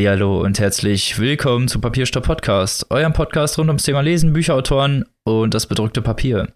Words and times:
Hallihallo 0.00 0.40
und 0.40 0.58
herzlich 0.58 1.18
willkommen 1.18 1.68
zu 1.68 1.78
Papierstopp 1.78 2.24
Podcast, 2.24 2.90
eurem 2.90 3.12
Podcast 3.12 3.58
rund 3.58 3.68
ums 3.68 3.82
Thema 3.82 4.00
Lesen, 4.00 4.32
Bücherautoren 4.32 5.04
und 5.24 5.52
das 5.52 5.66
bedruckte 5.66 6.00
Papier. 6.00 6.54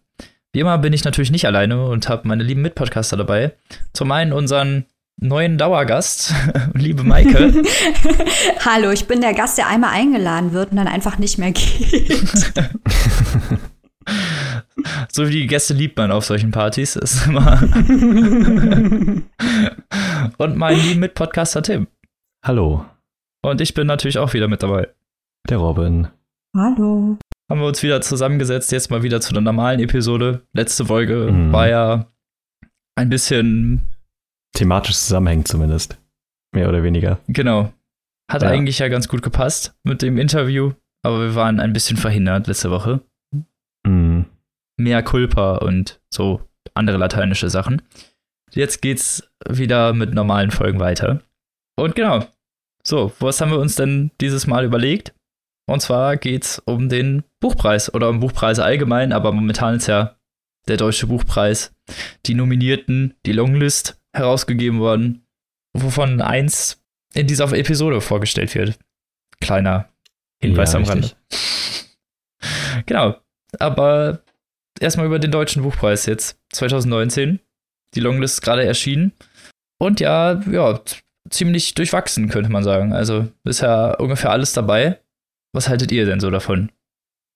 Wie 0.54 0.60
immer 0.60 0.78
bin 0.78 0.94
ich 0.94 1.04
natürlich 1.04 1.30
nicht 1.30 1.44
alleine 1.44 1.84
und 1.84 2.08
habe 2.08 2.26
meine 2.26 2.42
lieben 2.42 2.62
Mitpodcaster 2.62 3.18
dabei. 3.18 3.52
Zum 3.92 4.10
einen 4.12 4.32
unseren 4.32 4.86
neuen 5.20 5.58
Dauergast, 5.58 6.32
liebe 6.72 7.02
Maike. 7.04 7.52
Hallo, 8.64 8.90
ich 8.92 9.04
bin 9.06 9.20
der 9.20 9.34
Gast, 9.34 9.58
der 9.58 9.68
einmal 9.68 9.90
eingeladen 9.90 10.54
wird 10.54 10.70
und 10.70 10.78
dann 10.78 10.88
einfach 10.88 11.18
nicht 11.18 11.36
mehr 11.36 11.52
geht. 11.52 12.50
so 15.12 15.28
wie 15.28 15.32
die 15.32 15.46
Gäste 15.48 15.74
liebt 15.74 15.98
man 15.98 16.12
auf 16.12 16.24
solchen 16.24 16.50
Partys. 16.50 16.96
Ist 16.96 17.26
immer 17.26 17.60
und 20.38 20.56
mein 20.56 20.80
lieben 20.80 21.00
Mitpodcaster 21.00 21.62
Tim. 21.62 21.88
Hallo. 22.42 22.86
Und 23.44 23.60
ich 23.60 23.74
bin 23.74 23.86
natürlich 23.86 24.16
auch 24.16 24.32
wieder 24.32 24.48
mit 24.48 24.62
dabei. 24.62 24.88
Der 25.50 25.58
Robin. 25.58 26.08
Hallo. 26.56 27.18
Haben 27.50 27.60
wir 27.60 27.66
uns 27.66 27.82
wieder 27.82 28.00
zusammengesetzt, 28.00 28.72
jetzt 28.72 28.90
mal 28.90 29.02
wieder 29.02 29.20
zu 29.20 29.32
einer 29.32 29.42
normalen 29.42 29.80
Episode. 29.80 30.46
Letzte 30.54 30.86
Folge 30.86 31.30
mhm. 31.30 31.52
war 31.52 31.68
ja 31.68 32.10
ein 32.96 33.10
bisschen 33.10 33.82
thematisch 34.56 34.96
zusammenhängt 34.96 35.46
zumindest. 35.46 36.00
Mehr 36.54 36.70
oder 36.70 36.82
weniger. 36.82 37.20
Genau. 37.28 37.70
Hat 38.32 38.40
ja. 38.40 38.48
eigentlich 38.48 38.78
ja 38.78 38.88
ganz 38.88 39.08
gut 39.08 39.20
gepasst 39.20 39.74
mit 39.84 40.00
dem 40.00 40.16
Interview, 40.16 40.72
aber 41.02 41.20
wir 41.20 41.34
waren 41.34 41.60
ein 41.60 41.74
bisschen 41.74 41.98
verhindert 41.98 42.46
letzte 42.46 42.70
Woche. 42.70 43.02
Mhm. 43.86 44.24
Mehr 44.78 45.02
Culpa 45.02 45.56
und 45.56 46.00
so 46.10 46.40
andere 46.72 46.96
lateinische 46.96 47.50
Sachen. 47.50 47.82
Jetzt 48.52 48.80
geht's 48.80 49.28
wieder 49.46 49.92
mit 49.92 50.14
normalen 50.14 50.50
Folgen 50.50 50.80
weiter. 50.80 51.20
Und 51.76 51.94
genau. 51.94 52.26
So, 52.86 53.12
was 53.18 53.40
haben 53.40 53.50
wir 53.50 53.58
uns 53.58 53.76
denn 53.76 54.10
dieses 54.20 54.46
Mal 54.46 54.64
überlegt? 54.64 55.14
Und 55.66 55.80
zwar 55.80 56.16
geht's 56.16 56.58
um 56.58 56.88
den 56.88 57.24
Buchpreis 57.40 57.92
oder 57.94 58.10
um 58.10 58.20
Buchpreise 58.20 58.62
allgemein, 58.62 59.12
aber 59.12 59.32
momentan 59.32 59.76
ist 59.76 59.86
ja 59.86 60.16
der 60.68 60.76
Deutsche 60.76 61.06
Buchpreis, 61.06 61.74
die 62.26 62.34
Nominierten, 62.34 63.14
die 63.24 63.32
Longlist 63.32 64.00
herausgegeben 64.12 64.80
worden, 64.80 65.26
wovon 65.72 66.20
eins 66.20 66.82
in 67.14 67.26
dieser 67.26 67.50
Episode 67.52 68.00
vorgestellt 68.00 68.54
wird. 68.54 68.78
Kleiner 69.40 69.88
Hinweis 70.40 70.72
ja, 70.72 70.78
am 70.78 70.84
Rande. 70.84 71.10
genau. 72.86 73.16
Aber 73.58 74.22
erstmal 74.78 75.06
über 75.06 75.18
den 75.18 75.30
Deutschen 75.30 75.62
Buchpreis 75.62 76.06
jetzt 76.06 76.38
2019. 76.52 77.40
Die 77.94 78.00
Longlist 78.00 78.34
ist 78.34 78.40
gerade 78.42 78.64
erschienen. 78.64 79.12
Und 79.78 80.00
ja, 80.00 80.40
ja, 80.50 80.80
ziemlich 81.30 81.74
durchwachsen, 81.74 82.28
könnte 82.28 82.50
man 82.50 82.64
sagen. 82.64 82.92
Also 82.92 83.28
ist 83.44 83.60
ja 83.60 83.94
ungefähr 83.94 84.30
alles 84.30 84.52
dabei. 84.52 85.00
Was 85.52 85.68
haltet 85.68 85.92
ihr 85.92 86.04
denn 86.04 86.20
so 86.20 86.30
davon? 86.30 86.70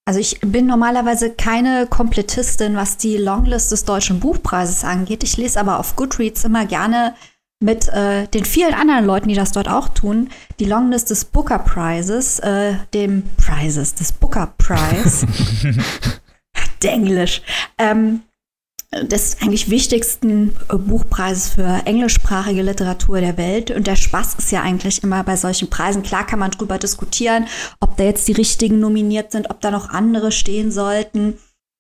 Also 0.07 0.21
ich 0.21 0.41
bin 0.41 0.67
normalerweise 0.67 1.35
keine 1.35 1.87
Komplettistin, 1.87 2.77
was 2.77 2.97
die 2.97 3.19
Longlist 3.19 3.71
des 3.73 3.85
Deutschen 3.85 4.21
Buchpreises 4.21 4.83
angeht. 4.83 5.23
Ich 5.23 5.37
lese 5.37 5.61
aber 5.61 5.79
auf 5.79 5.97
Goodreads 5.97 6.45
immer 6.45 6.65
gerne 6.65 7.15
mit 7.61 7.89
äh, 7.89 8.27
den 8.29 8.45
vielen 8.45 8.73
anderen 8.73 9.05
Leuten, 9.05 9.29
die 9.29 9.35
das 9.35 9.53
dort 9.53 9.69
auch 9.69 9.89
tun, 9.89 10.31
die 10.61 10.65
Longlist 10.65 11.11
des 11.11 11.25
Booker 11.25 11.59
Prizes, 11.59 12.39
äh, 12.39 12.75
dem 12.95 13.25
Prizes, 13.37 13.95
des 13.95 14.13
Booker 14.13 14.55
Prize. 14.59 15.27
Denglisch. 16.83 17.43
Ähm, 17.77 18.23
des 18.93 19.37
eigentlich 19.43 19.69
wichtigsten 19.69 20.57
äh, 20.71 20.77
Buchpreises 20.77 21.51
für 21.51 21.83
englischsprachige 21.85 22.63
Literatur 22.63 23.21
der 23.21 23.37
Welt. 23.37 23.71
Und 23.71 23.87
der 23.87 23.97
Spaß 23.97 24.37
ist 24.39 24.51
ja 24.51 24.63
eigentlich 24.63 25.03
immer 25.03 25.23
bei 25.25 25.37
solchen 25.37 25.69
Preisen. 25.69 26.03
Klar 26.03 26.27
kann 26.27 26.39
man 26.39 26.51
drüber 26.51 26.79
diskutieren, 26.79 27.47
ob 27.81 27.97
da 27.97 28.05
jetzt 28.05 28.27
die 28.29 28.33
richtigen 28.33 28.81
nominiert 28.81 29.33
sind, 29.33 29.51
ob 29.51 29.61
da 29.61 29.71
noch 29.71 29.91
andere 29.91 30.33
stehen 30.33 30.73
sollten. 30.73 31.35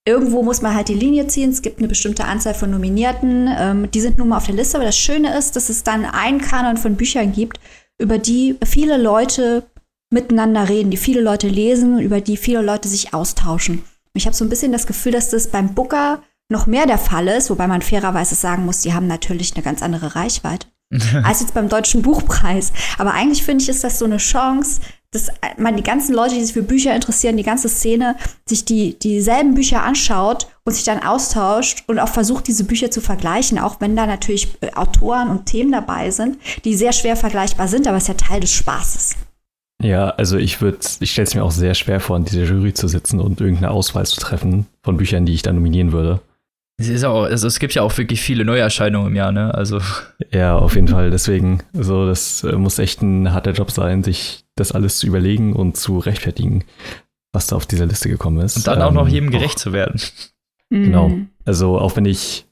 Irgendwo 0.07 0.43
muss 0.43 0.63
man 0.63 0.75
halt 0.75 0.89
die 0.89 0.95
Linie 0.95 1.27
ziehen. 1.29 1.51
Es 1.51 1.63
gibt 1.63 1.79
eine 1.79 1.89
bestimmte 1.89 2.25
Anzahl 2.25 2.55
von 2.55 2.71
Nominierten. 2.71 3.49
Ähm, 3.59 3.91
die 3.91 4.01
sind 4.01 4.19
nun 4.19 4.29
mal 4.29 4.37
auf 4.37 4.47
der 4.47 4.55
Liste. 4.55 4.77
Aber 4.77 4.87
das 4.87 4.99
Schöne 4.99 5.37
ist, 5.37 5.57
dass 5.57 5.71
es 5.71 5.85
dann 5.85 6.05
einen 6.05 6.43
Kanon 6.43 6.77
von 6.77 6.97
Büchern 6.97 7.33
gibt, 7.33 7.59
über 7.99 8.19
die 8.19 8.57
viele 8.65 8.99
Leute 8.99 9.65
miteinander 10.11 10.69
reden, 10.69 10.91
die 10.91 10.97
viele 10.99 11.21
Leute 11.21 11.49
lesen, 11.49 11.99
über 11.99 12.21
die 12.21 12.37
viele 12.37 12.63
Leute 12.63 12.89
sich 12.89 13.15
austauschen. 13.15 13.85
Ich 14.15 14.27
habe 14.27 14.37
so 14.37 14.45
ein 14.45 14.49
bisschen 14.49 14.73
das 14.73 14.87
Gefühl, 14.87 15.13
dass 15.13 15.31
das 15.31 15.49
beim 15.49 15.75
Booker 15.75 16.23
noch 16.48 16.66
mehr 16.66 16.86
der 16.86 16.98
Fall 16.98 17.28
ist, 17.28 17.50
wobei 17.50 17.66
man 17.66 17.82
fairerweise 17.82 18.34
sagen 18.34 18.64
muss, 18.64 18.81
die 18.81 18.94
haben 18.94 19.06
natürlich 19.06 19.54
eine 19.54 19.62
ganz 19.62 19.82
andere 19.82 20.14
Reichweite 20.16 20.66
als 21.22 21.41
jetzt 21.41 21.54
beim 21.54 21.69
Deutschen 21.69 22.03
Buchpreis. 22.03 22.72
Aber 22.98 23.12
eigentlich 23.12 23.42
finde 23.42 23.62
ich, 23.62 23.69
ist 23.69 23.84
das 23.84 23.98
so 23.98 24.06
eine 24.06 24.16
Chance, 24.16 24.81
dass 25.10 25.28
man 25.56 25.76
die 25.76 25.82
ganzen 25.82 26.14
Leute, 26.14 26.34
die 26.34 26.44
sich 26.44 26.53
für 26.53 26.62
Bücher 26.62 26.94
interessieren, 26.94 27.38
die 27.38 27.42
ganze 27.42 27.69
Szene, 27.69 28.16
sich 28.47 28.66
die 28.66 28.98
dieselben 28.98 29.54
Bücher 29.54 29.82
anschaut 29.82 30.48
und 30.64 30.75
sich 30.75 30.84
dann 30.84 31.03
austauscht 31.03 31.84
und 31.86 31.98
auch 31.98 32.09
versucht, 32.09 32.47
diese 32.47 32.65
Bücher 32.65 32.91
zu 32.91 33.00
vergleichen, 33.00 33.59
auch 33.59 33.80
wenn 33.80 33.97
da 33.97 34.06
natürlich 34.06 34.48
äh, 34.60 34.72
Autoren 34.75 35.28
und 35.28 35.47
Themen 35.47 35.72
dabei 35.72 36.10
sind, 36.10 36.38
die 36.65 36.75
sehr 36.75 36.92
schwer 36.92 37.16
vergleichbar 37.16 37.69
sind, 37.69 37.86
aber 37.86 37.97
es 37.97 38.04
ist 38.04 38.09
ja 38.09 38.15
Teil 38.15 38.41
des 38.41 38.53
Spaßes. 38.53 39.16
Ja, 39.82 40.10
also 40.10 40.36
ich 40.36 40.60
würde, 40.60 40.78
ich 41.00 41.12
stelle 41.12 41.26
es 41.26 41.34
mir 41.34 41.44
auch 41.44 41.53
sehr 41.53 41.75
schwer 41.75 42.00
vor, 42.00 42.16
in 42.16 42.25
dieser 42.25 42.44
Jury 42.44 42.75
zu 42.75 42.88
sitzen 42.88 43.20
und 43.20 43.41
irgendeine 43.41 43.70
Auswahl 43.70 44.04
zu 44.04 44.20
treffen 44.20 44.66
von 44.82 44.97
Büchern, 44.97 45.25
die 45.25 45.34
ich 45.34 45.42
da 45.42 45.53
nominieren 45.53 45.92
würde. 45.92 46.20
Es, 46.81 46.89
ist 46.89 47.05
auch, 47.05 47.25
also 47.25 47.47
es 47.49 47.59
gibt 47.59 47.75
ja 47.75 47.83
auch 47.83 47.97
wirklich 47.99 48.21
viele 48.21 48.44
Neuerscheinungen 48.44 49.09
im 49.09 49.16
Jahr, 49.16 49.33
ne? 49.33 49.53
Also. 49.53 49.81
Ja, 50.33 50.56
auf 50.56 50.77
jeden 50.77 50.89
Fall. 50.89 51.11
Deswegen, 51.11 51.62
so, 51.72 52.06
das 52.06 52.44
äh, 52.44 52.53
muss 52.53 52.78
echt 52.78 53.03
ein 53.03 53.33
harter 53.33 53.53
Job 53.53 53.71
sein, 53.72 54.05
sich 54.05 54.44
das 54.55 54.71
alles 54.72 54.99
zu 54.99 55.06
überlegen 55.06 55.55
und 55.55 55.77
zu 55.77 55.99
rechtfertigen, 55.99 56.65
was 57.33 57.49
da 57.49 57.56
auf 57.56 57.66
dieser 57.66 57.87
Liste 57.87 58.09
gekommen 58.09 58.41
ist. 58.41 58.56
Und 58.56 58.66
dann 58.69 58.81
auch 58.83 58.93
noch 58.93 59.09
ähm, 59.09 59.12
jedem 59.12 59.31
gerecht 59.31 59.56
auch, 59.56 59.62
zu 59.62 59.72
werden. 59.72 60.00
Genau. 60.71 61.09
Mhm. 61.09 61.31
Also 61.44 61.78
auch 61.78 61.97
wenn 61.97 62.05
ich 62.05 62.47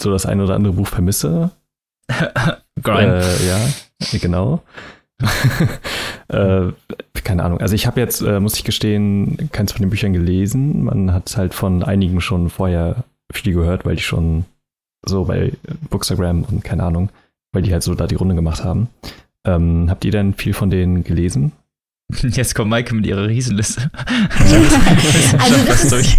so 0.00 0.10
das 0.10 0.26
ein 0.26 0.40
oder 0.40 0.54
andere 0.54 0.72
Buch 0.72 0.88
vermisse. 0.88 1.50
Grind. 2.82 3.22
Äh, 3.22 3.46
ja, 3.46 3.60
genau. 4.20 4.62
äh, 6.28 6.72
keine 7.22 7.44
Ahnung. 7.44 7.60
Also 7.60 7.74
ich 7.74 7.86
habe 7.86 8.00
jetzt, 8.00 8.20
äh, 8.20 8.40
muss 8.40 8.56
ich 8.56 8.64
gestehen, 8.64 9.48
keins 9.52 9.72
von 9.72 9.80
den 9.80 9.90
Büchern 9.90 10.12
gelesen. 10.12 10.84
Man 10.84 11.12
hat 11.12 11.36
halt 11.36 11.54
von 11.54 11.82
einigen 11.82 12.20
schon 12.20 12.50
vorher 12.50 13.04
viel 13.32 13.54
gehört, 13.54 13.84
weil 13.84 13.96
die 13.96 14.02
schon 14.02 14.44
so 15.04 15.24
bei 15.24 15.52
Bookstagram 15.90 16.44
und 16.44 16.64
keine 16.64 16.84
Ahnung, 16.84 17.10
weil 17.52 17.62
die 17.62 17.72
halt 17.72 17.82
so 17.82 17.94
da 17.94 18.06
die 18.06 18.14
Runde 18.14 18.34
gemacht 18.34 18.64
haben. 18.64 18.88
Ähm, 19.46 19.86
habt 19.90 20.04
ihr 20.04 20.10
denn 20.10 20.34
viel 20.34 20.54
von 20.54 20.70
denen 20.70 21.04
gelesen? 21.04 21.52
Jetzt 22.22 22.54
kommt 22.54 22.70
Maike 22.70 22.94
mit 22.94 23.06
ihrer 23.06 23.28
Riesenliste. 23.28 23.90
also 25.38 25.56
ist, 25.96 26.18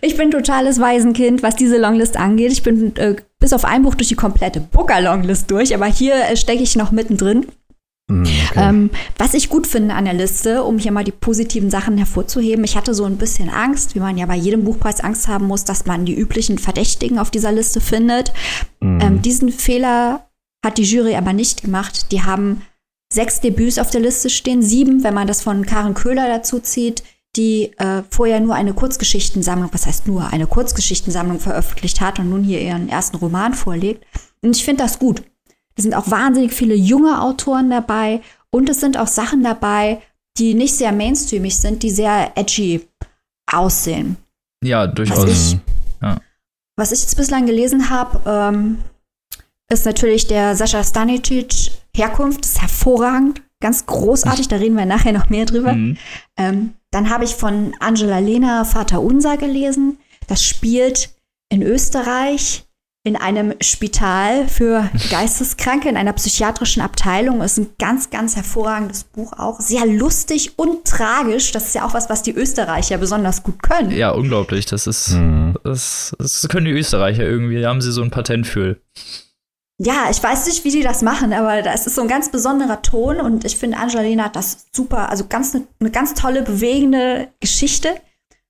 ich 0.00 0.16
bin 0.16 0.30
totales 0.30 0.80
Waisenkind, 0.80 1.42
was 1.42 1.56
diese 1.56 1.78
Longlist 1.78 2.16
angeht. 2.16 2.52
Ich 2.52 2.62
bin 2.62 2.96
äh, 2.96 3.16
bis 3.38 3.52
auf 3.52 3.64
ein 3.64 3.82
Buch 3.82 3.94
durch 3.94 4.08
die 4.08 4.16
komplette 4.16 4.60
Booker-Longlist 4.60 5.50
durch, 5.50 5.74
aber 5.74 5.86
hier 5.86 6.14
äh, 6.14 6.36
stecke 6.36 6.62
ich 6.62 6.76
noch 6.76 6.92
mittendrin. 6.92 7.46
Mm, 8.08 8.22
okay. 8.22 8.52
Ähm, 8.56 8.90
was 9.16 9.34
ich 9.34 9.48
gut 9.48 9.66
finde 9.66 9.94
an 9.94 10.04
der 10.04 10.14
Liste, 10.14 10.62
um 10.62 10.78
hier 10.78 10.92
mal 10.92 11.04
die 11.04 11.12
positiven 11.12 11.70
Sachen 11.70 11.96
hervorzuheben, 11.96 12.64
ich 12.64 12.76
hatte 12.76 12.94
so 12.94 13.04
ein 13.04 13.16
bisschen 13.16 13.48
Angst, 13.48 13.94
wie 13.94 14.00
man 14.00 14.18
ja 14.18 14.26
bei 14.26 14.36
jedem 14.36 14.64
Buchpreis 14.64 15.00
Angst 15.00 15.28
haben 15.28 15.46
muss, 15.46 15.64
dass 15.64 15.86
man 15.86 16.04
die 16.04 16.14
üblichen 16.14 16.58
Verdächtigen 16.58 17.18
auf 17.18 17.30
dieser 17.30 17.52
Liste 17.52 17.80
findet. 17.80 18.32
Mm. 18.80 19.00
Ähm, 19.00 19.22
diesen 19.22 19.50
Fehler 19.50 20.28
hat 20.64 20.78
die 20.78 20.84
Jury 20.84 21.14
aber 21.14 21.32
nicht 21.32 21.62
gemacht. 21.62 22.12
Die 22.12 22.22
haben 22.22 22.62
sechs 23.12 23.40
Debüts 23.40 23.78
auf 23.78 23.90
der 23.90 24.00
Liste 24.00 24.28
stehen, 24.28 24.62
sieben, 24.62 25.04
wenn 25.04 25.14
man 25.14 25.26
das 25.26 25.42
von 25.42 25.64
Karen 25.64 25.94
Köhler 25.94 26.26
dazu 26.28 26.58
zieht, 26.58 27.02
die 27.36 27.72
äh, 27.78 28.02
vorher 28.10 28.40
nur 28.40 28.54
eine 28.54 28.74
Kurzgeschichtensammlung, 28.74 29.70
was 29.72 29.86
heißt 29.86 30.06
nur 30.06 30.32
eine 30.32 30.46
Kurzgeschichtensammlung 30.46 31.40
veröffentlicht 31.40 32.00
hat 32.00 32.18
und 32.18 32.30
nun 32.30 32.44
hier 32.44 32.60
ihren 32.60 32.88
ersten 32.88 33.16
Roman 33.16 33.54
vorlegt. 33.54 34.04
Und 34.42 34.56
ich 34.56 34.64
finde 34.64 34.82
das 34.82 34.98
gut. 34.98 35.22
Es 35.76 35.82
sind 35.82 35.94
auch 35.94 36.10
wahnsinnig 36.10 36.52
viele 36.52 36.74
junge 36.74 37.20
Autoren 37.20 37.70
dabei 37.70 38.20
und 38.50 38.68
es 38.68 38.80
sind 38.80 38.96
auch 38.96 39.08
Sachen 39.08 39.42
dabei, 39.42 40.00
die 40.38 40.54
nicht 40.54 40.76
sehr 40.76 40.92
mainstreamig 40.92 41.56
sind, 41.56 41.82
die 41.82 41.90
sehr 41.90 42.32
edgy 42.36 42.88
aussehen. 43.50 44.16
Ja, 44.62 44.86
durchaus. 44.86 45.22
Was 45.22 45.30
ich, 45.30 45.58
ja. 46.02 46.16
was 46.76 46.92
ich 46.92 47.00
jetzt 47.00 47.16
bislang 47.16 47.46
gelesen 47.46 47.90
habe, 47.90 48.20
ähm, 48.26 48.78
ist 49.70 49.86
natürlich 49.86 50.26
der 50.26 50.56
Sascha 50.56 50.82
Stanicic 50.82 51.72
Herkunft, 51.96 52.44
ist 52.44 52.60
hervorragend, 52.60 53.42
ganz 53.60 53.86
großartig, 53.86 54.48
da 54.48 54.56
reden 54.56 54.76
wir 54.76 54.86
nachher 54.86 55.12
noch 55.12 55.30
mehr 55.30 55.46
drüber. 55.46 55.72
Mhm. 55.72 55.96
Ähm, 56.36 56.74
dann 56.90 57.10
habe 57.10 57.24
ich 57.24 57.34
von 57.34 57.74
Angela 57.80 58.18
Lehner 58.18 58.64
Vater 58.64 59.00
Unser 59.00 59.36
gelesen. 59.36 59.98
Das 60.26 60.44
spielt 60.44 61.14
in 61.48 61.62
Österreich 61.62 62.66
in 63.06 63.16
einem 63.16 63.52
Spital 63.60 64.48
für 64.48 64.90
Geisteskranke, 65.10 65.90
in 65.90 65.98
einer 65.98 66.14
psychiatrischen 66.14 66.80
Abteilung. 66.82 67.42
Ist 67.42 67.58
ein 67.58 67.66
ganz, 67.78 68.08
ganz 68.08 68.34
hervorragendes 68.34 69.04
Buch 69.04 69.34
auch. 69.34 69.60
Sehr 69.60 69.84
lustig 69.84 70.58
und 70.58 70.86
tragisch. 70.86 71.52
Das 71.52 71.66
ist 71.66 71.74
ja 71.74 71.86
auch 71.86 71.92
was, 71.92 72.08
was 72.08 72.22
die 72.22 72.32
Österreicher 72.32 72.96
besonders 72.96 73.42
gut 73.42 73.62
können. 73.62 73.90
Ja, 73.90 74.10
unglaublich. 74.10 74.64
Das 74.64 74.86
ist, 74.86 75.10
mhm. 75.10 75.54
das, 75.64 76.16
das 76.18 76.48
können 76.48 76.64
die 76.64 76.72
Österreicher 76.72 77.24
irgendwie. 77.24 77.60
Da 77.60 77.68
haben 77.68 77.82
sie 77.82 77.92
so 77.92 78.02
ein 78.02 78.10
Patent 78.10 78.46
für. 78.46 78.78
ja, 79.78 80.06
ich 80.10 80.22
weiß 80.22 80.46
nicht, 80.46 80.64
wie 80.64 80.70
die 80.70 80.82
das 80.82 81.02
machen, 81.02 81.34
aber 81.34 81.60
das 81.60 81.86
ist 81.86 81.96
so 81.96 82.00
ein 82.00 82.08
ganz 82.08 82.30
besonderer 82.30 82.80
Ton 82.80 83.20
und 83.20 83.44
ich 83.44 83.58
finde, 83.58 83.76
Angelina 83.76 84.24
hat 84.24 84.36
das 84.36 84.68
super, 84.74 85.10
also 85.10 85.26
ganz 85.28 85.54
eine, 85.54 85.66
eine 85.78 85.90
ganz 85.90 86.14
tolle, 86.14 86.40
bewegende 86.40 87.28
Geschichte. 87.38 87.90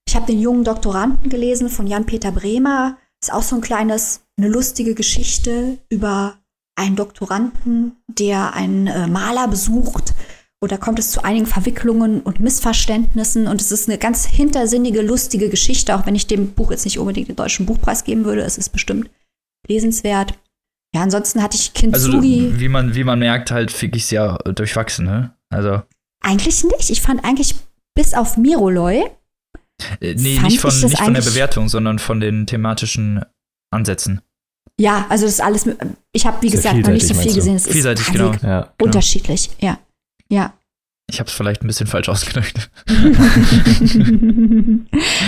Ich 0.06 0.14
habe 0.14 0.26
den 0.26 0.40
jungen 0.40 0.62
Doktoranden 0.62 1.28
gelesen 1.28 1.70
von 1.70 1.88
Jan-Peter 1.88 2.30
Bremer. 2.30 2.98
Ist 3.24 3.32
auch 3.32 3.42
so 3.42 3.56
ein 3.56 3.62
kleines, 3.62 4.20
eine 4.36 4.48
lustige 4.50 4.94
Geschichte 4.94 5.78
über 5.88 6.36
einen 6.76 6.94
Doktoranden, 6.94 7.96
der 8.06 8.52
einen 8.52 8.86
äh, 8.86 9.06
Maler 9.06 9.48
besucht. 9.48 10.12
Oder 10.62 10.76
kommt 10.76 10.98
es 10.98 11.10
zu 11.10 11.24
einigen 11.24 11.46
Verwicklungen 11.46 12.20
und 12.20 12.40
Missverständnissen. 12.40 13.46
Und 13.46 13.62
es 13.62 13.72
ist 13.72 13.88
eine 13.88 13.96
ganz 13.96 14.26
hintersinnige, 14.26 15.00
lustige 15.00 15.48
Geschichte, 15.48 15.96
auch 15.96 16.04
wenn 16.04 16.14
ich 16.14 16.26
dem 16.26 16.52
Buch 16.52 16.70
jetzt 16.70 16.84
nicht 16.84 16.98
unbedingt 16.98 17.28
den 17.28 17.36
deutschen 17.36 17.64
Buchpreis 17.64 18.04
geben 18.04 18.26
würde. 18.26 18.42
Es 18.42 18.58
ist 18.58 18.68
bestimmt 18.68 19.08
lesenswert. 19.66 20.34
Ja, 20.94 21.00
ansonsten 21.00 21.42
hatte 21.42 21.56
ich 21.56 21.72
Kintsugi. 21.72 22.48
Also, 22.48 22.60
wie 22.60 22.68
man, 22.68 22.94
wie 22.94 23.04
man 23.04 23.20
merkt, 23.20 23.50
halt 23.52 23.74
ich 23.82 24.04
sehr 24.04 24.36
durchwachsen, 24.44 25.06
ne? 25.06 25.34
Also. 25.48 25.80
Eigentlich 26.20 26.62
nicht. 26.62 26.90
Ich 26.90 27.00
fand 27.00 27.24
eigentlich 27.24 27.54
bis 27.94 28.12
auf 28.12 28.36
Miroloy. 28.36 29.02
Äh, 30.00 30.14
nee, 30.14 30.38
nicht, 30.38 30.60
von, 30.60 30.70
nicht 30.80 30.98
von 30.98 31.14
der 31.14 31.22
Bewertung, 31.22 31.68
sondern 31.68 31.98
von 31.98 32.20
den 32.20 32.46
thematischen 32.46 33.24
Ansätzen. 33.70 34.20
Ja, 34.78 35.06
also 35.08 35.24
das 35.24 35.34
ist 35.34 35.40
alles. 35.40 35.68
Ich 36.12 36.26
habe, 36.26 36.42
wie 36.42 36.48
sehr 36.50 36.58
gesagt, 36.58 36.86
noch 36.86 36.92
nicht 36.92 37.06
so 37.06 37.14
viel 37.14 37.34
gesehen. 37.34 37.56
Es 37.56 37.66
vielseitig, 37.66 38.10
genau. 38.10 38.32
Ja, 38.32 38.38
genau. 38.38 38.72
Unterschiedlich, 38.82 39.50
ja. 39.60 39.78
Ja. 40.28 40.54
Ich 41.10 41.20
habe 41.20 41.28
es 41.28 41.34
vielleicht 41.34 41.62
ein 41.62 41.66
bisschen 41.66 41.86
falsch 41.86 42.08
ausgedrückt. 42.08 42.70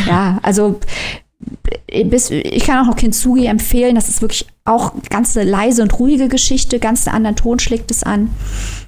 ja, 0.07 0.39
also 0.43 0.81
bis, 2.07 2.31
ich 2.31 2.65
kann 2.65 2.83
auch 2.83 2.91
noch 2.91 2.97
Kintsugi 2.97 3.47
empfehlen. 3.47 3.95
Das 3.95 4.09
ist 4.09 4.23
wirklich 4.23 4.47
auch 4.65 4.95
ganz 5.11 5.37
eine 5.37 5.49
leise 5.49 5.83
und 5.83 5.99
ruhige 5.99 6.29
Geschichte. 6.29 6.79
Ganz 6.79 7.07
einen 7.07 7.17
anderen 7.17 7.37
Ton 7.37 7.59
schlägt 7.59 7.91
es 7.91 8.03
an. 8.03 8.31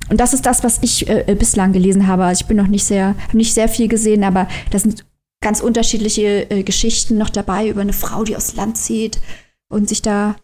Und 0.09 0.19
das 0.19 0.33
ist 0.33 0.47
das, 0.47 0.65
was 0.65 0.79
ich 0.81 1.09
äh, 1.09 1.37
bislang 1.39 1.73
gelesen 1.73 2.07
habe. 2.07 2.25
Also 2.25 2.43
ich 2.43 2.49
bin 2.49 2.57
noch 2.57 2.67
nicht 2.67 2.85
sehr, 2.85 3.15
nicht 3.33 3.53
sehr 3.53 3.69
viel 3.69 3.89
gesehen, 3.89 4.25
aber 4.25 4.49
das 4.71 4.83
sind 4.83 5.05
ganz 5.41 5.61
unterschiedliche 5.61 6.51
äh, 6.51 6.63
Geschichten 6.63 7.19
noch 7.19 7.31
dabei 7.31 7.69
über 7.69 7.81
eine 7.81 7.93
Frau, 7.93 8.25
die 8.25 8.37
aufs 8.37 8.57
Land 8.57 8.77
zieht 8.77 9.21
und 9.69 9.89
sich 9.89 10.03
da 10.03 10.37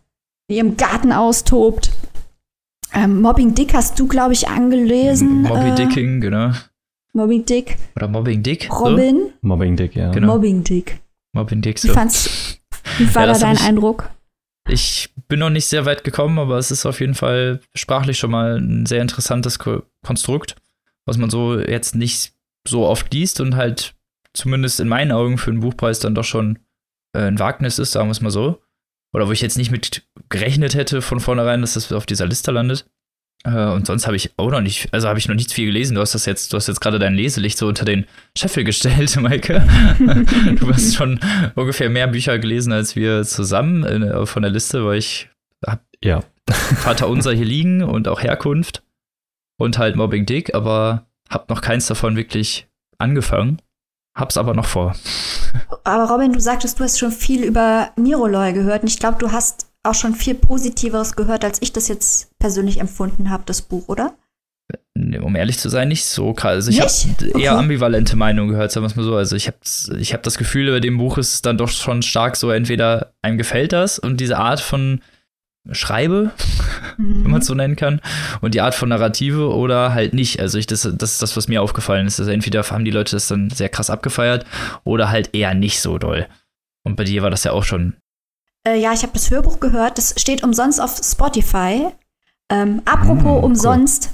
in 0.48 0.56
ihrem 0.56 0.76
Garten 0.76 1.12
austobt. 1.12 1.90
Ähm, 2.92 3.20
Mobbing 3.20 3.54
Dick 3.54 3.74
hast 3.74 3.98
du, 3.98 4.06
glaube 4.06 4.34
ich, 4.34 4.48
angelesen. 4.48 5.42
Mobbing 5.42 5.72
äh, 5.72 5.74
Dicking, 5.74 6.20
genau. 6.20 6.52
Mobbing 7.12 7.44
Dick. 7.44 7.76
Oder 7.96 8.08
Mobbing 8.08 8.42
Dick. 8.42 8.68
Robin. 8.70 9.16
So? 9.20 9.32
Mobbing 9.42 9.76
Dick, 9.76 9.96
ja. 9.96 10.10
Genau. 10.10 10.34
Mobbing 10.34 10.62
Dick. 10.62 11.00
Mobbing 11.32 11.62
Dick, 11.62 11.78
so. 11.78 11.88
Wie, 11.88 11.92
fandst, 11.92 12.60
wie 12.98 13.14
war 13.14 13.26
ja, 13.26 13.32
da 13.32 13.38
dein 13.38 13.56
ich, 13.56 13.62
Eindruck? 13.62 14.10
Ich 14.68 15.12
bin 15.28 15.40
noch 15.40 15.50
nicht 15.50 15.66
sehr 15.66 15.84
weit 15.86 16.04
gekommen, 16.04 16.38
aber 16.38 16.58
es 16.58 16.70
ist 16.70 16.86
auf 16.86 17.00
jeden 17.00 17.14
Fall 17.14 17.60
sprachlich 17.74 18.18
schon 18.18 18.30
mal 18.30 18.58
ein 18.58 18.86
sehr 18.86 19.02
interessantes 19.02 19.58
Konstrukt, 19.58 20.56
was 21.04 21.18
man 21.18 21.30
so 21.30 21.58
jetzt 21.58 21.94
nicht 21.94 22.32
so 22.66 22.86
oft 22.86 23.12
liest 23.12 23.40
und 23.40 23.56
halt 23.56 23.94
zumindest 24.34 24.80
in 24.80 24.88
meinen 24.88 25.12
Augen 25.12 25.38
für 25.38 25.50
einen 25.50 25.60
Buchpreis 25.60 26.00
dann 26.00 26.14
doch 26.14 26.24
schon 26.24 26.58
äh, 27.14 27.22
ein 27.22 27.38
Wagnis 27.38 27.78
ist, 27.78 27.92
sagen 27.92 28.08
wir 28.08 28.12
es 28.12 28.20
mal 28.20 28.30
so. 28.30 28.60
Oder 29.14 29.28
wo 29.28 29.32
ich 29.32 29.40
jetzt 29.40 29.56
nicht 29.56 29.70
mit 29.70 30.06
gerechnet 30.28 30.74
hätte 30.74 31.00
von 31.00 31.20
vornherein, 31.20 31.60
dass 31.60 31.74
das 31.74 31.92
auf 31.92 32.04
dieser 32.04 32.26
Liste 32.26 32.50
landet. 32.50 32.90
Äh, 33.44 33.66
und 33.66 33.86
sonst 33.86 34.06
habe 34.06 34.16
ich 34.16 34.32
auch 34.36 34.50
noch 34.50 34.60
nicht, 34.60 34.92
also 34.92 35.08
habe 35.08 35.18
ich 35.18 35.28
noch 35.28 35.36
nichts 35.36 35.52
viel 35.52 35.66
gelesen. 35.66 35.94
Du 35.94 36.00
hast 36.00 36.14
das 36.14 36.26
jetzt, 36.26 36.52
du 36.52 36.56
hast 36.56 36.66
jetzt 36.66 36.80
gerade 36.80 36.98
dein 36.98 37.14
Leselicht 37.14 37.58
so 37.58 37.68
unter 37.68 37.84
den 37.84 38.06
Scheffel 38.36 38.64
gestellt, 38.64 39.14
Maike. 39.20 39.66
du 40.58 40.72
hast 40.72 40.96
schon 40.96 41.20
ungefähr 41.54 41.90
mehr 41.90 42.08
Bücher 42.08 42.38
gelesen 42.38 42.72
als 42.72 42.96
wir 42.96 43.22
zusammen 43.22 43.84
in, 43.84 44.26
von 44.26 44.42
der 44.42 44.50
Liste, 44.50 44.84
weil 44.84 44.98
ich 44.98 45.28
habe 45.64 45.82
ja. 46.02 46.22
Vater 46.46 47.08
Unser 47.08 47.32
hier 47.32 47.46
liegen 47.46 47.82
und 47.82 48.06
auch 48.06 48.22
Herkunft 48.22 48.82
und 49.56 49.78
halt 49.78 49.96
Mobbing 49.96 50.26
Dick, 50.26 50.54
aber 50.54 51.06
habe 51.30 51.46
noch 51.48 51.62
keins 51.62 51.86
davon 51.86 52.16
wirklich 52.16 52.68
angefangen. 52.98 53.62
Hab's 54.14 54.36
aber 54.36 54.54
noch 54.54 54.66
vor. 54.66 54.94
Aber 55.82 56.08
Robin, 56.08 56.32
du 56.32 56.40
sagtest, 56.40 56.78
du 56.78 56.84
hast 56.84 56.98
schon 56.98 57.10
viel 57.10 57.42
über 57.42 57.90
Miroloy 57.96 58.52
gehört 58.52 58.82
und 58.82 58.88
ich 58.88 58.98
glaube, 58.98 59.18
du 59.18 59.32
hast 59.32 59.66
auch 59.82 59.94
schon 59.94 60.14
viel 60.14 60.34
Positiveres 60.34 61.16
gehört, 61.16 61.44
als 61.44 61.60
ich 61.60 61.72
das 61.72 61.88
jetzt 61.88 62.30
persönlich 62.38 62.80
empfunden 62.80 63.30
habe, 63.30 63.42
das 63.46 63.62
Buch, 63.62 63.88
oder? 63.88 64.14
Um 64.96 65.36
ehrlich 65.36 65.58
zu 65.58 65.68
sein, 65.68 65.88
nicht 65.88 66.04
so 66.04 66.32
krass. 66.32 66.54
Also 66.54 66.70
ich 66.70 66.80
habe 66.80 67.38
eher 67.38 67.58
ambivalente 67.58 68.16
Meinungen 68.16 68.50
gehört, 68.50 68.72
sagen 68.72 68.84
wir 68.84 68.88
es 68.88 68.96
mal 68.96 69.02
so. 69.02 69.16
Also 69.16 69.36
ich 69.36 69.48
habe 69.48 69.58
ich 69.98 70.14
hab 70.14 70.22
das 70.22 70.38
Gefühl, 70.38 70.68
über 70.68 70.80
dem 70.80 70.96
Buch 70.96 71.18
ist 71.18 71.34
es 71.34 71.42
dann 71.42 71.58
doch 71.58 71.68
schon 71.68 72.00
stark 72.02 72.36
so, 72.36 72.50
entweder 72.50 73.12
einem 73.20 73.36
gefällt 73.36 73.72
das 73.72 73.98
und 73.98 74.20
diese 74.20 74.38
Art 74.38 74.60
von 74.60 75.02
schreibe, 75.72 76.30
mhm. 76.96 77.24
wenn 77.24 77.30
man 77.30 77.40
es 77.40 77.46
so 77.46 77.54
nennen 77.54 77.76
kann, 77.76 78.00
und 78.40 78.54
die 78.54 78.60
Art 78.60 78.74
von 78.74 78.88
Narrative 78.88 79.54
oder 79.54 79.94
halt 79.94 80.14
nicht. 80.14 80.40
Also 80.40 80.58
ich, 80.58 80.66
das, 80.66 80.82
das 80.82 81.12
ist 81.12 81.22
das, 81.22 81.36
was 81.36 81.48
mir 81.48 81.62
aufgefallen 81.62 82.06
ist. 82.06 82.18
Also 82.18 82.30
entweder 82.30 82.62
haben 82.62 82.84
die 82.84 82.90
Leute 82.90 83.16
das 83.16 83.28
dann 83.28 83.50
sehr 83.50 83.68
krass 83.68 83.90
abgefeiert 83.90 84.46
oder 84.84 85.10
halt 85.10 85.34
eher 85.34 85.54
nicht 85.54 85.80
so 85.80 85.98
doll. 85.98 86.26
Und 86.84 86.96
bei 86.96 87.04
dir 87.04 87.22
war 87.22 87.30
das 87.30 87.44
ja 87.44 87.52
auch 87.52 87.64
schon. 87.64 87.94
Äh, 88.66 88.78
ja, 88.78 88.92
ich 88.92 89.02
habe 89.02 89.12
das 89.12 89.30
Hörbuch 89.30 89.60
gehört. 89.60 89.98
Das 89.98 90.14
steht 90.16 90.42
umsonst 90.42 90.80
auf 90.80 90.96
Spotify. 91.02 91.88
Ähm, 92.50 92.82
apropos 92.84 93.42
umsonst, 93.42 94.06
cool. 94.06 94.12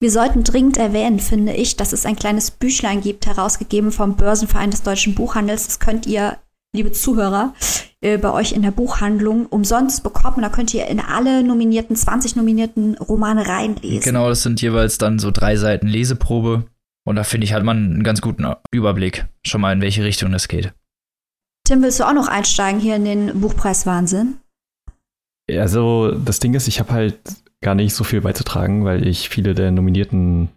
wir 0.00 0.10
sollten 0.10 0.44
dringend 0.44 0.76
erwähnen, 0.76 1.18
finde 1.18 1.52
ich, 1.52 1.76
dass 1.76 1.92
es 1.92 2.06
ein 2.06 2.16
kleines 2.16 2.52
Büchlein 2.52 3.00
gibt, 3.00 3.26
herausgegeben 3.26 3.90
vom 3.90 4.16
Börsenverein 4.16 4.70
des 4.70 4.82
deutschen 4.82 5.14
Buchhandels. 5.14 5.66
Das 5.66 5.80
könnt 5.80 6.06
ihr 6.06 6.38
liebe 6.74 6.92
Zuhörer, 6.92 7.54
äh, 8.00 8.18
bei 8.18 8.32
euch 8.32 8.52
in 8.52 8.62
der 8.62 8.70
Buchhandlung 8.70 9.46
umsonst 9.46 10.02
bekommen. 10.02 10.42
Da 10.42 10.48
könnt 10.48 10.72
ihr 10.74 10.86
in 10.86 11.00
alle 11.00 11.42
nominierten, 11.42 11.96
20 11.96 12.36
nominierten 12.36 12.96
Romane 12.96 13.46
reinlesen. 13.46 14.00
Genau, 14.00 14.28
das 14.28 14.42
sind 14.42 14.60
jeweils 14.62 14.98
dann 14.98 15.18
so 15.18 15.30
drei 15.30 15.56
Seiten 15.56 15.86
Leseprobe. 15.86 16.64
Und 17.04 17.16
da 17.16 17.24
finde 17.24 17.44
ich, 17.44 17.52
hat 17.52 17.64
man 17.64 17.76
einen 17.76 18.04
ganz 18.04 18.20
guten 18.20 18.46
Überblick 18.70 19.26
schon 19.44 19.60
mal, 19.60 19.72
in 19.72 19.80
welche 19.80 20.04
Richtung 20.04 20.32
das 20.32 20.48
geht. 20.48 20.72
Tim, 21.66 21.82
willst 21.82 22.00
du 22.00 22.04
auch 22.04 22.12
noch 22.12 22.28
einsteigen 22.28 22.80
hier 22.80 22.96
in 22.96 23.04
den 23.04 23.40
Buchpreiswahnsinn? 23.40 24.36
Also, 25.50 26.12
das 26.12 26.38
Ding 26.38 26.54
ist, 26.54 26.68
ich 26.68 26.80
habe 26.80 26.92
halt 26.92 27.18
gar 27.60 27.74
nicht 27.74 27.94
so 27.94 28.04
viel 28.04 28.20
beizutragen, 28.20 28.84
weil 28.84 29.06
ich 29.06 29.28
viele 29.28 29.54
der 29.54 29.70
Nominierten 29.70 30.48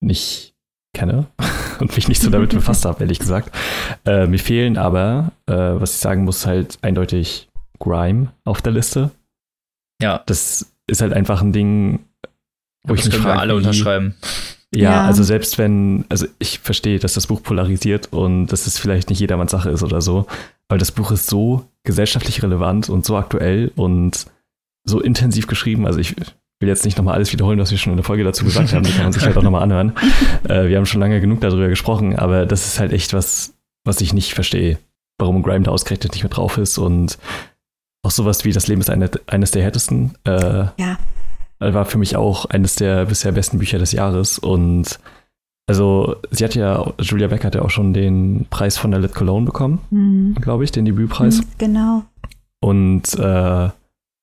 nicht 0.00 0.54
kenne 0.94 1.26
und 1.80 1.94
mich 1.94 2.08
nicht 2.08 2.22
so 2.22 2.30
damit 2.30 2.50
befasst 2.50 2.84
habe, 2.84 3.00
ehrlich 3.00 3.18
gesagt. 3.18 3.54
Äh, 4.04 4.26
mir 4.26 4.38
fehlen 4.38 4.76
aber, 4.76 5.32
äh, 5.46 5.54
was 5.54 5.94
ich 5.94 6.00
sagen 6.00 6.24
muss, 6.24 6.46
halt 6.46 6.78
eindeutig 6.82 7.48
Grime 7.78 8.32
auf 8.44 8.62
der 8.62 8.72
Liste. 8.72 9.10
Ja. 10.00 10.22
Das 10.26 10.72
ist 10.86 11.00
halt 11.00 11.12
einfach 11.12 11.42
ein 11.42 11.52
Ding, 11.52 12.00
wo 12.84 12.94
das 12.94 13.06
ich 13.06 13.12
mich 13.12 13.22
frage, 13.22 13.40
alle 13.40 13.52
wie, 13.54 13.58
unterschreiben. 13.58 14.14
Ja, 14.74 14.90
ja, 14.90 15.06
also 15.06 15.22
selbst 15.22 15.58
wenn, 15.58 16.04
also 16.08 16.26
ich 16.38 16.58
verstehe, 16.58 16.98
dass 16.98 17.14
das 17.14 17.28
Buch 17.28 17.42
polarisiert 17.42 18.12
und 18.12 18.48
dass 18.48 18.66
es 18.66 18.78
vielleicht 18.78 19.10
nicht 19.10 19.20
jedermanns 19.20 19.52
Sache 19.52 19.70
ist 19.70 19.82
oder 19.82 20.00
so, 20.00 20.26
aber 20.68 20.78
das 20.78 20.92
Buch 20.92 21.12
ist 21.12 21.28
so 21.28 21.66
gesellschaftlich 21.84 22.42
relevant 22.42 22.88
und 22.88 23.06
so 23.06 23.16
aktuell 23.16 23.72
und 23.76 24.26
so 24.84 25.00
intensiv 25.00 25.46
geschrieben. 25.46 25.86
Also 25.86 26.00
ich 26.00 26.14
will 26.60 26.68
jetzt 26.68 26.84
nicht 26.84 26.96
nochmal 26.96 27.14
alles 27.14 27.32
wiederholen, 27.32 27.58
was 27.58 27.70
wir 27.70 27.78
schon 27.78 27.92
in 27.92 27.98
der 27.98 28.04
Folge 28.04 28.24
dazu 28.24 28.44
gesagt 28.44 28.72
haben. 28.72 28.82
Die 28.82 28.92
kann 28.92 29.04
man 29.04 29.12
sich 29.12 29.24
halt 29.24 29.36
auch 29.36 29.42
nochmal 29.42 29.62
anhören. 29.62 29.92
Äh, 30.48 30.68
wir 30.68 30.76
haben 30.76 30.86
schon 30.86 31.00
lange 31.00 31.20
genug 31.20 31.40
darüber 31.40 31.68
gesprochen, 31.68 32.14
aber 32.16 32.46
das 32.46 32.66
ist 32.66 32.78
halt 32.78 32.92
echt 32.92 33.12
was, 33.12 33.54
was 33.84 34.00
ich 34.00 34.12
nicht 34.12 34.32
verstehe. 34.32 34.78
Warum 35.18 35.42
Grime 35.42 35.64
da 35.64 35.72
ausgerechnet 35.72 36.12
nicht 36.12 36.22
mehr 36.22 36.30
drauf 36.30 36.56
ist 36.56 36.78
und 36.78 37.18
auch 38.04 38.12
sowas 38.12 38.44
wie 38.44 38.52
Das 38.52 38.68
Leben 38.68 38.80
ist 38.80 38.90
eine, 38.90 39.10
eines 39.26 39.50
der 39.50 39.62
härtesten. 39.62 40.14
Äh, 40.24 40.66
ja. 40.78 40.98
War 41.58 41.84
für 41.84 41.98
mich 41.98 42.16
auch 42.16 42.44
eines 42.44 42.76
der 42.76 43.06
bisher 43.06 43.32
besten 43.32 43.58
Bücher 43.58 43.78
des 43.78 43.90
Jahres 43.90 44.38
und 44.38 45.00
also, 45.68 46.16
sie 46.30 46.44
hat 46.44 46.54
ja, 46.54 46.92
Julia 47.00 47.26
Beck 47.26 47.44
hat 47.44 47.56
ja 47.56 47.62
auch 47.62 47.70
schon 47.70 47.92
den 47.92 48.46
Preis 48.50 48.78
von 48.78 48.92
der 48.92 49.00
Lit 49.00 49.14
Cologne 49.14 49.46
bekommen, 49.46 49.80
mhm. 49.90 50.36
glaube 50.40 50.62
ich, 50.62 50.70
den 50.70 50.84
Debütpreis. 50.84 51.38
Mhm, 51.38 51.44
genau. 51.58 52.02
Und 52.60 53.18
äh, 53.18 53.70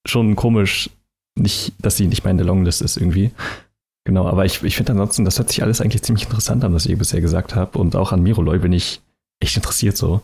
schon 0.08 0.36
komisch, 0.38 0.90
nicht, 1.36 1.74
dass 1.80 1.98
sie 1.98 2.08
nicht 2.08 2.24
mehr 2.24 2.32
in 2.32 2.38
der 2.38 2.46
Longlist 2.46 2.82
ist 2.82 2.98
irgendwie. 2.98 3.32
Genau, 4.06 4.28
aber 4.28 4.46
ich, 4.46 4.62
ich 4.64 4.76
finde 4.76 4.92
ansonsten, 4.92 5.26
das 5.26 5.38
hört 5.38 5.50
sich 5.50 5.64
alles 5.64 5.82
eigentlich 5.82 6.04
ziemlich 6.04 6.26
interessant 6.26 6.64
an, 6.64 6.74
was 6.74 6.86
ich 6.86 6.98
bisher 6.98 7.22
gesagt 7.22 7.56
habe. 7.56 7.78
Und 7.78 7.96
auch 7.96 8.12
an 8.12 8.22
Miroloy 8.22 8.60
bin 8.60 8.74
ich 8.74 9.02
echt 9.40 9.56
interessiert 9.56 9.96
so, 9.96 10.22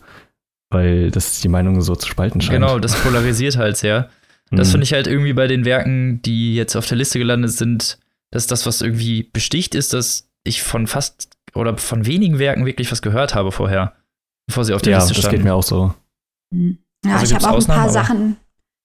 weil 0.70 1.12
das 1.12 1.40
die 1.40 1.48
Meinungen 1.48 1.82
so 1.82 1.96
zu 1.96 2.08
spalten 2.08 2.42
scheint. 2.42 2.60
Genau, 2.60 2.80
das 2.80 2.96
polarisiert 3.02 3.58
halt 3.58 3.78
sehr. 3.78 4.10
Das 4.52 4.68
mhm. 4.68 4.72
finde 4.72 4.84
ich 4.86 4.94
halt 4.94 5.08
irgendwie 5.08 5.34
bei 5.34 5.48
den 5.48 5.64
Werken, 5.64 6.22
die 6.24 6.56
jetzt 6.56 6.76
auf 6.76 6.88
der 6.88 6.98
Liste 6.98 7.20
gelandet 7.20 7.52
sind, 7.52 8.00
dass 8.32 8.48
das, 8.48 8.66
was 8.66 8.82
irgendwie 8.82 9.24
besticht, 9.24 9.76
ist, 9.76 9.94
dass 9.94 10.30
ich 10.44 10.62
von 10.62 10.88
fast 10.88 11.30
oder 11.56 11.78
von 11.78 12.06
wenigen 12.06 12.40
Werken 12.40 12.66
wirklich 12.66 12.92
was 12.92 13.02
gehört 13.02 13.36
habe 13.36 13.52
vorher, 13.52 13.94
bevor 14.48 14.66
sie 14.66 14.74
auf 14.74 14.82
der 14.82 14.92
ja, 14.92 14.98
Liste 15.00 15.14
standen. 15.14 15.26
Ja, 15.26 15.32
das 15.32 15.38
geht 15.40 15.44
mir 15.46 15.54
auch 15.54 15.64
so. 15.64 15.94
Mhm. 16.54 16.80
Ja, 17.06 17.14
also 17.14 17.26
ich 17.26 17.34
habe 17.34 17.54
auch 17.54 17.58
Ausnahmen, 17.58 17.80
ein 17.80 17.86
paar 17.86 17.94
Sachen, 17.94 18.38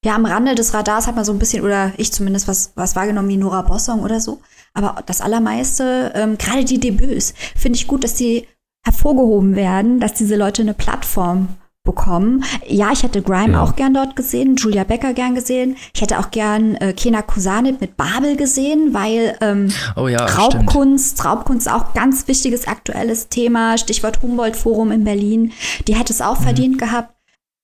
ja, 0.04 0.14
am 0.14 0.26
Rande 0.26 0.54
des 0.54 0.74
Radars 0.74 1.06
hat 1.06 1.16
man 1.16 1.24
so 1.24 1.32
ein 1.32 1.38
bisschen, 1.38 1.64
oder 1.64 1.92
ich 1.96 2.12
zumindest, 2.12 2.46
was, 2.46 2.72
was 2.74 2.94
wahrgenommen 2.94 3.28
wie 3.30 3.38
Nora 3.38 3.62
Bossong 3.62 4.02
oder 4.02 4.20
so. 4.20 4.40
Aber 4.74 5.02
das 5.06 5.22
Allermeiste, 5.22 6.12
ähm, 6.14 6.36
gerade 6.36 6.64
die 6.64 6.78
Debüts, 6.78 7.32
finde 7.56 7.78
ich 7.78 7.86
gut, 7.86 8.04
dass 8.04 8.14
die 8.14 8.46
hervorgehoben 8.84 9.56
werden, 9.56 10.00
dass 10.00 10.12
diese 10.12 10.36
Leute 10.36 10.60
eine 10.60 10.74
Plattform 10.74 11.48
bekommen. 11.84 12.44
Ja, 12.66 12.92
ich 12.92 13.02
hätte 13.02 13.22
Grime 13.22 13.54
ja. 13.54 13.62
auch 13.62 13.76
gern 13.76 13.94
dort 13.94 14.14
gesehen, 14.14 14.56
Julia 14.56 14.84
Becker 14.84 15.14
gern 15.14 15.34
gesehen. 15.34 15.76
Ich 15.94 16.02
hätte 16.02 16.18
auch 16.18 16.30
gern 16.30 16.76
äh, 16.76 16.92
Kena 16.92 17.22
Kusanit 17.22 17.80
mit 17.80 17.96
Babel 17.96 18.36
gesehen, 18.36 18.92
weil 18.92 19.36
ähm, 19.40 19.72
oh 19.96 20.08
ja, 20.08 20.24
Raubkunst, 20.26 21.18
stimmt. 21.18 21.28
Raubkunst 21.28 21.70
auch 21.70 21.94
ganz 21.94 22.28
wichtiges 22.28 22.66
aktuelles 22.66 23.28
Thema. 23.28 23.78
Stichwort 23.78 24.22
Humboldt-Forum 24.22 24.92
in 24.92 25.04
Berlin. 25.04 25.52
Die 25.86 25.94
hätte 25.94 26.12
es 26.12 26.20
auch 26.20 26.40
mhm. 26.40 26.44
verdient 26.44 26.78
gehabt. 26.78 27.14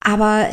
Aber 0.03 0.47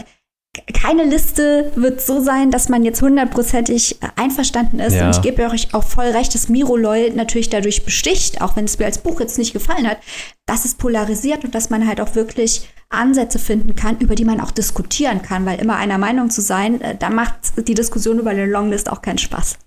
keine 0.73 1.05
Liste 1.05 1.73
wird 1.75 2.00
so 2.00 2.21
sein, 2.21 2.50
dass 2.50 2.69
man 2.69 2.85
jetzt 2.85 3.03
hundertprozentig 3.03 3.99
einverstanden 4.17 4.81
ist. 4.81 4.95
Ja. 4.95 5.07
Und 5.07 5.17
ich 5.17 5.23
gebe 5.23 5.45
euch 5.49 5.75
auch 5.75 5.85
voll 5.85 6.07
recht, 6.07 6.35
dass 6.35 6.49
Miroloy 6.49 7.11
natürlich 7.11 7.49
dadurch 7.49 7.85
besticht, 7.85 8.41
auch 8.41 8.57
wenn 8.57 8.65
es 8.65 8.79
mir 8.79 8.87
als 8.87 8.99
Buch 8.99 9.21
jetzt 9.21 9.38
nicht 9.38 9.53
gefallen 9.53 9.88
hat, 9.88 9.99
dass 10.47 10.65
es 10.65 10.75
polarisiert 10.75 11.45
und 11.45 11.55
dass 11.55 11.71
man 11.71 11.87
halt 11.87 12.00
auch 12.00 12.15
wirklich 12.15 12.69
Ansätze 12.91 13.38
finden 13.38 13.75
kann, 13.75 13.99
über 13.99 14.15
die 14.15 14.25
man 14.25 14.41
auch 14.41 14.50
diskutieren 14.50 15.23
kann, 15.23 15.45
weil 15.45 15.61
immer 15.61 15.77
einer 15.77 15.99
Meinung 15.99 16.31
zu 16.31 16.41
sein, 16.41 16.81
äh, 16.81 16.97
da 16.97 17.11
macht 17.11 17.69
die 17.69 17.75
Diskussion 17.75 18.19
über 18.19 18.31
eine 18.31 18.47
Longlist 18.47 18.91
auch 18.91 19.03
keinen 19.03 19.19
Spaß. 19.19 19.59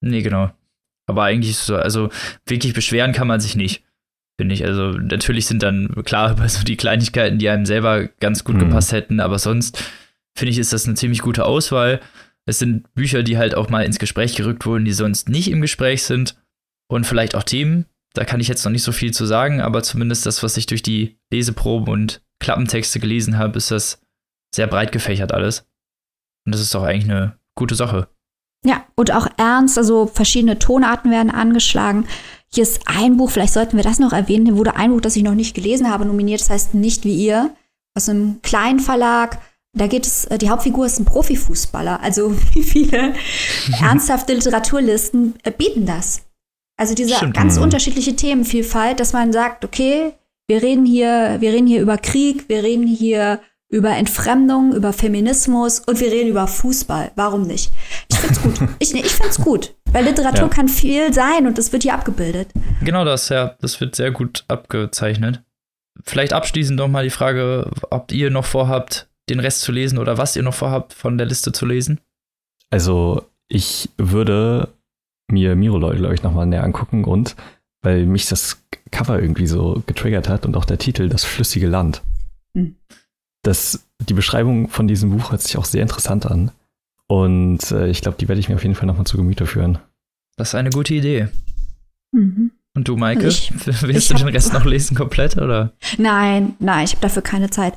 Nee, 0.00 0.22
genau. 0.22 0.50
Aber 1.06 1.24
eigentlich 1.24 1.52
ist 1.52 1.66
so, 1.66 1.74
also 1.74 2.10
wirklich 2.46 2.74
beschweren 2.74 3.12
kann 3.12 3.26
man 3.26 3.40
sich 3.40 3.56
nicht, 3.56 3.82
finde 4.38 4.54
ich. 4.54 4.64
Also 4.64 4.92
natürlich 4.92 5.46
sind 5.46 5.62
dann 5.62 5.94
klar 6.04 6.32
über 6.36 6.48
so 6.48 6.64
die 6.64 6.76
Kleinigkeiten, 6.76 7.38
die 7.38 7.48
einem 7.48 7.66
selber 7.66 8.08
ganz 8.20 8.44
gut 8.44 8.56
mhm. 8.56 8.60
gepasst 8.60 8.92
hätten, 8.92 9.20
aber 9.20 9.38
sonst 9.38 9.82
finde 10.36 10.52
ich, 10.52 10.58
ist 10.58 10.72
das 10.72 10.86
eine 10.86 10.94
ziemlich 10.94 11.20
gute 11.20 11.44
Auswahl. 11.44 12.00
Es 12.46 12.58
sind 12.58 12.92
Bücher, 12.94 13.22
die 13.22 13.36
halt 13.36 13.54
auch 13.54 13.68
mal 13.68 13.84
ins 13.84 13.98
Gespräch 13.98 14.34
gerückt 14.34 14.64
wurden, 14.64 14.84
die 14.84 14.92
sonst 14.92 15.28
nicht 15.28 15.50
im 15.50 15.60
Gespräch 15.60 16.04
sind. 16.04 16.36
Und 16.90 17.06
vielleicht 17.06 17.34
auch 17.34 17.42
Themen. 17.42 17.84
Da 18.14 18.24
kann 18.24 18.40
ich 18.40 18.48
jetzt 18.48 18.64
noch 18.64 18.72
nicht 18.72 18.82
so 18.82 18.92
viel 18.92 19.12
zu 19.12 19.26
sagen, 19.26 19.60
aber 19.60 19.82
zumindest 19.82 20.24
das, 20.24 20.42
was 20.42 20.56
ich 20.56 20.64
durch 20.64 20.82
die 20.82 21.18
Leseproben 21.30 21.92
und 21.92 22.22
Klappentexte 22.40 22.98
gelesen 22.98 23.36
habe, 23.36 23.58
ist 23.58 23.70
das 23.70 24.00
sehr 24.54 24.66
breit 24.66 24.92
gefächert 24.92 25.32
alles. 25.32 25.66
Und 26.46 26.54
das 26.54 26.62
ist 26.62 26.74
doch 26.74 26.84
eigentlich 26.84 27.04
eine 27.04 27.38
gute 27.54 27.74
Sache. 27.74 28.08
Ja, 28.64 28.86
und 28.96 29.12
auch 29.12 29.28
ernst, 29.36 29.76
also 29.76 30.06
verschiedene 30.06 30.58
Tonarten 30.58 31.10
werden 31.10 31.30
angeschlagen. 31.30 32.06
Hier 32.52 32.62
ist 32.62 32.80
ein 32.86 33.16
Buch, 33.16 33.30
vielleicht 33.30 33.52
sollten 33.52 33.76
wir 33.76 33.84
das 33.84 33.98
noch 33.98 34.12
erwähnen. 34.12 34.46
Hier 34.46 34.56
wurde 34.56 34.76
ein 34.76 34.90
Buch, 34.90 35.00
das 35.00 35.16
ich 35.16 35.22
noch 35.22 35.34
nicht 35.34 35.54
gelesen 35.54 35.90
habe, 35.90 36.04
nominiert, 36.04 36.40
das 36.40 36.50
heißt 36.50 36.74
Nicht 36.74 37.04
wie 37.04 37.14
ihr, 37.14 37.50
aus 37.94 38.08
einem 38.08 38.40
kleinen 38.42 38.80
Verlag. 38.80 39.38
Da 39.74 39.86
geht 39.86 40.06
es, 40.06 40.24
äh, 40.26 40.38
die 40.38 40.48
Hauptfigur 40.50 40.86
ist 40.86 40.98
ein 40.98 41.04
Profifußballer. 41.04 42.00
Also 42.00 42.34
wie 42.54 42.62
viele 42.62 43.14
ernsthafte 43.80 44.34
Literaturlisten 44.34 45.34
äh, 45.42 45.50
bieten 45.50 45.86
das? 45.86 46.22
Also 46.78 46.94
diese 46.94 47.14
Stimmt. 47.14 47.34
ganz 47.34 47.56
mhm. 47.56 47.64
unterschiedliche 47.64 48.16
Themenvielfalt, 48.16 49.00
dass 49.00 49.12
man 49.12 49.32
sagt, 49.32 49.64
okay, 49.64 50.12
wir 50.46 50.62
reden 50.62 50.86
hier, 50.86 51.36
wir 51.40 51.52
reden 51.52 51.66
hier 51.66 51.82
über 51.82 51.98
Krieg, 51.98 52.48
wir 52.48 52.62
reden 52.62 52.86
hier 52.86 53.40
über 53.70 53.90
Entfremdung, 53.90 54.74
über 54.74 54.92
Feminismus 54.92 55.80
und 55.80 56.00
wir 56.00 56.10
reden 56.10 56.30
über 56.30 56.46
Fußball. 56.46 57.12
Warum 57.16 57.42
nicht? 57.42 57.70
Ich 58.08 58.18
find's 58.18 58.40
gut. 58.40 58.54
Ich, 58.78 58.94
ich 58.94 59.12
find's 59.12 59.38
gut. 59.38 59.74
Weil 59.92 60.04
Literatur 60.04 60.48
ja. 60.48 60.48
kann 60.48 60.68
viel 60.68 61.12
sein 61.12 61.46
und 61.46 61.58
das 61.58 61.72
wird 61.72 61.82
hier 61.82 61.94
abgebildet. 61.94 62.48
Genau 62.82 63.04
das, 63.04 63.28
ja. 63.28 63.56
Das 63.60 63.80
wird 63.80 63.96
sehr 63.96 64.10
gut 64.10 64.44
abgezeichnet. 64.48 65.42
Vielleicht 66.04 66.32
abschließend 66.32 66.78
noch 66.78 66.88
mal 66.88 67.04
die 67.04 67.10
Frage, 67.10 67.70
ob 67.90 68.12
ihr 68.12 68.30
noch 68.30 68.44
vorhabt, 68.44 69.08
den 69.28 69.40
Rest 69.40 69.62
zu 69.62 69.72
lesen 69.72 69.98
oder 69.98 70.18
was 70.18 70.36
ihr 70.36 70.42
noch 70.42 70.54
vorhabt, 70.54 70.92
von 70.92 71.18
der 71.18 71.26
Liste 71.26 71.52
zu 71.52 71.66
lesen? 71.66 72.00
Also, 72.70 73.24
ich 73.48 73.90
würde 73.96 74.68
mir 75.30 75.56
Miroloy, 75.56 75.96
glaube 75.96 76.14
ich, 76.14 76.22
nochmal 76.22 76.46
näher 76.46 76.64
angucken 76.64 77.04
und 77.04 77.34
weil 77.82 78.06
mich 78.06 78.26
das 78.26 78.62
Cover 78.90 79.20
irgendwie 79.20 79.46
so 79.46 79.82
getriggert 79.86 80.28
hat 80.28 80.46
und 80.46 80.56
auch 80.56 80.64
der 80.64 80.78
Titel, 80.78 81.08
Das 81.08 81.24
flüssige 81.24 81.66
Land. 81.66 82.02
Hm. 82.54 82.76
Das, 83.42 83.86
die 84.00 84.14
Beschreibung 84.14 84.68
von 84.68 84.88
diesem 84.88 85.10
Buch 85.10 85.30
hört 85.30 85.42
sich 85.42 85.56
auch 85.56 85.64
sehr 85.64 85.82
interessant 85.82 86.26
an. 86.26 86.50
Und 87.08 87.70
äh, 87.72 87.88
ich 87.88 88.02
glaube, 88.02 88.18
die 88.20 88.28
werde 88.28 88.40
ich 88.40 88.48
mir 88.48 88.54
auf 88.54 88.62
jeden 88.62 88.74
Fall 88.74 88.86
nochmal 88.86 89.06
zu 89.06 89.16
Gemüte 89.16 89.46
führen. 89.46 89.78
Das 90.36 90.48
ist 90.48 90.54
eine 90.54 90.70
gute 90.70 90.94
Idee. 90.94 91.28
Mhm. 92.12 92.52
Und 92.74 92.86
du, 92.86 92.96
Maike, 92.96 93.26
ich, 93.26 93.52
willst 93.66 93.82
ich 93.82 94.08
du 94.08 94.14
den 94.14 94.28
Rest 94.28 94.52
noch 94.52 94.64
lesen 94.64 94.96
komplett, 94.96 95.36
oder? 95.36 95.72
Nein, 95.96 96.54
nein, 96.60 96.84
ich 96.84 96.92
habe 96.92 97.02
dafür 97.02 97.22
keine 97.22 97.50
Zeit. 97.50 97.74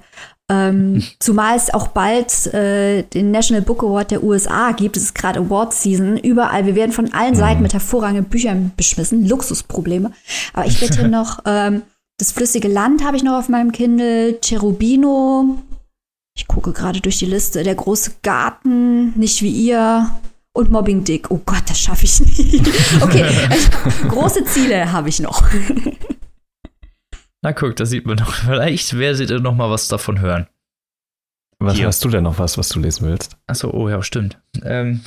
Ähm, 0.50 1.02
zumal 1.20 1.56
es 1.56 1.74
auch 1.74 1.88
bald 1.88 2.54
äh, 2.54 3.04
den 3.04 3.32
National 3.32 3.64
Book 3.64 3.84
Award 3.84 4.12
der 4.12 4.24
USA 4.24 4.74
gibt. 4.74 4.98
Es 4.98 5.04
ist 5.04 5.16
gerade 5.16 5.40
Award 5.40 5.74
Season. 5.74 6.18
Überall. 6.18 6.66
Wir 6.66 6.76
werden 6.76 6.92
von 6.92 7.14
allen 7.14 7.36
Seiten 7.36 7.58
mhm. 7.58 7.64
mit 7.64 7.74
hervorragenden 7.74 8.26
Büchern 8.26 8.72
beschmissen. 8.76 9.28
Luxusprobleme. 9.28 10.12
Aber 10.54 10.66
ich 10.68 10.80
werde 10.82 10.96
hier 10.98 11.08
noch 11.08 11.40
ähm, 11.46 11.84
Das 12.20 12.34
flüssige 12.34 12.68
Land 12.68 13.04
habe 13.04 13.16
ich 13.16 13.24
noch 13.24 13.40
auf 13.40 13.50
meinem 13.50 13.72
Kindle. 13.72 14.40
Cherubino. 14.44 15.58
Ich 16.36 16.48
gucke 16.48 16.72
gerade 16.72 17.02
durch 17.02 17.20
die 17.20 17.26
Liste. 17.26 17.64
Der 17.64 17.76
große 17.76 18.16
Garten. 18.22 19.18
Nicht 19.18 19.42
wie 19.42 19.52
ihr. 19.52 20.10
Und 20.54 20.70
Mobbing 20.70 21.04
Dick. 21.04 21.32
Oh 21.32 21.42
Gott, 21.46 21.64
das 21.68 21.80
schaffe 21.80 22.06
ich 22.06 22.20
nicht. 22.20 22.68
Okay, 23.02 23.24
also, 23.50 24.08
große 24.10 24.44
Ziele 24.46 24.92
habe 24.92 25.10
ich 25.10 25.20
noch. 25.20 25.48
Na 27.42 27.54
guck, 27.54 27.76
da 27.76 27.86
sieht 27.86 28.06
man 28.06 28.18
doch, 28.18 28.34
vielleicht 28.36 28.98
werdet 28.98 29.32
ihr 29.32 29.40
noch 29.40 29.56
mal 29.56 29.72
was 29.72 29.88
davon 29.88 30.20
hören. 30.20 30.48
Was 31.58 31.76
Hier. 31.76 31.88
hast 31.88 32.04
du 32.04 32.10
denn 32.10 32.24
noch 32.24 32.38
was, 32.38 32.58
was 32.58 32.70
du 32.70 32.80
lesen 32.80 33.08
willst? 33.08 33.38
Achso, 33.48 33.72
oh 33.72 33.90
ja, 33.90 34.02
stimmt. 34.04 34.40
Ähm, 34.64 35.02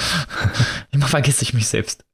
immer 0.90 1.06
vergesse 1.06 1.42
ich 1.42 1.52
mich 1.52 1.68
selbst. 1.68 2.04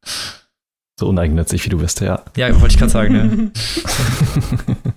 So 0.99 1.09
uneigennützig 1.09 1.64
wie 1.64 1.69
du 1.69 1.78
bist, 1.78 2.00
ja. 2.00 2.25
Ja, 2.37 2.49
wollte 2.61 2.75
ich 2.75 2.78
gerade 2.78 2.93
sagen, 2.93 3.52
ja. 3.55 4.93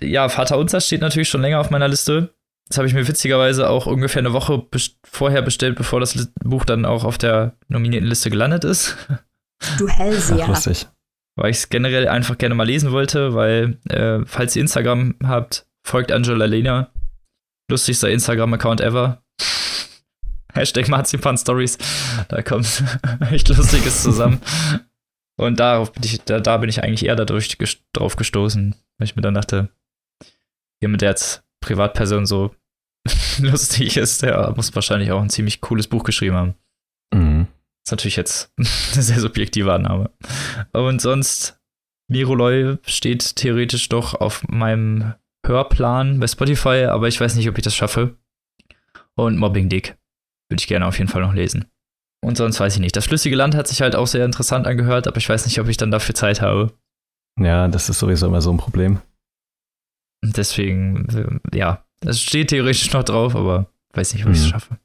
Ja, 0.00 0.28
Vater 0.28 0.58
Unser 0.58 0.80
steht 0.80 1.00
natürlich 1.00 1.28
schon 1.28 1.42
länger 1.42 1.60
auf 1.60 1.70
meiner 1.70 1.88
Liste. 1.88 2.34
Das 2.68 2.78
habe 2.78 2.86
ich 2.86 2.94
mir 2.94 3.08
witzigerweise 3.08 3.70
auch 3.70 3.86
ungefähr 3.86 4.20
eine 4.20 4.32
Woche 4.32 4.58
best 4.58 4.98
vorher 5.04 5.42
bestellt, 5.42 5.76
bevor 5.76 6.00
das 6.00 6.30
Buch 6.44 6.64
dann 6.64 6.84
auch 6.84 7.04
auf 7.04 7.16
der 7.16 7.56
nominierten 7.68 8.08
Liste 8.08 8.30
gelandet 8.30 8.64
ist. 8.64 8.96
Du 9.78 9.88
Hellseher. 9.88 10.44
Ach, 10.44 10.48
lustig 10.48 10.86
weil 11.38 11.52
ich 11.52 11.58
es 11.58 11.68
generell 11.68 12.08
einfach 12.08 12.36
gerne 12.36 12.56
mal 12.56 12.66
lesen 12.66 12.90
wollte, 12.90 13.32
weil, 13.34 13.78
äh, 13.88 14.20
falls 14.26 14.56
ihr 14.56 14.62
Instagram 14.62 15.14
habt, 15.22 15.66
folgt 15.86 16.10
Angela 16.10 16.46
Lena. 16.46 16.90
Lustigster 17.70 18.10
Instagram-Account 18.10 18.80
ever. 18.80 19.22
Hashtag 20.52 20.88
Marzipan 20.88 21.38
Stories. 21.38 21.78
Da 22.28 22.42
kommt 22.42 22.82
echt 23.30 23.48
Lustiges 23.48 24.02
zusammen. 24.02 24.40
Und 25.40 25.60
darauf 25.60 25.92
bin 25.92 26.02
ich, 26.02 26.20
da, 26.22 26.40
da 26.40 26.56
bin 26.56 26.68
ich 26.68 26.82
eigentlich 26.82 27.06
eher 27.06 27.14
dadurch 27.14 27.56
drauf 27.92 28.16
gestoßen, 28.16 28.74
weil 28.98 29.06
ich 29.06 29.16
mir 29.16 29.22
dann 29.22 29.34
dachte, 29.34 29.68
jemand, 30.80 31.02
der 31.02 31.10
jetzt 31.10 31.44
Privatperson 31.60 32.26
so 32.26 32.54
lustig 33.38 33.96
ist, 33.96 34.22
der 34.22 34.52
muss 34.56 34.74
wahrscheinlich 34.74 35.12
auch 35.12 35.22
ein 35.22 35.30
ziemlich 35.30 35.60
cooles 35.60 35.88
Buch 35.88 36.04
geschrieben 36.04 36.36
haben. 36.36 36.54
Mhm. 37.14 37.46
Ist 37.86 37.92
natürlich 37.92 38.16
jetzt 38.16 38.52
eine 38.58 38.66
sehr 39.02 39.20
subjektive 39.20 39.72
Annahme. 39.72 40.10
Und 40.72 41.00
sonst, 41.00 41.60
Miroloy 42.10 42.78
steht 42.86 43.36
theoretisch 43.36 43.88
doch 43.88 44.14
auf 44.14 44.46
meinem 44.48 45.14
Hörplan 45.46 46.20
bei 46.20 46.26
Spotify, 46.26 46.84
aber 46.84 47.08
ich 47.08 47.20
weiß 47.20 47.34
nicht, 47.36 47.48
ob 47.48 47.56
ich 47.58 47.64
das 47.64 47.74
schaffe. 47.74 48.16
Und 49.14 49.38
Mobbing 49.38 49.68
Dick 49.68 49.96
würde 50.48 50.60
ich 50.60 50.68
gerne 50.68 50.86
auf 50.86 50.98
jeden 50.98 51.10
Fall 51.10 51.22
noch 51.22 51.34
lesen. 51.34 51.66
Und 52.24 52.36
sonst 52.36 52.58
weiß 52.60 52.74
ich 52.74 52.80
nicht. 52.80 52.96
Das 52.96 53.06
flüssige 53.06 53.36
Land 53.36 53.54
hat 53.54 53.68
sich 53.68 53.80
halt 53.80 53.94
auch 53.94 54.06
sehr 54.06 54.24
interessant 54.24 54.66
angehört, 54.66 55.06
aber 55.06 55.18
ich 55.18 55.28
weiß 55.28 55.46
nicht, 55.46 55.60
ob 55.60 55.68
ich 55.68 55.76
dann 55.76 55.90
dafür 55.90 56.14
Zeit 56.14 56.40
habe. 56.40 56.72
Ja, 57.38 57.68
das 57.68 57.88
ist 57.88 57.98
sowieso 57.98 58.26
immer 58.26 58.40
so 58.40 58.50
ein 58.50 58.58
Problem. 58.58 59.00
Deswegen, 60.22 61.40
ja, 61.54 61.84
es 62.00 62.20
steht 62.20 62.48
theoretisch 62.48 62.92
noch 62.92 63.04
drauf, 63.04 63.36
aber 63.36 63.66
weiß 63.92 64.14
nicht, 64.14 64.24
ob 64.24 64.32
ich 64.32 64.38
es 64.38 64.46
mhm. 64.46 64.50
schaffe. 64.50 64.78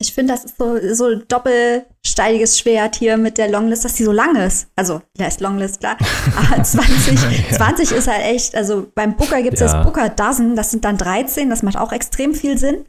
Ich 0.00 0.12
finde, 0.12 0.34
das 0.34 0.44
ist 0.44 0.58
so, 0.58 0.78
so 0.94 1.06
ein 1.06 1.22
doppelsteigiges 1.28 2.58
Schwert 2.58 2.96
hier 2.96 3.16
mit 3.16 3.38
der 3.38 3.48
Longlist, 3.48 3.84
dass 3.84 3.94
die 3.94 4.02
so 4.02 4.10
lang 4.10 4.34
ist. 4.34 4.66
Also, 4.74 5.00
der 5.16 5.28
ist 5.28 5.40
Longlist, 5.40 5.78
klar. 5.78 5.96
Aber 6.36 6.62
20, 6.62 7.50
ja. 7.50 7.56
20 7.56 7.92
ist 7.92 8.08
halt 8.08 8.24
echt, 8.24 8.56
also 8.56 8.90
beim 8.96 9.16
Booker 9.16 9.40
gibt 9.42 9.54
es 9.54 9.60
ja. 9.60 9.66
das 9.72 9.86
Booker 9.86 10.08
Dozen, 10.08 10.56
das 10.56 10.72
sind 10.72 10.84
dann 10.84 10.98
13, 10.98 11.48
das 11.48 11.62
macht 11.62 11.76
auch 11.76 11.92
extrem 11.92 12.34
viel 12.34 12.58
Sinn. 12.58 12.84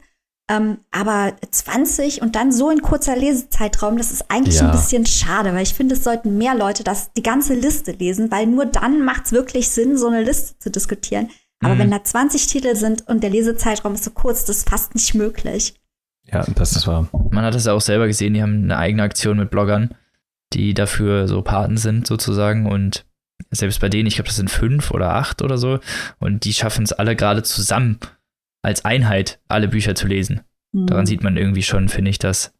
Ähm, 0.50 0.78
aber 0.90 1.32
20 1.50 2.20
und 2.20 2.36
dann 2.36 2.52
so 2.52 2.70
in 2.70 2.82
kurzer 2.82 3.16
Lesezeitraum, 3.16 3.96
das 3.96 4.12
ist 4.12 4.30
eigentlich 4.30 4.56
ja. 4.56 4.66
ein 4.66 4.72
bisschen 4.72 5.06
schade, 5.06 5.54
weil 5.54 5.62
ich 5.62 5.72
finde, 5.72 5.94
es 5.94 6.04
sollten 6.04 6.36
mehr 6.36 6.54
Leute 6.54 6.84
das, 6.84 7.12
die 7.14 7.22
ganze 7.22 7.54
Liste 7.54 7.92
lesen, 7.92 8.30
weil 8.30 8.46
nur 8.46 8.66
dann 8.66 9.04
macht 9.04 9.26
es 9.26 9.32
wirklich 9.32 9.70
Sinn, 9.70 9.96
so 9.96 10.06
eine 10.06 10.22
Liste 10.22 10.58
zu 10.58 10.70
diskutieren. 10.70 11.30
Aber 11.60 11.74
mhm. 11.74 11.78
wenn 11.78 11.90
da 11.90 12.04
20 12.04 12.46
Titel 12.46 12.76
sind 12.76 13.08
und 13.08 13.22
der 13.22 13.30
Lesezeitraum 13.30 13.94
ist 13.94 14.04
so 14.04 14.10
kurz, 14.10 14.44
das 14.44 14.58
ist 14.58 14.68
fast 14.68 14.94
nicht 14.94 15.14
möglich. 15.14 15.74
Ja, 16.30 16.44
das 16.54 16.76
ist 16.76 16.86
wahr. 16.86 17.08
Man 17.30 17.44
hat 17.44 17.54
es 17.54 17.64
ja 17.64 17.72
auch 17.72 17.80
selber 17.80 18.06
gesehen, 18.06 18.34
die 18.34 18.42
haben 18.42 18.64
eine 18.64 18.76
eigene 18.76 19.02
Aktion 19.02 19.38
mit 19.38 19.50
Bloggern, 19.50 19.94
die 20.52 20.74
dafür 20.74 21.26
so 21.26 21.40
Paten 21.40 21.78
sind, 21.78 22.06
sozusagen. 22.06 22.66
Und 22.66 23.06
selbst 23.50 23.80
bei 23.80 23.88
denen, 23.88 24.08
ich 24.08 24.16
glaube, 24.16 24.28
das 24.28 24.36
sind 24.36 24.50
fünf 24.50 24.90
oder 24.90 25.14
acht 25.14 25.40
oder 25.40 25.56
so, 25.56 25.80
und 26.18 26.44
die 26.44 26.52
schaffen 26.52 26.84
es 26.84 26.92
alle 26.92 27.16
gerade 27.16 27.42
zusammen 27.42 27.98
als 28.64 28.84
Einheit, 28.84 29.40
alle 29.48 29.68
Bücher 29.68 29.94
zu 29.94 30.06
lesen. 30.06 30.40
Mhm. 30.72 30.86
Daran 30.86 31.06
sieht 31.06 31.22
man 31.22 31.36
irgendwie 31.36 31.62
schon, 31.62 31.88
finde 31.88 32.10
ich, 32.10 32.18
dass 32.18 32.52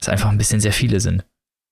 es 0.00 0.08
einfach 0.08 0.30
ein 0.30 0.38
bisschen 0.38 0.60
sehr 0.60 0.72
viele 0.72 1.00
sind. 1.00 1.24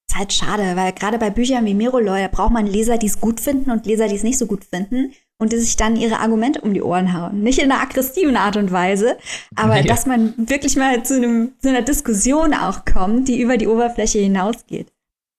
Das 0.07 0.14
ist 0.14 0.18
halt 0.18 0.33
schade, 0.33 0.76
weil 0.76 0.92
gerade 0.92 1.18
bei 1.18 1.30
Büchern 1.30 1.66
wie 1.66 1.75
Miroloy, 1.75 2.23
da 2.23 2.28
braucht 2.28 2.52
man 2.52 2.66
Leser, 2.66 2.99
die 2.99 3.07
es 3.07 3.21
gut 3.21 3.40
finden 3.40 3.71
und 3.71 3.87
Leser, 3.87 4.09
die 4.09 4.16
es 4.16 4.23
nicht 4.23 4.38
so 4.38 4.47
gut 4.47 4.64
finden. 4.64 5.12
und 5.40 5.52
die 5.52 5.57
sich 5.57 5.76
dann 5.76 5.95
ihre 5.95 6.18
Argumente 6.18 6.61
um 6.62 6.75
die 6.75 6.83
Ohren 6.83 7.12
hauen. 7.12 7.45
Nicht 7.45 7.61
in 7.61 7.71
einer 7.71 7.80
aggressiven 7.80 8.37
Art 8.37 8.57
und 8.57 8.73
Weise, 8.73 9.16
aber 9.54 9.75
nee. 9.80 9.87
dass 9.87 10.04
man 10.04 10.35
wirklich 10.37 10.75
mal 10.75 11.04
zu, 11.04 11.14
einem, 11.14 11.52
zu 11.61 11.68
einer 11.68 11.83
Diskussion 11.83 12.54
auch 12.54 12.85
kommt, 12.85 13.28
die 13.28 13.40
über 13.40 13.57
die 13.57 13.68
Oberfläche 13.68 14.18
hinausgeht. 14.18 14.92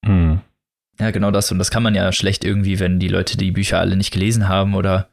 Hm. 0.06 0.40
Ja, 1.00 1.12
genau 1.12 1.32
das. 1.32 1.52
Und 1.52 1.60
das 1.60 1.70
kann 1.70 1.84
man 1.84 1.96
ja 1.96 2.14
schlecht 2.14 2.46
irgendwie, 2.46 2.80
wenn 2.80 3.00
die 3.00 3.10
Leute 3.10 3.38
die 3.38 3.52
Bücher 3.52 3.80
alle 3.80 3.98
nicht 3.98 4.12
gelesen 4.12 4.48
haben 4.48 4.74
oder 4.74 5.10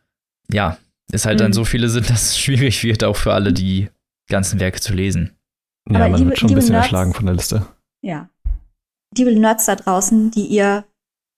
ja, 0.49 0.79
es 1.13 1.27
halt 1.27 1.39
mhm. 1.39 1.45
dann 1.45 1.53
so 1.53 1.65
viele 1.65 1.89
sind, 1.89 2.11
dass 2.11 2.31
es 2.31 2.39
schwierig 2.39 2.83
wird, 2.85 3.05
auch 3.05 3.17
für 3.17 3.33
alle 3.33 3.53
die 3.53 3.89
ganzen 4.29 4.61
Werke 4.61 4.81
zu 4.81 4.93
lesen. 4.93 5.37
Ja, 5.89 6.01
Aber 6.01 6.09
man 6.11 6.19
liebe, 6.19 6.31
wird 6.31 6.39
schon 6.39 6.51
ein 6.51 6.55
bisschen 6.55 6.73
Nerds, 6.73 6.87
erschlagen 6.87 7.15
von 7.15 7.27
der 7.27 7.35
Liste. 7.35 7.67
Ja. 8.03 8.29
Liebe 9.17 9.35
Nerds 9.39 9.67
da 9.67 9.77
draußen, 9.77 10.31
die 10.33 10.47
ihr 10.47 10.85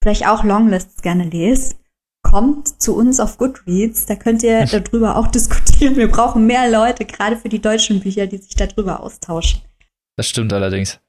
vielleicht 0.03 0.27
auch 0.27 0.43
Longlists 0.43 1.03
gerne 1.03 1.25
lest, 1.25 1.79
kommt 2.23 2.81
zu 2.81 2.97
uns 2.97 3.21
auf 3.21 3.39
Goodreads. 3.39 4.07
Da 4.07 4.17
könnt 4.17 4.43
ihr 4.43 4.65
darüber 4.71 5.17
auch 5.17 5.29
diskutieren. 5.29 5.97
Wir 5.97 6.09
brauchen 6.09 6.47
mehr 6.47 6.71
Leute, 6.71 7.05
gerade 7.05 7.37
für 7.37 7.49
die 7.49 7.61
deutschen 7.61 8.01
Bücher, 8.01 8.27
die 8.27 8.39
sich 8.39 8.55
darüber 8.55 9.01
austauschen. 9.01 9.61
Das 10.17 10.29
stimmt 10.29 10.53
allerdings. 10.53 11.01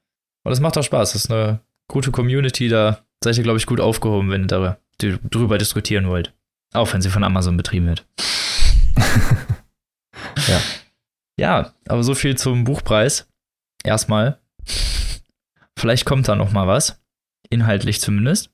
Und 0.44 0.52
es 0.52 0.60
macht 0.60 0.76
auch 0.78 0.84
Spaß. 0.84 1.12
Das 1.12 1.24
ist 1.24 1.30
eine 1.30 1.60
gute 1.88 2.10
Community. 2.10 2.68
Da 2.68 3.00
seid 3.22 3.36
ihr, 3.36 3.42
glaube 3.42 3.58
ich, 3.58 3.66
gut 3.66 3.80
aufgehoben, 3.80 4.30
wenn 4.30 4.46
ihr 4.48 4.78
darüber 4.98 5.58
diskutieren 5.58 6.08
wollt. 6.08 6.34
Auch 6.72 6.92
wenn 6.92 7.02
sie 7.02 7.10
von 7.10 7.24
Amazon 7.24 7.56
betrieben 7.56 7.86
wird. 7.86 8.06
Ja. 10.50 10.60
Ja, 11.38 11.74
aber 11.88 12.02
so 12.02 12.14
viel 12.14 12.36
zum 12.36 12.64
Buchpreis. 12.64 13.26
Erstmal. 13.82 14.38
Vielleicht 15.78 16.04
kommt 16.04 16.28
da 16.28 16.36
noch 16.36 16.52
mal 16.52 16.66
was. 16.66 17.00
Inhaltlich 17.48 18.00
zumindest. 18.00 18.50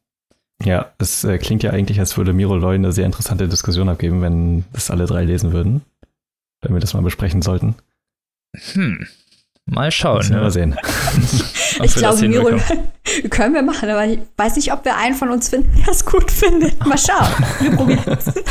Ja, 0.64 0.94
es 0.98 1.24
äh, 1.24 1.38
klingt 1.38 1.62
ja 1.62 1.72
eigentlich, 1.72 1.98
als 1.98 2.16
würde 2.16 2.32
Miro 2.32 2.56
Loy 2.56 2.76
eine 2.76 2.92
sehr 2.92 3.04
interessante 3.04 3.48
Diskussion 3.48 3.88
abgeben, 3.88 4.22
wenn 4.22 4.64
das 4.72 4.90
alle 4.90 5.06
drei 5.06 5.24
lesen 5.24 5.52
würden. 5.52 5.82
Wenn 6.62 6.72
wir 6.72 6.80
das 6.80 6.94
mal 6.94 7.02
besprechen 7.02 7.42
sollten. 7.42 7.74
Hm. 8.72 9.06
Mal 9.68 9.90
schauen. 9.90 10.28
Ne? 10.28 10.40
Mal 10.40 10.50
sehen. 10.52 10.76
ich 11.82 11.94
glaube, 11.96 12.28
Miro 12.28 12.50
können 13.30 13.52
wir 13.52 13.62
machen, 13.62 13.90
aber 13.90 14.06
ich 14.06 14.20
weiß 14.36 14.54
nicht, 14.56 14.72
ob 14.72 14.84
wir 14.84 14.96
einen 14.96 15.16
von 15.16 15.30
uns 15.30 15.48
finden, 15.48 15.76
der 15.82 15.92
es 15.92 16.04
gut 16.04 16.30
findet. 16.30 16.78
Mal 16.86 16.96
schauen. 16.96 17.26
Wir 17.60 17.70
probieren 17.72 18.18
es. 18.18 18.32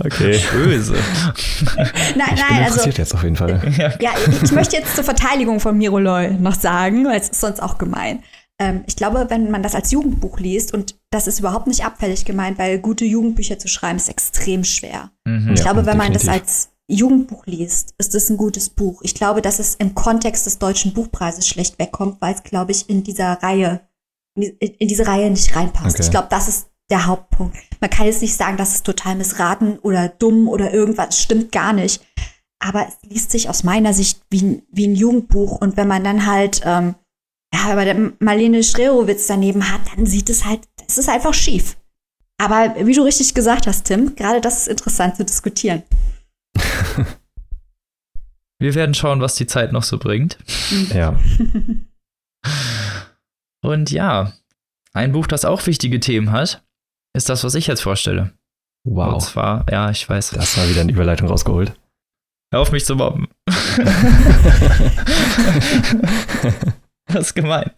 Okay. 0.00 0.40
Böse. 0.52 0.94
Nein, 0.94 1.84
ich 2.14 2.16
nein, 2.16 2.34
bin 2.48 2.64
also. 2.64 2.88
jetzt 2.88 3.14
auf 3.14 3.22
jeden 3.22 3.36
Fall. 3.36 3.60
Ja, 4.00 4.12
ich 4.42 4.52
möchte 4.52 4.76
jetzt 4.76 4.94
zur 4.94 5.04
Verteidigung 5.04 5.60
von 5.60 5.76
Miro 5.76 5.98
Loy 5.98 6.30
noch 6.30 6.54
sagen, 6.54 7.04
weil 7.04 7.20
es 7.20 7.28
ist 7.28 7.40
sonst 7.40 7.60
auch 7.60 7.78
gemein. 7.78 8.22
Ähm, 8.60 8.84
ich 8.86 8.96
glaube, 8.96 9.26
wenn 9.28 9.50
man 9.50 9.62
das 9.62 9.74
als 9.74 9.90
Jugendbuch 9.90 10.38
liest, 10.38 10.72
und 10.72 10.94
das 11.10 11.26
ist 11.26 11.40
überhaupt 11.40 11.66
nicht 11.66 11.84
abfällig 11.84 12.24
gemeint, 12.24 12.58
weil 12.58 12.78
gute 12.78 13.04
Jugendbücher 13.04 13.58
zu 13.58 13.68
schreiben 13.68 13.96
ist 13.96 14.08
extrem 14.08 14.64
schwer. 14.64 15.10
Mhm, 15.24 15.52
ich 15.52 15.60
ja, 15.60 15.64
glaube, 15.64 15.86
wenn 15.86 15.98
definitiv. 15.98 16.04
man 16.04 16.12
das 16.12 16.28
als 16.28 16.70
Jugendbuch 16.88 17.44
liest, 17.46 17.94
ist 17.98 18.14
es 18.14 18.30
ein 18.30 18.38
gutes 18.38 18.70
Buch. 18.70 19.02
Ich 19.02 19.14
glaube, 19.14 19.42
dass 19.42 19.58
es 19.58 19.74
im 19.74 19.94
Kontext 19.94 20.46
des 20.46 20.58
deutschen 20.58 20.94
Buchpreises 20.94 21.46
schlecht 21.46 21.78
wegkommt, 21.78 22.20
weil 22.20 22.34
es, 22.34 22.42
glaube 22.42 22.72
ich, 22.72 22.88
in 22.88 23.04
dieser 23.04 23.34
Reihe, 23.42 23.82
in 24.34 24.88
diese 24.88 25.06
Reihe 25.06 25.30
nicht 25.30 25.54
reinpasst. 25.54 25.96
Okay. 25.96 26.04
Ich 26.04 26.10
glaube, 26.10 26.28
das 26.30 26.48
ist 26.48 26.70
der 26.90 27.06
Hauptpunkt. 27.06 27.56
Man 27.80 27.90
kann 27.90 28.06
jetzt 28.06 28.22
nicht 28.22 28.34
sagen, 28.34 28.56
dass 28.56 28.74
es 28.74 28.82
total 28.82 29.16
missraten 29.16 29.78
oder 29.80 30.08
dumm 30.08 30.48
oder 30.48 30.72
irgendwas. 30.72 31.20
Stimmt 31.20 31.52
gar 31.52 31.74
nicht. 31.74 32.02
Aber 32.58 32.86
es 32.88 32.96
liest 33.08 33.30
sich 33.30 33.50
aus 33.50 33.62
meiner 33.62 33.92
Sicht 33.92 34.22
wie, 34.30 34.62
wie 34.70 34.88
ein 34.88 34.96
Jugendbuch. 34.96 35.60
Und 35.60 35.76
wenn 35.76 35.88
man 35.88 36.02
dann 36.02 36.26
halt, 36.26 36.62
ähm, 36.64 36.94
ja, 37.52 37.70
aber 37.70 37.84
der 37.84 38.12
Marlene 38.18 38.62
Schrerowitz 38.62 39.26
daneben 39.26 39.70
hat, 39.70 39.82
dann 39.94 40.06
sieht 40.06 40.30
es 40.30 40.46
halt, 40.46 40.60
es 40.88 40.96
ist 40.96 41.08
einfach 41.08 41.34
schief. 41.34 41.76
Aber 42.38 42.74
wie 42.86 42.94
du 42.94 43.02
richtig 43.02 43.34
gesagt 43.34 43.66
hast, 43.66 43.84
Tim, 43.84 44.16
gerade 44.16 44.40
das 44.40 44.62
ist 44.62 44.68
interessant 44.68 45.16
zu 45.16 45.24
diskutieren. 45.24 45.82
Wir 48.60 48.74
werden 48.74 48.94
schauen, 48.94 49.20
was 49.20 49.36
die 49.36 49.46
Zeit 49.46 49.72
noch 49.72 49.84
so 49.84 49.98
bringt. 49.98 50.38
Ja. 50.92 51.18
Und 53.62 53.90
ja, 53.90 54.32
ein 54.92 55.12
Buch, 55.12 55.26
das 55.26 55.44
auch 55.44 55.66
wichtige 55.66 56.00
Themen 56.00 56.32
hat, 56.32 56.64
ist 57.14 57.28
das, 57.28 57.44
was 57.44 57.54
ich 57.54 57.66
jetzt 57.66 57.82
vorstelle. 57.82 58.32
Wow. 58.84 59.14
Und 59.14 59.20
zwar, 59.20 59.66
ja, 59.70 59.90
ich 59.90 60.08
weiß. 60.08 60.30
Das 60.30 60.56
war 60.56 60.68
wieder 60.68 60.80
eine 60.80 60.92
Überleitung 60.92 61.28
rausgeholt. 61.28 61.72
Hör 62.52 62.60
auf 62.60 62.72
mich 62.72 62.86
zu 62.86 62.96
mobben. 62.96 63.28
das 67.06 67.26
ist 67.26 67.34
gemein. 67.34 67.70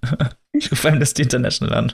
Ich 0.53 0.71
rufe 0.71 0.89
Amnesty 0.89 1.23
International 1.23 1.75
an. 1.77 1.93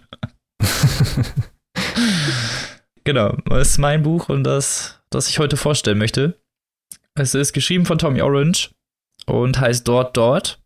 genau, 3.04 3.38
das 3.46 3.70
ist 3.70 3.78
mein 3.78 4.02
Buch 4.02 4.28
und 4.28 4.44
das, 4.44 5.00
das 5.10 5.28
ich 5.28 5.38
heute 5.38 5.56
vorstellen 5.56 5.96
möchte. 5.98 6.38
Es 7.18 7.34
ist 7.34 7.54
geschrieben 7.54 7.86
von 7.86 7.96
Tommy 7.96 8.20
Orange 8.20 8.70
und 9.24 9.58
heißt 9.58 9.88
Dort 9.88 10.16
Dort. 10.18 10.60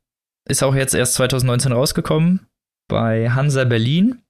Ist 0.49 0.65
auch 0.65 0.75
jetzt 0.75 0.95
erst 0.95 1.15
2019 1.15 1.71
rausgekommen 1.71 2.49
bei 2.89 3.31
Hansa 3.31 3.65
Berlin 3.65 4.23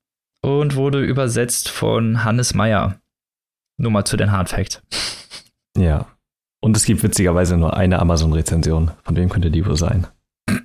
und 0.43 0.77
wurde 0.77 1.01
übersetzt 1.03 1.71
von 1.71 2.23
Hannes 2.23 2.53
Meyer. 2.53 3.01
Nur 3.79 3.91
mal 3.91 4.05
zu 4.05 4.19
den 4.19 4.31
Hard 4.33 4.51
Facts. 4.51 4.83
Ja. 5.79 6.07
Und 6.61 6.77
es 6.77 6.85
gibt 6.85 7.05
witzigerweise 7.05 7.57
nur 7.57 7.75
eine 7.77 8.01
Amazon-Rezension. 8.01 8.91
Von 9.05 9.17
wem 9.17 9.29
könnte 9.29 9.53
die 9.53 9.65
wohl 9.65 9.77
sein? 9.77 10.09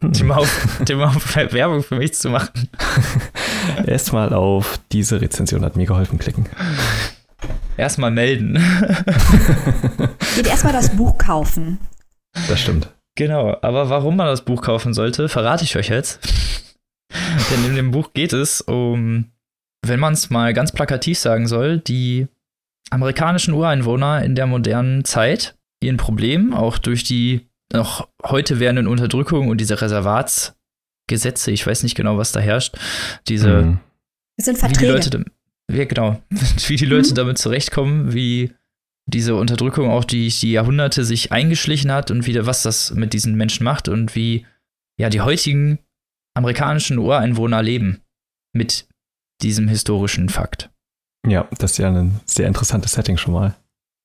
Die 0.00 0.24
mal, 0.24 0.38
auf, 0.38 0.80
auf 0.90 1.36
Werbung 1.36 1.82
für 1.84 1.96
mich 1.96 2.14
zu 2.14 2.30
machen. 2.30 2.70
Erstmal 3.86 4.32
auf 4.32 4.80
diese 4.90 5.20
Rezension 5.20 5.62
hat 5.62 5.76
mir 5.76 5.86
geholfen 5.86 6.18
klicken. 6.18 6.46
Erstmal 7.82 8.12
melden. 8.12 8.54
Geht 10.36 10.46
erstmal 10.46 10.72
das 10.72 10.94
Buch 10.94 11.18
kaufen. 11.18 11.80
Das 12.46 12.60
stimmt. 12.60 12.88
Genau, 13.16 13.56
aber 13.60 13.90
warum 13.90 14.14
man 14.14 14.28
das 14.28 14.44
Buch 14.44 14.62
kaufen 14.62 14.94
sollte, 14.94 15.28
verrate 15.28 15.64
ich 15.64 15.76
euch 15.76 15.88
jetzt. 15.88 16.20
Denn 17.50 17.64
in 17.66 17.74
dem 17.74 17.90
Buch 17.90 18.12
geht 18.14 18.32
es 18.34 18.60
um, 18.60 19.32
wenn 19.84 19.98
man 19.98 20.12
es 20.12 20.30
mal 20.30 20.54
ganz 20.54 20.70
plakativ 20.70 21.18
sagen 21.18 21.48
soll, 21.48 21.80
die 21.80 22.28
amerikanischen 22.90 23.52
Ureinwohner 23.52 24.22
in 24.22 24.36
der 24.36 24.46
modernen 24.46 25.04
Zeit, 25.04 25.56
ihren 25.82 25.96
Problem, 25.96 26.54
auch 26.54 26.78
durch 26.78 27.02
die 27.02 27.48
noch 27.72 28.08
heute 28.22 28.60
währenden 28.60 28.86
Unterdrückung 28.86 29.48
und 29.48 29.60
diese 29.60 29.82
Reservatsgesetze, 29.82 31.50
ich 31.50 31.66
weiß 31.66 31.82
nicht 31.82 31.96
genau, 31.96 32.16
was 32.16 32.30
da 32.30 32.38
herrscht, 32.38 32.76
diese. 33.26 33.62
Mhm. 33.62 33.80
Das 34.36 34.44
sind 34.44 34.58
Verträge. 34.58 35.24
Ja, 35.72 35.84
genau. 35.84 36.22
Wie 36.66 36.76
die 36.76 36.86
Leute 36.86 37.10
mhm. 37.10 37.14
damit 37.14 37.38
zurechtkommen, 37.38 38.12
wie 38.12 38.52
diese 39.06 39.34
Unterdrückung 39.34 39.90
auch 39.90 40.04
die, 40.04 40.28
die 40.28 40.52
Jahrhunderte 40.52 41.04
sich 41.04 41.32
eingeschlichen 41.32 41.90
hat 41.90 42.10
und 42.10 42.26
wieder 42.26 42.46
was 42.46 42.62
das 42.62 42.94
mit 42.94 43.12
diesen 43.12 43.34
Menschen 43.34 43.64
macht 43.64 43.88
und 43.88 44.14
wie 44.14 44.46
ja 44.96 45.10
die 45.10 45.20
heutigen 45.20 45.80
amerikanischen 46.34 46.98
Ureinwohner 46.98 47.62
leben 47.62 48.00
mit 48.54 48.86
diesem 49.42 49.68
historischen 49.68 50.28
Fakt. 50.28 50.70
Ja, 51.26 51.48
das 51.58 51.72
ist 51.72 51.78
ja 51.78 51.88
ein 51.88 52.20
sehr 52.26 52.46
interessantes 52.46 52.92
Setting 52.92 53.16
schon 53.16 53.34
mal. 53.34 53.54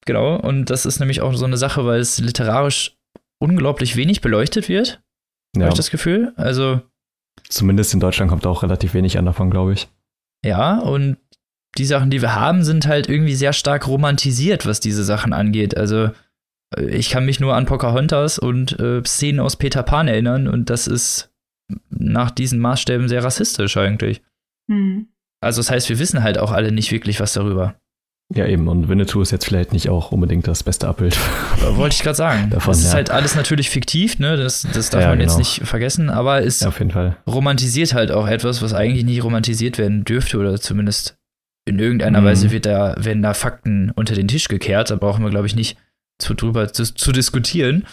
Genau, 0.05 0.37
und 0.39 0.65
das 0.65 0.85
ist 0.85 0.99
nämlich 0.99 1.21
auch 1.21 1.35
so 1.35 1.45
eine 1.45 1.57
Sache, 1.57 1.85
weil 1.85 1.99
es 1.99 2.17
literarisch 2.19 2.97
unglaublich 3.39 3.95
wenig 3.95 4.21
beleuchtet 4.21 4.69
wird. 4.69 5.01
Ja. 5.55 5.63
Habe 5.63 5.73
ich 5.73 5.77
das 5.77 5.91
Gefühl. 5.91 6.33
Also. 6.37 6.81
Zumindest 7.49 7.93
in 7.93 7.99
Deutschland 7.99 8.29
kommt 8.29 8.45
auch 8.45 8.63
relativ 8.63 8.93
wenig 8.93 9.17
an 9.17 9.25
davon, 9.25 9.51
glaube 9.51 9.73
ich. 9.73 9.89
Ja, 10.43 10.79
und 10.79 11.17
die 11.77 11.85
Sachen, 11.85 12.09
die 12.09 12.21
wir 12.21 12.35
haben, 12.35 12.63
sind 12.63 12.87
halt 12.87 13.09
irgendwie 13.09 13.35
sehr 13.35 13.53
stark 13.53 13.87
romantisiert, 13.87 14.65
was 14.65 14.79
diese 14.79 15.03
Sachen 15.03 15.33
angeht. 15.33 15.77
Also 15.77 16.11
äh, 16.75 16.85
ich 16.85 17.09
kann 17.09 17.25
mich 17.25 17.39
nur 17.39 17.55
an 17.55 17.65
Pocahontas 17.65 18.39
und 18.39 18.79
äh, 18.79 19.01
Szenen 19.05 19.39
aus 19.39 19.55
Peter 19.55 19.83
Pan 19.83 20.07
erinnern 20.07 20.47
und 20.47 20.69
das 20.69 20.87
ist 20.87 21.31
nach 21.89 22.31
diesen 22.31 22.59
Maßstäben 22.59 23.09
sehr 23.09 23.23
rassistisch 23.23 23.77
eigentlich. 23.77 24.21
Mhm. 24.67 25.07
Also 25.41 25.59
das 25.59 25.69
heißt, 25.69 25.89
wir 25.89 25.99
wissen 25.99 26.23
halt 26.23 26.37
auch 26.37 26.51
alle 26.51 26.71
nicht 26.71 26.91
wirklich 26.91 27.19
was 27.19 27.33
darüber. 27.33 27.75
Ja, 28.33 28.45
eben. 28.45 28.67
Und 28.67 28.89
Winnetou 28.89 29.21
ist 29.21 29.31
jetzt 29.31 29.45
vielleicht 29.45 29.71
nicht 29.71 29.89
auch 29.89 30.11
unbedingt 30.11 30.47
das 30.47 30.63
beste 30.63 30.87
Abbild. 30.87 31.17
Wollte 31.61 31.95
ich 31.95 32.01
gerade 32.01 32.15
sagen. 32.15 32.49
Davon, 32.51 32.73
das 32.73 32.79
ist 32.79 32.87
ja. 32.87 32.95
halt 32.95 33.09
alles 33.09 33.35
natürlich 33.35 33.69
fiktiv, 33.69 34.19
ne? 34.19 34.35
Das, 34.35 34.67
das 34.73 34.89
darf 34.89 35.03
ja, 35.03 35.09
man 35.09 35.19
genau. 35.19 35.31
jetzt 35.31 35.37
nicht 35.37 35.65
vergessen, 35.65 36.09
aber 36.09 36.43
es 36.43 36.59
ja, 36.59 36.67
auf 36.67 36.79
jeden 36.79 36.91
Fall. 36.91 37.15
romantisiert 37.25 37.93
halt 37.93 38.11
auch 38.11 38.27
etwas, 38.27 38.61
was 38.61 38.73
eigentlich 38.73 39.05
nicht 39.05 39.23
romantisiert 39.23 39.77
werden 39.77 40.03
dürfte 40.03 40.37
oder 40.39 40.59
zumindest 40.59 41.16
in 41.67 41.79
irgendeiner 41.79 42.21
mhm. 42.21 42.25
Weise 42.25 42.51
wird 42.51 42.65
da, 42.65 42.95
werden 42.97 43.21
da 43.21 43.33
Fakten 43.33 43.91
unter 43.91 44.15
den 44.15 44.27
Tisch 44.27 44.47
gekehrt. 44.47 44.89
Da 44.89 44.95
brauchen 44.95 45.23
wir, 45.23 45.29
glaube 45.29 45.47
ich, 45.47 45.55
nicht 45.55 45.77
zu, 46.19 46.33
drüber 46.33 46.71
zu, 46.73 46.83
zu 46.83 47.11
diskutieren. 47.11 47.85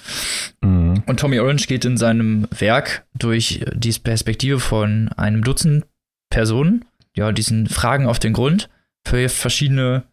Mhm. 0.63 1.03
Und 1.07 1.21
Tommy 1.21 1.39
Orange 1.41 1.67
geht 1.67 1.85
in 1.85 1.97
seinem 1.97 2.47
Werk 2.57 3.05
durch 3.19 3.65
die 3.75 3.93
Perspektive 3.93 4.61
von 4.61 5.11
einem 5.17 5.43
Dutzend 5.43 5.87
Personen, 6.31 6.85
ja, 7.17 7.33
diesen 7.33 7.69
Fragen 7.69 8.07
auf 8.07 8.19
den 8.19 8.33
Grund, 8.33 8.69
für 9.07 9.29
verschiedene 9.29 10.05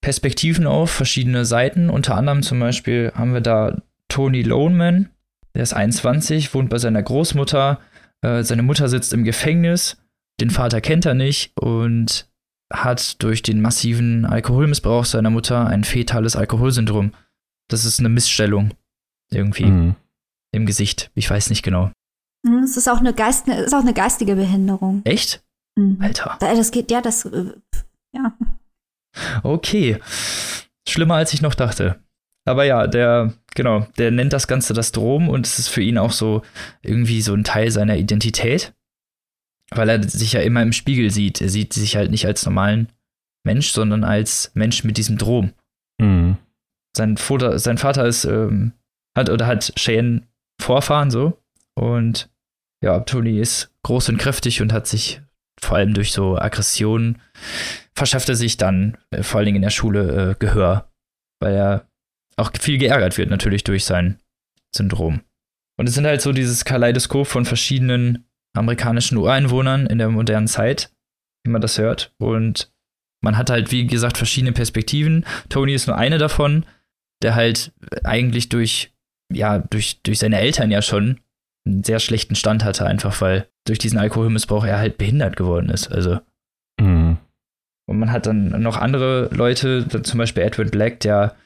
Perspektiven 0.00 0.66
auf, 0.66 0.90
verschiedene 0.90 1.44
Seiten. 1.44 1.90
Unter 1.90 2.16
anderem 2.16 2.42
zum 2.42 2.60
Beispiel 2.60 3.12
haben 3.14 3.34
wir 3.34 3.40
da 3.40 3.82
Tony 4.08 4.42
Loneman, 4.42 5.10
der 5.54 5.62
ist 5.62 5.74
21, 5.74 6.54
wohnt 6.54 6.70
bei 6.70 6.78
seiner 6.78 7.02
Großmutter. 7.02 7.80
Äh, 8.22 8.42
seine 8.42 8.62
Mutter 8.62 8.88
sitzt 8.88 9.12
im 9.12 9.24
Gefängnis, 9.24 9.96
den 10.40 10.50
Vater 10.50 10.80
kennt 10.80 11.06
er 11.06 11.14
nicht 11.14 11.52
und 11.58 12.28
hat 12.72 13.22
durch 13.22 13.42
den 13.42 13.60
massiven 13.60 14.24
Alkoholmissbrauch 14.24 15.04
seiner 15.04 15.30
Mutter 15.30 15.66
ein 15.66 15.84
fetales 15.84 16.36
Alkoholsyndrom. 16.36 17.12
Das 17.68 17.84
ist 17.84 18.00
eine 18.00 18.08
Missstellung 18.08 18.72
irgendwie 19.30 19.66
mhm. 19.66 19.96
im 20.52 20.66
Gesicht. 20.66 21.10
Ich 21.14 21.30
weiß 21.30 21.50
nicht 21.50 21.62
genau. 21.62 21.90
Hm, 22.46 22.62
es 22.62 22.76
ist 22.76 22.88
auch 22.88 22.98
eine, 22.98 23.14
Geist, 23.14 23.48
ist 23.48 23.74
auch 23.74 23.80
eine 23.80 23.94
geistige 23.94 24.36
Behinderung. 24.36 25.02
Echt? 25.04 25.44
Mhm. 25.76 25.98
Alter. 26.00 26.36
Das 26.40 26.70
geht, 26.70 26.90
ja, 26.90 27.00
das, 27.00 27.24
äh, 27.24 27.52
ja. 28.12 28.36
Okay. 29.42 29.98
Schlimmer 30.88 31.16
als 31.16 31.32
ich 31.32 31.42
noch 31.42 31.54
dachte. 31.54 32.00
Aber 32.46 32.64
ja, 32.64 32.86
der, 32.86 33.34
genau, 33.54 33.86
der 33.98 34.12
nennt 34.12 34.32
das 34.32 34.46
Ganze 34.46 34.72
das 34.72 34.92
Drom 34.92 35.28
und 35.28 35.46
es 35.46 35.58
ist 35.58 35.68
für 35.68 35.82
ihn 35.82 35.98
auch 35.98 36.12
so 36.12 36.42
irgendwie 36.82 37.20
so 37.20 37.34
ein 37.34 37.42
Teil 37.44 37.70
seiner 37.70 37.96
Identität. 37.96 38.72
Weil 39.70 39.88
er 39.88 40.02
sich 40.02 40.32
ja 40.32 40.40
immer 40.40 40.62
im 40.62 40.72
Spiegel 40.72 41.10
sieht. 41.10 41.40
Er 41.40 41.48
sieht 41.48 41.72
sich 41.72 41.96
halt 41.96 42.10
nicht 42.10 42.26
als 42.26 42.44
normalen 42.44 42.88
Mensch, 43.44 43.70
sondern 43.70 44.04
als 44.04 44.52
Mensch 44.54 44.84
mit 44.84 44.96
diesem 44.96 45.18
Drom. 45.18 45.52
Mhm. 46.00 46.36
Sein, 46.96 47.16
Vater, 47.16 47.58
sein 47.58 47.78
Vater 47.78 48.06
ist, 48.06 48.24
ähm, 48.24 48.72
hat 49.16 49.28
oder 49.28 49.46
hat 49.46 49.72
Cheyenne 49.76 50.22
Vorfahren 50.60 51.10
so. 51.10 51.38
Und 51.74 52.30
ja, 52.82 53.00
Tony 53.00 53.38
ist 53.38 53.72
groß 53.82 54.08
und 54.10 54.18
kräftig 54.18 54.62
und 54.62 54.72
hat 54.72 54.86
sich 54.86 55.20
vor 55.60 55.76
allem 55.76 55.94
durch 55.94 56.12
so 56.12 56.36
Aggressionen 56.36 57.20
verschafft 57.94 58.28
er 58.28 58.36
sich 58.36 58.56
dann 58.56 58.98
äh, 59.10 59.22
vor 59.22 59.38
allen 59.38 59.46
Dingen 59.46 59.56
in 59.56 59.62
der 59.62 59.70
Schule 59.70 60.30
äh, 60.30 60.34
Gehör, 60.38 60.92
weil 61.40 61.54
er 61.54 61.88
auch 62.36 62.52
viel 62.60 62.78
geärgert 62.78 63.16
wird 63.16 63.30
natürlich 63.30 63.64
durch 63.64 63.84
sein 63.84 64.20
Syndrom. 64.74 65.22
Und 65.78 65.88
es 65.88 65.94
sind 65.94 66.06
halt 66.06 66.20
so 66.20 66.32
dieses 66.32 66.64
Kaleidoskop 66.64 67.26
von 67.26 67.44
verschiedenen 67.44 68.25
amerikanischen 68.56 69.18
Ureinwohnern 69.18 69.86
in 69.86 69.98
der 69.98 70.08
modernen 70.08 70.48
Zeit, 70.48 70.90
wie 71.44 71.50
man 71.50 71.60
das 71.60 71.78
hört. 71.78 72.12
Und 72.18 72.72
man 73.22 73.36
hat 73.36 73.50
halt, 73.50 73.72
wie 73.72 73.86
gesagt, 73.86 74.18
verschiedene 74.18 74.52
Perspektiven. 74.52 75.24
Tony 75.48 75.74
ist 75.74 75.86
nur 75.86 75.96
eine 75.96 76.18
davon, 76.18 76.64
der 77.22 77.34
halt 77.34 77.72
eigentlich 78.04 78.48
durch, 78.48 78.92
ja, 79.32 79.58
durch, 79.58 80.02
durch 80.02 80.18
seine 80.18 80.38
Eltern 80.38 80.70
ja 80.70 80.82
schon 80.82 81.20
einen 81.66 81.82
sehr 81.82 81.98
schlechten 81.98 82.34
Stand 82.34 82.64
hatte, 82.64 82.86
einfach 82.86 83.20
weil 83.20 83.48
durch 83.66 83.78
diesen 83.78 83.98
Alkoholmissbrauch 83.98 84.64
er 84.64 84.78
halt 84.78 84.98
behindert 84.98 85.36
geworden 85.36 85.68
ist. 85.70 85.90
Also. 85.90 86.20
Mhm. 86.80 87.18
Und 87.88 87.98
man 87.98 88.10
hat 88.10 88.26
dann 88.26 88.60
noch 88.62 88.76
andere 88.76 89.28
Leute, 89.32 89.86
zum 90.02 90.18
Beispiel 90.18 90.42
Edwin 90.42 90.70
Black, 90.70 91.00
der 91.00 91.36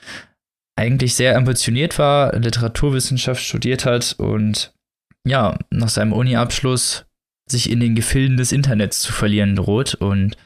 eigentlich 0.79 1.15
sehr 1.15 1.37
ambitioniert 1.37 1.99
war, 1.99 2.35
Literaturwissenschaft 2.35 3.43
studiert 3.43 3.85
hat 3.85 4.15
und 4.19 4.73
ja, 5.27 5.59
nach 5.71 5.89
seinem 5.89 6.13
Uni-Abschluss 6.13 7.07
sich 7.49 7.71
in 7.71 7.81
den 7.81 7.95
Gefilden 7.95 8.37
des 8.37 8.53
Internets 8.53 9.01
zu 9.01 9.13
verlieren 9.13 9.57
droht 9.57 9.95
und 9.95 10.37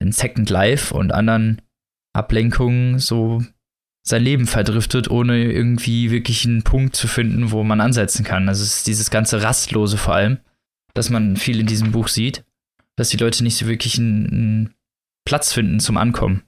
in 0.00 0.12
Second 0.12 0.50
Life 0.50 0.94
und 0.94 1.12
anderen 1.12 1.62
Ablenkungen 2.12 2.98
so 2.98 3.42
sein 4.02 4.22
Leben 4.22 4.46
verdriftet, 4.46 5.10
ohne 5.10 5.52
irgendwie 5.52 6.10
wirklich 6.10 6.44
einen 6.46 6.62
Punkt 6.62 6.96
zu 6.96 7.08
finden, 7.08 7.50
wo 7.50 7.62
man 7.62 7.80
ansetzen 7.80 8.24
kann. 8.24 8.48
Also 8.48 8.62
es 8.62 8.78
ist 8.78 8.86
dieses 8.86 9.10
ganze 9.10 9.42
Rastlose 9.42 9.98
vor 9.98 10.14
allem, 10.14 10.38
dass 10.94 11.10
man 11.10 11.36
viel 11.36 11.60
in 11.60 11.66
diesem 11.66 11.92
Buch 11.92 12.08
sieht, 12.08 12.44
dass 12.96 13.10
die 13.10 13.18
Leute 13.18 13.44
nicht 13.44 13.56
so 13.56 13.66
wirklich 13.66 13.98
einen, 13.98 14.26
einen 14.30 14.74
Platz 15.24 15.52
finden 15.52 15.78
zum 15.78 15.96
Ankommen. 15.96 16.42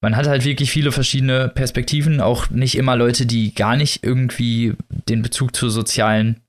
Man 0.00 0.16
hat 0.16 0.26
halt 0.26 0.44
wirklich 0.44 0.70
viele 0.70 0.92
verschiedene 0.92 1.48
Perspektiven, 1.48 2.20
auch 2.20 2.50
nicht 2.50 2.76
immer 2.76 2.96
Leute, 2.96 3.26
die 3.26 3.54
gar 3.54 3.76
nicht 3.76 4.04
irgendwie 4.04 4.74
den 5.08 5.22
Bezug 5.22 5.56
zur 5.56 5.70
sozialen 5.70 6.40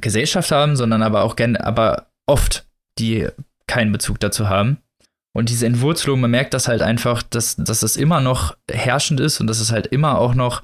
Gesellschaft 0.00 0.50
haben, 0.52 0.76
sondern 0.76 1.02
aber 1.02 1.22
auch 1.22 1.36
gerne, 1.36 1.64
aber 1.64 2.10
oft, 2.26 2.66
die 2.98 3.28
keinen 3.66 3.92
Bezug 3.92 4.20
dazu 4.20 4.48
haben. 4.48 4.78
Und 5.34 5.50
diese 5.50 5.66
Entwurzelung, 5.66 6.20
man 6.20 6.30
merkt 6.30 6.54
das 6.54 6.68
halt 6.68 6.80
einfach, 6.80 7.22
dass, 7.22 7.56
dass 7.56 7.80
das 7.80 7.96
immer 7.96 8.20
noch 8.20 8.56
herrschend 8.70 9.20
ist 9.20 9.40
und 9.40 9.46
dass 9.46 9.60
es 9.60 9.70
halt 9.70 9.86
immer 9.88 10.18
auch 10.18 10.34
noch 10.34 10.62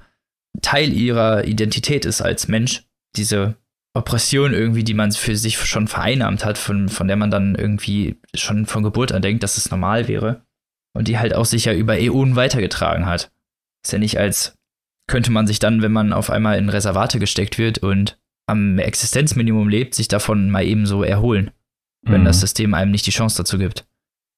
Teil 0.62 0.92
ihrer 0.92 1.44
Identität 1.44 2.04
ist 2.04 2.22
als 2.22 2.48
Mensch. 2.48 2.84
Diese 3.16 3.56
Oppression 3.94 4.54
irgendwie, 4.54 4.84
die 4.84 4.94
man 4.94 5.12
für 5.12 5.36
sich 5.36 5.58
schon 5.58 5.88
vereinnahmt 5.88 6.44
hat, 6.44 6.56
von, 6.56 6.88
von 6.88 7.06
der 7.06 7.16
man 7.16 7.30
dann 7.30 7.54
irgendwie 7.54 8.18
schon 8.34 8.64
von 8.64 8.82
Geburt 8.82 9.12
an 9.12 9.20
denkt, 9.20 9.42
dass 9.42 9.58
es 9.58 9.70
normal 9.70 10.08
wäre. 10.08 10.42
Und 10.94 11.08
die 11.08 11.18
halt 11.18 11.34
auch 11.34 11.46
sicher 11.46 11.74
über 11.74 11.98
Äonen 11.98 12.36
weitergetragen 12.36 13.06
hat. 13.06 13.30
Ist 13.84 13.92
ja 13.92 13.98
nicht 13.98 14.18
als 14.18 14.56
könnte 15.08 15.30
man 15.30 15.46
sich 15.46 15.58
dann, 15.58 15.82
wenn 15.82 15.92
man 15.92 16.12
auf 16.12 16.30
einmal 16.30 16.56
in 16.56 16.68
Reservate 16.68 17.18
gesteckt 17.18 17.58
wird 17.58 17.78
und 17.78 18.18
am 18.52 18.78
Existenzminimum 18.78 19.68
lebt, 19.68 19.94
sich 19.94 20.08
davon 20.08 20.50
mal 20.50 20.64
eben 20.64 20.86
so 20.86 21.02
erholen, 21.02 21.50
wenn 22.02 22.20
mhm. 22.20 22.26
das 22.26 22.40
System 22.40 22.74
einem 22.74 22.90
nicht 22.90 23.06
die 23.06 23.10
Chance 23.10 23.38
dazu 23.38 23.58
gibt. 23.58 23.86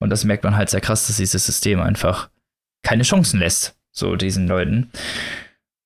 Und 0.00 0.10
das 0.10 0.24
merkt 0.24 0.44
man 0.44 0.56
halt 0.56 0.70
sehr 0.70 0.80
krass, 0.80 1.06
dass 1.06 1.16
dieses 1.16 1.44
System 1.44 1.80
einfach 1.80 2.30
keine 2.82 3.02
Chancen 3.02 3.40
lässt, 3.40 3.76
so 3.90 4.16
diesen 4.16 4.46
Leuten. 4.46 4.90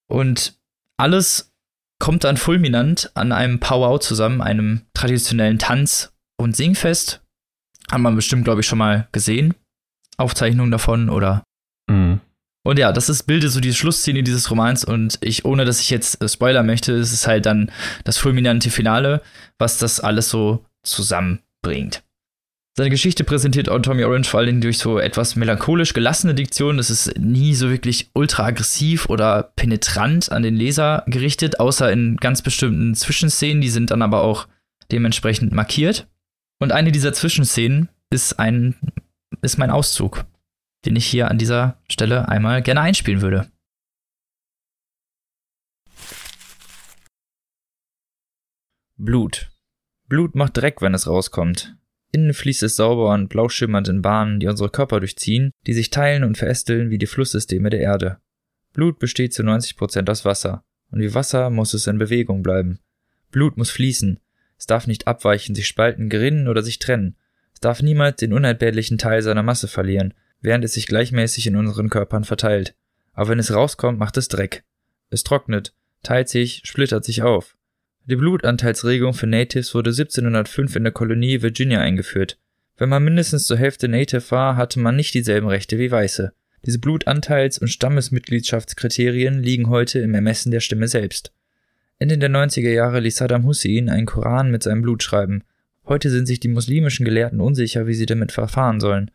Und 0.08 0.58
alles 0.96 1.52
kommt 1.98 2.24
dann 2.24 2.36
fulminant 2.36 3.10
an 3.14 3.32
einem 3.32 3.60
Powwow 3.60 3.98
zusammen, 3.98 4.40
einem 4.40 4.82
traditionellen 4.94 5.58
Tanz- 5.58 6.12
und 6.36 6.56
Singfest. 6.56 7.22
Haben 7.90 8.02
wir 8.02 8.12
bestimmt, 8.12 8.44
glaube 8.44 8.60
ich, 8.60 8.66
schon 8.66 8.78
mal 8.78 9.08
gesehen. 9.12 9.54
Aufzeichnungen 10.16 10.70
davon 10.70 11.08
oder 11.08 11.42
mhm. 11.88 12.20
Und 12.68 12.78
ja, 12.78 12.92
das 12.92 13.08
ist 13.08 13.22
bildet 13.22 13.50
so 13.50 13.60
die 13.60 13.72
Schlussszene 13.72 14.22
dieses 14.22 14.50
Romans 14.50 14.84
und 14.84 15.16
ich, 15.22 15.46
ohne 15.46 15.64
dass 15.64 15.80
ich 15.80 15.88
jetzt 15.88 16.22
äh, 16.22 16.28
Spoiler 16.28 16.62
möchte, 16.62 16.92
ist 16.92 17.14
es 17.14 17.26
halt 17.26 17.46
dann 17.46 17.72
das 18.04 18.18
fulminante 18.18 18.68
Finale, 18.68 19.22
was 19.56 19.78
das 19.78 20.00
alles 20.00 20.28
so 20.28 20.66
zusammenbringt. 20.82 22.02
Seine 22.76 22.90
Geschichte 22.90 23.24
präsentiert 23.24 23.68
Tommy 23.68 24.04
Orange 24.04 24.28
vor 24.28 24.40
allem 24.40 24.60
durch 24.60 24.76
so 24.76 24.98
etwas 24.98 25.34
melancholisch 25.34 25.94
gelassene 25.94 26.34
Diktion. 26.34 26.76
Das 26.76 26.90
ist 26.90 27.18
nie 27.18 27.54
so 27.54 27.70
wirklich 27.70 28.10
ultra 28.12 28.44
aggressiv 28.44 29.08
oder 29.08 29.44
penetrant 29.56 30.30
an 30.30 30.42
den 30.42 30.54
Leser 30.54 31.04
gerichtet, 31.06 31.60
außer 31.60 31.90
in 31.90 32.18
ganz 32.18 32.42
bestimmten 32.42 32.94
Zwischenszenen, 32.94 33.62
die 33.62 33.70
sind 33.70 33.92
dann 33.92 34.02
aber 34.02 34.20
auch 34.20 34.46
dementsprechend 34.92 35.54
markiert. 35.54 36.06
Und 36.58 36.72
eine 36.72 36.92
dieser 36.92 37.14
Zwischenszenen 37.14 37.88
ist 38.10 38.38
ein 38.38 38.74
ist 39.40 39.56
mein 39.56 39.70
Auszug 39.70 40.26
den 40.84 40.96
ich 40.96 41.06
hier 41.06 41.30
an 41.30 41.38
dieser 41.38 41.80
Stelle 41.88 42.28
einmal 42.28 42.62
gerne 42.62 42.80
einspielen 42.80 43.22
würde. 43.22 43.50
Blut. 48.96 49.50
Blut 50.08 50.34
macht 50.34 50.56
Dreck, 50.56 50.82
wenn 50.82 50.94
es 50.94 51.06
rauskommt. 51.06 51.76
Innen 52.10 52.32
fließt 52.32 52.62
es 52.62 52.76
sauber 52.76 53.12
und 53.12 53.28
blau 53.28 53.48
schimmernd 53.48 53.88
in 53.88 54.02
Bahnen, 54.02 54.40
die 54.40 54.48
unsere 54.48 54.70
Körper 54.70 54.98
durchziehen, 54.98 55.52
die 55.66 55.74
sich 55.74 55.90
teilen 55.90 56.24
und 56.24 56.38
verästeln 56.38 56.90
wie 56.90 56.98
die 56.98 57.06
Flusssysteme 57.06 57.70
der 57.70 57.80
Erde. 57.80 58.18
Blut 58.72 58.98
besteht 58.98 59.34
zu 59.34 59.42
90 59.42 59.76
Prozent 59.76 60.08
aus 60.08 60.24
Wasser, 60.24 60.64
und 60.90 61.00
wie 61.00 61.14
Wasser 61.14 61.50
muss 61.50 61.74
es 61.74 61.86
in 61.86 61.98
Bewegung 61.98 62.42
bleiben. 62.42 62.80
Blut 63.30 63.56
muss 63.56 63.70
fließen, 63.70 64.20
es 64.58 64.66
darf 64.66 64.86
nicht 64.86 65.06
abweichen, 65.06 65.54
sich 65.54 65.68
spalten, 65.68 66.08
gerinnen 66.08 66.48
oder 66.48 66.62
sich 66.62 66.78
trennen. 66.78 67.16
Es 67.54 67.60
darf 67.60 67.82
niemals 67.82 68.16
den 68.16 68.32
unentbehrlichen 68.32 68.98
Teil 68.98 69.22
seiner 69.22 69.42
Masse 69.42 69.68
verlieren, 69.68 70.14
während 70.40 70.64
es 70.64 70.74
sich 70.74 70.86
gleichmäßig 70.86 71.46
in 71.46 71.56
unseren 71.56 71.90
Körpern 71.90 72.24
verteilt. 72.24 72.74
Aber 73.12 73.30
wenn 73.30 73.38
es 73.38 73.52
rauskommt, 73.52 73.98
macht 73.98 74.16
es 74.16 74.28
Dreck. 74.28 74.64
Es 75.10 75.24
trocknet, 75.24 75.74
teilt 76.02 76.28
sich, 76.28 76.62
splittert 76.64 77.04
sich 77.04 77.22
auf. 77.22 77.56
Die 78.04 78.16
Blutanteilsregelung 78.16 79.12
für 79.12 79.26
Natives 79.26 79.74
wurde 79.74 79.90
1705 79.90 80.76
in 80.76 80.84
der 80.84 80.92
Kolonie 80.92 81.42
Virginia 81.42 81.80
eingeführt. 81.80 82.38
Wenn 82.76 82.88
man 82.88 83.04
mindestens 83.04 83.46
zur 83.46 83.58
Hälfte 83.58 83.88
Native 83.88 84.30
war, 84.30 84.56
hatte 84.56 84.78
man 84.78 84.96
nicht 84.96 85.12
dieselben 85.12 85.48
Rechte 85.48 85.78
wie 85.78 85.90
Weiße. 85.90 86.32
Diese 86.64 86.78
Blutanteils- 86.78 87.58
und 87.58 87.68
Stammesmitgliedschaftskriterien 87.68 89.42
liegen 89.42 89.68
heute 89.68 89.98
im 89.98 90.14
Ermessen 90.14 90.50
der 90.50 90.60
Stimme 90.60 90.88
selbst. 90.88 91.32
Ende 91.98 92.16
der 92.16 92.30
90er 92.30 92.70
Jahre 92.70 93.00
ließ 93.00 93.16
Saddam 93.16 93.44
Hussein 93.44 93.88
einen 93.88 94.06
Koran 94.06 94.50
mit 94.50 94.62
seinem 94.62 94.82
Blut 94.82 95.02
schreiben. 95.02 95.42
Heute 95.86 96.10
sind 96.10 96.26
sich 96.26 96.38
die 96.38 96.48
muslimischen 96.48 97.04
Gelehrten 97.04 97.40
unsicher, 97.40 97.86
wie 97.86 97.94
sie 97.94 98.06
damit 98.06 98.30
verfahren 98.30 98.78
sollen. 98.80 99.10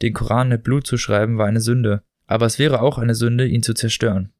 Den 0.00 0.14
Koran 0.14 0.48
mit 0.48 0.62
Blut 0.62 0.86
zu 0.86 0.96
schreiben 0.96 1.38
war 1.38 1.46
eine 1.46 1.60
Sünde, 1.60 2.02
aber 2.26 2.46
es 2.46 2.58
wäre 2.58 2.80
auch 2.80 2.98
eine 2.98 3.14
Sünde, 3.14 3.46
ihn 3.46 3.62
zu 3.62 3.74
zerstören. 3.74 4.32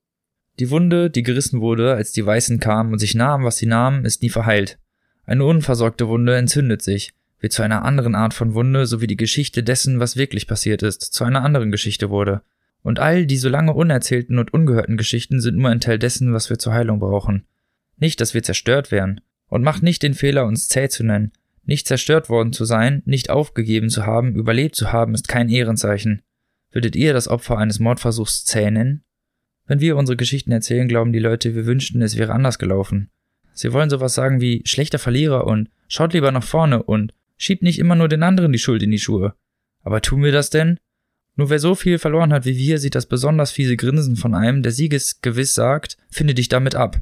Die 0.59 0.71
Wunde, 0.71 1.11
die 1.11 1.23
gerissen 1.23 1.61
wurde, 1.61 1.95
als 1.95 2.13
die 2.13 2.25
Weißen 2.25 2.61
kamen 2.61 2.93
und 2.93 2.99
sich 2.99 3.15
nahmen, 3.15 3.45
was 3.45 3.57
sie 3.57 3.67
nahmen, 3.67 4.05
ist 4.05 4.23
nie 4.23 4.29
verheilt. 4.29 4.79
Eine 5.25 5.45
unversorgte 5.45 6.09
Wunde 6.09 6.37
entzündet 6.37 6.83
sich, 6.83 7.13
wird 7.41 7.53
zu 7.53 7.63
einer 7.63 7.85
anderen 7.85 8.15
Art 8.15 8.35
von 8.35 8.55
Wunde, 8.55 8.87
so 8.87 9.01
wie 9.01 9.07
die 9.07 9.17
Geschichte 9.17 9.63
dessen, 9.63 9.99
was 9.99 10.17
wirklich 10.17 10.47
passiert 10.47 10.83
ist, 10.83 11.03
zu 11.03 11.25
einer 11.25 11.43
anderen 11.43 11.71
Geschichte 11.71 12.11
wurde. 12.11 12.43
Und 12.83 12.99
all 12.99 13.27
die 13.27 13.37
so 13.37 13.49
lange 13.49 13.73
unerzählten 13.75 14.39
und 14.39 14.53
ungehörten 14.53 14.97
Geschichten 14.97 15.41
sind 15.41 15.57
nur 15.57 15.71
ein 15.71 15.81
Teil 15.81 15.99
dessen, 15.99 16.33
was 16.33 16.51
wir 16.51 16.59
zur 16.59 16.73
Heilung 16.73 16.99
brauchen. 16.99 17.47
Nicht, 17.97 18.21
dass 18.21 18.35
wir 18.35 18.43
zerstört 18.43 18.91
wären. 18.91 19.21
Und 19.47 19.63
macht 19.63 19.83
nicht 19.83 20.03
den 20.03 20.15
Fehler, 20.15 20.47
uns 20.47 20.69
zäh 20.69 20.89
zu 20.89 21.05
nennen. 21.05 21.33
Nicht 21.65 21.87
zerstört 21.87 22.29
worden 22.29 22.53
zu 22.53 22.65
sein, 22.65 23.03
nicht 23.05 23.31
aufgegeben 23.31 23.89
zu 23.89 24.05
haben, 24.05 24.35
überlebt 24.35 24.75
zu 24.75 24.93
haben, 24.93 25.15
ist 25.15 25.29
kein 25.29 25.49
Ehrenzeichen. 25.49 26.23
Würdet 26.71 26.97
ihr 26.97 27.13
das 27.13 27.29
Opfer 27.29 27.59
eines 27.59 27.79
Mordversuchs 27.79 28.45
zähnen? 28.45 29.05
Wenn 29.67 29.81
wir 29.81 29.97
unsere 29.97 30.17
Geschichten 30.17 30.51
erzählen, 30.51 30.89
glauben 30.89 31.13
die 31.13 31.19
Leute, 31.19 31.55
wir 31.55 31.67
wünschten, 31.67 32.03
es 32.03 32.17
wäre 32.17 32.33
anders 32.33 32.59
gelaufen. 32.59 33.11
Sie 33.53 33.73
wollen 33.73 33.91
sowas 33.91 34.15
sagen 34.15 34.41
wie 34.41 34.63
schlechter 34.65 34.99
Verlierer 34.99 35.47
und 35.47 35.71
schaut 35.89 36.15
lieber 36.15 36.33
nach 36.33 36.43
vorne 36.43 36.83
und 36.83 37.13
schiebt 37.37 37.63
nicht 37.63 37.79
immer 37.79 37.95
nur 37.95 38.09
den 38.09 38.23
anderen 38.23 38.53
die 38.53 38.59
Schuld 38.59 38.83
in 38.83 38.91
die 38.91 38.99
Schuhe. 38.99 39.35
Aber 39.83 40.01
tun 40.01 40.23
wir 40.23 40.33
das 40.33 40.51
denn? 40.51 40.79
Nur 41.37 41.51
wer 41.51 41.59
so 41.59 41.75
viel 41.75 41.99
verloren 41.99 42.33
hat 42.33 42.45
wie 42.45 42.57
wir, 42.57 42.79
sieht 42.79 42.95
das 42.95 43.07
besonders 43.07 43.51
fiese 43.51 43.77
Grinsen 43.77 44.17
von 44.17 44.35
einem, 44.35 44.63
der 44.63 44.73
siegesgewiss 44.73 45.55
sagt, 45.55 45.97
finde 46.11 46.35
dich 46.35 46.49
damit 46.49 46.75
ab. 46.75 47.01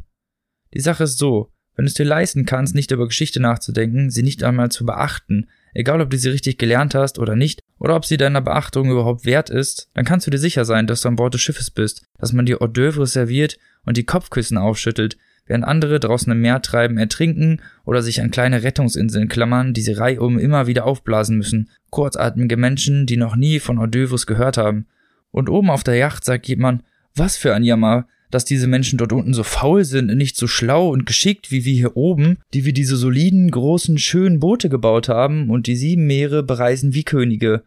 Die 0.72 0.80
Sache 0.80 1.04
ist 1.04 1.18
so, 1.18 1.52
wenn 1.80 1.86
du 1.86 1.88
es 1.88 1.94
dir 1.94 2.04
leisten 2.04 2.44
kannst, 2.44 2.74
nicht 2.74 2.90
über 2.90 3.06
Geschichte 3.06 3.40
nachzudenken, 3.40 4.10
sie 4.10 4.22
nicht 4.22 4.44
einmal 4.44 4.70
zu 4.70 4.84
beachten, 4.84 5.46
egal 5.72 6.02
ob 6.02 6.10
du 6.10 6.18
sie 6.18 6.28
richtig 6.28 6.58
gelernt 6.58 6.94
hast 6.94 7.18
oder 7.18 7.36
nicht, 7.36 7.62
oder 7.78 7.96
ob 7.96 8.04
sie 8.04 8.18
deiner 8.18 8.42
Beachtung 8.42 8.90
überhaupt 8.90 9.24
wert 9.24 9.48
ist, 9.48 9.88
dann 9.94 10.04
kannst 10.04 10.26
du 10.26 10.30
dir 10.30 10.36
sicher 10.36 10.66
sein, 10.66 10.86
dass 10.86 11.00
du 11.00 11.08
an 11.08 11.16
Bord 11.16 11.32
des 11.32 11.40
Schiffes 11.40 11.70
bist, 11.70 12.02
dass 12.18 12.34
man 12.34 12.44
dir 12.44 12.58
Hors 12.60 12.72
d'oeuvres 12.72 13.06
serviert 13.06 13.56
und 13.86 13.96
die 13.96 14.04
Kopfkissen 14.04 14.58
aufschüttelt, 14.58 15.16
während 15.46 15.64
andere 15.64 16.00
draußen 16.00 16.30
im 16.30 16.42
Meer 16.42 16.60
treiben, 16.60 16.98
ertrinken 16.98 17.62
oder 17.86 18.02
sich 18.02 18.20
an 18.20 18.30
kleine 18.30 18.62
Rettungsinseln 18.62 19.28
klammern, 19.28 19.72
die 19.72 19.80
sie 19.80 19.92
reihum 19.92 20.38
immer 20.38 20.66
wieder 20.66 20.84
aufblasen 20.84 21.38
müssen. 21.38 21.70
Kurzatmige 21.88 22.58
Menschen, 22.58 23.06
die 23.06 23.16
noch 23.16 23.36
nie 23.36 23.58
von 23.58 23.78
Hors 23.78 23.88
d'oeuvres 23.88 24.26
gehört 24.26 24.58
haben. 24.58 24.84
Und 25.30 25.48
oben 25.48 25.70
auf 25.70 25.82
der 25.82 25.94
Yacht 25.94 26.26
sagt 26.26 26.46
jemand, 26.46 26.82
was 27.14 27.38
für 27.38 27.54
ein 27.54 27.64
Jammer, 27.64 28.06
dass 28.30 28.44
diese 28.44 28.66
Menschen 28.66 28.98
dort 28.98 29.12
unten 29.12 29.34
so 29.34 29.42
faul 29.42 29.84
sind 29.84 30.10
und 30.10 30.16
nicht 30.16 30.36
so 30.36 30.46
schlau 30.46 30.88
und 30.88 31.06
geschickt 31.06 31.50
wie 31.50 31.64
wir 31.64 31.74
hier 31.74 31.96
oben, 31.96 32.38
die 32.54 32.64
wir 32.64 32.72
diese 32.72 32.96
soliden, 32.96 33.50
großen, 33.50 33.98
schönen 33.98 34.40
Boote 34.40 34.68
gebaut 34.68 35.08
haben 35.08 35.50
und 35.50 35.66
die 35.66 35.76
sieben 35.76 36.06
Meere 36.06 36.42
bereisen 36.42 36.94
wie 36.94 37.04
Könige. 37.04 37.62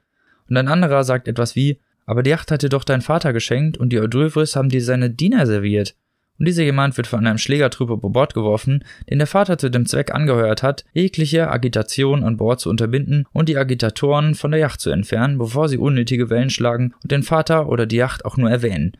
Und 0.49 0.57
ein 0.57 0.67
anderer 0.67 1.03
sagt 1.03 1.27
etwas 1.27 1.55
wie, 1.55 1.79
aber 2.05 2.23
die 2.23 2.31
Yacht 2.31 2.51
hat 2.51 2.63
dir 2.63 2.69
doch 2.69 2.83
dein 2.83 3.01
Vater 3.01 3.33
geschenkt 3.33 3.77
und 3.77 3.89
die 3.89 3.99
Hors 3.99 4.09
d'oeuvres 4.09 4.55
haben 4.55 4.69
dir 4.69 4.83
seine 4.83 5.09
Diener 5.09 5.45
serviert 5.45 5.95
und 6.39 6.47
dieser 6.47 6.63
jemand 6.63 6.97
wird 6.97 7.07
von 7.07 7.25
einem 7.25 7.37
Schlägertrupp 7.37 7.89
über 7.89 8.09
Bord 8.09 8.33
geworfen, 8.33 8.83
den 9.09 9.19
der 9.19 9.27
Vater 9.27 9.57
zu 9.57 9.69
dem 9.69 9.85
Zweck 9.85 10.13
angeheuert 10.13 10.63
hat, 10.63 10.83
jegliche 10.93 11.49
Agitation 11.49 12.23
an 12.23 12.37
Bord 12.37 12.59
zu 12.59 12.69
unterbinden 12.69 13.25
und 13.33 13.49
die 13.49 13.57
Agitatoren 13.57 14.35
von 14.35 14.51
der 14.51 14.59
Yacht 14.59 14.81
zu 14.81 14.89
entfernen, 14.89 15.37
bevor 15.37 15.69
sie 15.69 15.77
unnötige 15.77 16.29
Wellen 16.29 16.49
schlagen 16.49 16.93
und 17.03 17.11
den 17.11 17.23
Vater 17.23 17.69
oder 17.69 17.85
die 17.85 17.97
Yacht 17.97 18.25
auch 18.25 18.37
nur 18.37 18.49
erwähnen. 18.49 18.93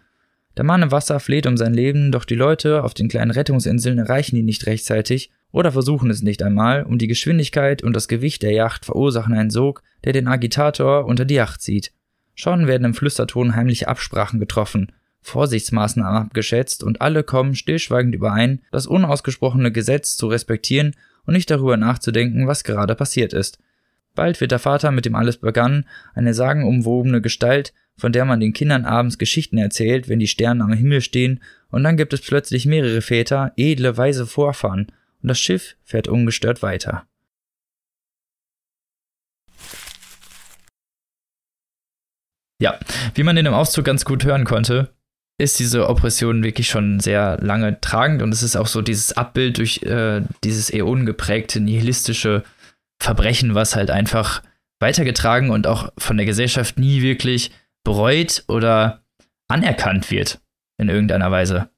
Der 0.56 0.63
Mann 0.63 0.84
im 0.84 0.92
Wasser 0.92 1.20
fleht 1.20 1.48
um 1.48 1.58
sein 1.58 1.74
Leben, 1.74 2.12
doch 2.12 2.26
die 2.26 2.36
Leute 2.36 2.84
auf 2.84 2.94
den 2.94 3.08
kleinen 3.08 3.32
Rettungsinseln 3.32 3.98
erreichen 3.98 4.36
ihn 4.36 4.46
nicht 4.46 4.68
rechtzeitig 4.68 5.32
oder 5.52 5.72
versuchen 5.72 6.10
es 6.12 6.22
nicht 6.22 6.44
einmal, 6.44 6.84
um 6.84 6.98
die 6.98 7.08
Geschwindigkeit 7.08 7.82
und 7.84 7.94
das 7.94 8.08
Gewicht 8.08 8.44
der 8.44 8.52
Yacht 8.52 8.86
verursachen 8.86 9.34
einen 9.34 9.50
Sog, 9.50 9.82
der 10.04 10.13
den 10.13 10.28
Agitator 10.28 11.06
unter 11.06 11.26
die 11.26 11.36
Yacht 11.36 11.62
zieht. 11.62 11.92
Schon 12.36 12.68
werden 12.68 12.86
im 12.86 12.94
Flüsterton 12.94 13.56
heimliche 13.56 13.88
Absprachen 13.88 14.39
getroffen, 14.39 14.92
Vorsichtsmaßnahmen 15.22 16.24
abgeschätzt 16.24 16.84
und 16.84 17.02
alle 17.02 17.24
kommen 17.24 17.56
stillschweigend 17.56 18.13
überein, 18.13 18.62
das 18.72 18.88
unausgesprochene 18.88 19.72
Gesetz 19.72 20.18
zu 20.18 20.28
respektieren 20.28 20.96
und 21.26 21.34
nicht 21.34 21.50
darüber 21.50 21.78
nachzudenken, 21.78 22.48
was 22.48 22.63
gerade 22.63 22.96
passiert 22.96 23.34
ist. 23.34 23.60
Bald 24.16 24.42
wird 24.42 24.52
der 24.52 24.60
Vater, 24.60 24.92
mit 24.92 25.06
dem 25.06 25.16
alles 25.16 25.38
begann, 25.38 25.86
eine 26.13 26.34
sagenumwobene 26.34 27.22
Gestalt, 27.22 27.74
von 27.97 28.12
der 28.12 28.25
man 28.25 28.39
den 28.39 28.53
Kindern 28.53 28.86
abends 28.86 29.17
Geschichten 29.17 29.58
erzählt, 29.58 30.10
wenn 30.10 30.19
die 30.19 30.27
Sterne 30.27 30.63
am 30.63 30.73
Himmel 30.73 31.01
stehen, 31.01 31.41
und 31.69 31.84
dann 31.84 31.97
gibt 31.97 32.13
es 32.13 32.21
plötzlich 32.21 32.65
mehrere 32.65 33.01
Väter, 33.01 33.53
edle, 33.58 33.97
weise 33.97 34.25
Vorfahren, 34.27 34.91
und 35.21 35.29
das 35.29 35.39
Schiff 35.39 35.75
fährt 35.84 36.08
ungestört 36.08 36.62
weiter. 36.62 37.06
Ja, 42.62 42.79
wie 43.15 43.23
man 43.23 43.36
in 43.36 43.45
dem 43.45 43.53
Auszug 43.53 43.86
ganz 43.86 44.06
gut 44.06 44.23
hören 44.23 44.45
konnte, 44.45 44.93
ist 45.38 45.60
diese 45.60 45.89
Oppression 45.89 46.43
wirklich 46.43 46.67
schon 46.67 46.99
sehr 46.99 47.38
lange 47.41 47.82
tragend 47.82 48.21
und 48.21 48.34
es 48.34 48.43
ist 48.43 48.56
auch 48.56 48.67
so 48.67 48.82
dieses 48.82 49.13
Abbild 49.17 49.58
durch 49.58 49.82
äh, 49.84 50.21
dieses 50.43 50.71
äonengeprägte 50.71 51.60
nihilistische 51.60 52.43
Verbrechen, 53.01 53.56
was 53.56 53.75
halt 53.75 53.89
einfach 53.89 54.43
weitergetragen 54.79 55.49
und 55.49 55.67
auch 55.67 55.91
von 55.97 56.17
der 56.17 56.25
Gesellschaft 56.25 56.77
nie 56.77 57.01
wirklich 57.01 57.51
bereut 57.84 58.43
oder 58.48 59.04
anerkannt 59.48 60.10
wird 60.12 60.41
in 60.78 60.89
irgendeiner 60.89 61.32
Weise. 61.32 61.69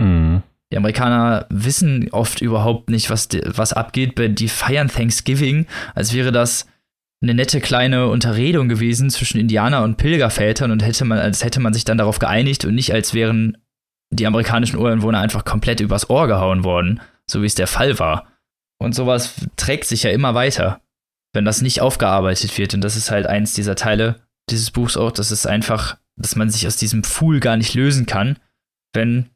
Mhm. 0.00 0.42
Die 0.72 0.76
Amerikaner 0.76 1.46
wissen 1.48 2.08
oft 2.12 2.42
überhaupt 2.42 2.90
nicht, 2.90 3.10
was, 3.10 3.28
was 3.44 3.72
abgeht. 3.72 4.18
Die 4.38 4.48
feiern 4.48 4.88
Thanksgiving, 4.88 5.66
als 5.94 6.12
wäre 6.12 6.30
das 6.30 6.66
eine 7.22 7.34
nette 7.34 7.60
kleine 7.60 8.08
Unterredung 8.08 8.68
gewesen 8.68 9.10
zwischen 9.10 9.40
Indianer 9.40 9.82
und 9.82 9.96
Pilgervätern 9.96 10.70
und 10.70 10.84
hätte 10.84 11.04
man, 11.04 11.18
als 11.18 11.42
hätte 11.42 11.60
man 11.60 11.72
sich 11.72 11.84
dann 11.84 11.98
darauf 11.98 12.18
geeinigt 12.18 12.64
und 12.64 12.74
nicht 12.74 12.92
als 12.92 13.14
wären 13.14 13.58
die 14.10 14.26
amerikanischen 14.26 14.78
Ureinwohner 14.78 15.20
einfach 15.20 15.44
komplett 15.44 15.80
übers 15.80 16.08
Ohr 16.10 16.26
gehauen 16.28 16.64
worden, 16.64 17.00
so 17.26 17.42
wie 17.42 17.46
es 17.46 17.54
der 17.54 17.66
Fall 17.66 17.98
war. 17.98 18.26
Und 18.78 18.94
sowas 18.94 19.34
trägt 19.56 19.86
sich 19.86 20.04
ja 20.04 20.10
immer 20.10 20.34
weiter, 20.34 20.80
wenn 21.32 21.44
das 21.44 21.62
nicht 21.62 21.80
aufgearbeitet 21.80 22.56
wird. 22.56 22.74
Und 22.74 22.82
das 22.82 22.96
ist 22.96 23.10
halt 23.10 23.26
eins 23.26 23.54
dieser 23.54 23.74
Teile 23.74 24.20
dieses 24.50 24.70
Buchs 24.70 24.96
auch, 24.96 25.12
dass 25.12 25.30
es 25.30 25.46
einfach, 25.46 25.98
dass 26.16 26.36
man 26.36 26.50
sich 26.50 26.66
aus 26.66 26.76
diesem 26.76 27.04
Pfuhl 27.04 27.40
gar 27.40 27.56
nicht 27.56 27.74
lösen 27.74 28.06
kann, 28.06 28.38
wenn 28.92 29.30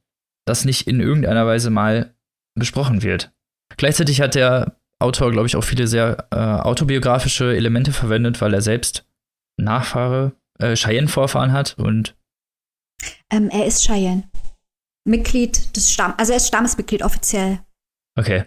das 0.46 0.64
nicht 0.64 0.86
in 0.86 1.00
irgendeiner 1.00 1.46
Weise 1.46 1.70
mal 1.70 2.14
besprochen 2.54 3.02
wird. 3.02 3.32
Gleichzeitig 3.76 4.20
hat 4.20 4.34
der 4.34 4.76
Autor, 4.98 5.30
glaube 5.30 5.46
ich, 5.46 5.56
auch 5.56 5.64
viele 5.64 5.86
sehr 5.86 6.28
äh, 6.30 6.36
autobiografische 6.36 7.56
Elemente 7.56 7.92
verwendet, 7.92 8.40
weil 8.40 8.54
er 8.54 8.62
selbst 8.62 9.06
Nachfahre, 9.56 10.32
äh, 10.58 10.74
Cheyenne-Vorfahren 10.74 11.52
hat 11.52 11.78
und. 11.78 12.16
Ähm, 13.30 13.48
er 13.50 13.66
ist 13.66 13.84
Cheyenne. 13.84 14.24
Mitglied 15.04 15.74
des 15.74 15.90
Stamms, 15.90 16.14
also 16.18 16.32
er 16.32 16.36
ist 16.36 16.46
Stammesmitglied 16.46 17.02
offiziell. 17.02 17.60
Okay. 18.16 18.44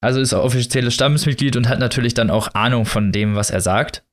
Also 0.00 0.20
ist 0.20 0.32
er 0.32 0.42
offizielles 0.42 0.94
Stammesmitglied 0.94 1.54
und 1.56 1.68
hat 1.68 1.78
natürlich 1.78 2.14
dann 2.14 2.30
auch 2.30 2.54
Ahnung 2.54 2.86
von 2.86 3.12
dem, 3.12 3.36
was 3.36 3.50
er 3.50 3.60
sagt. 3.60 4.04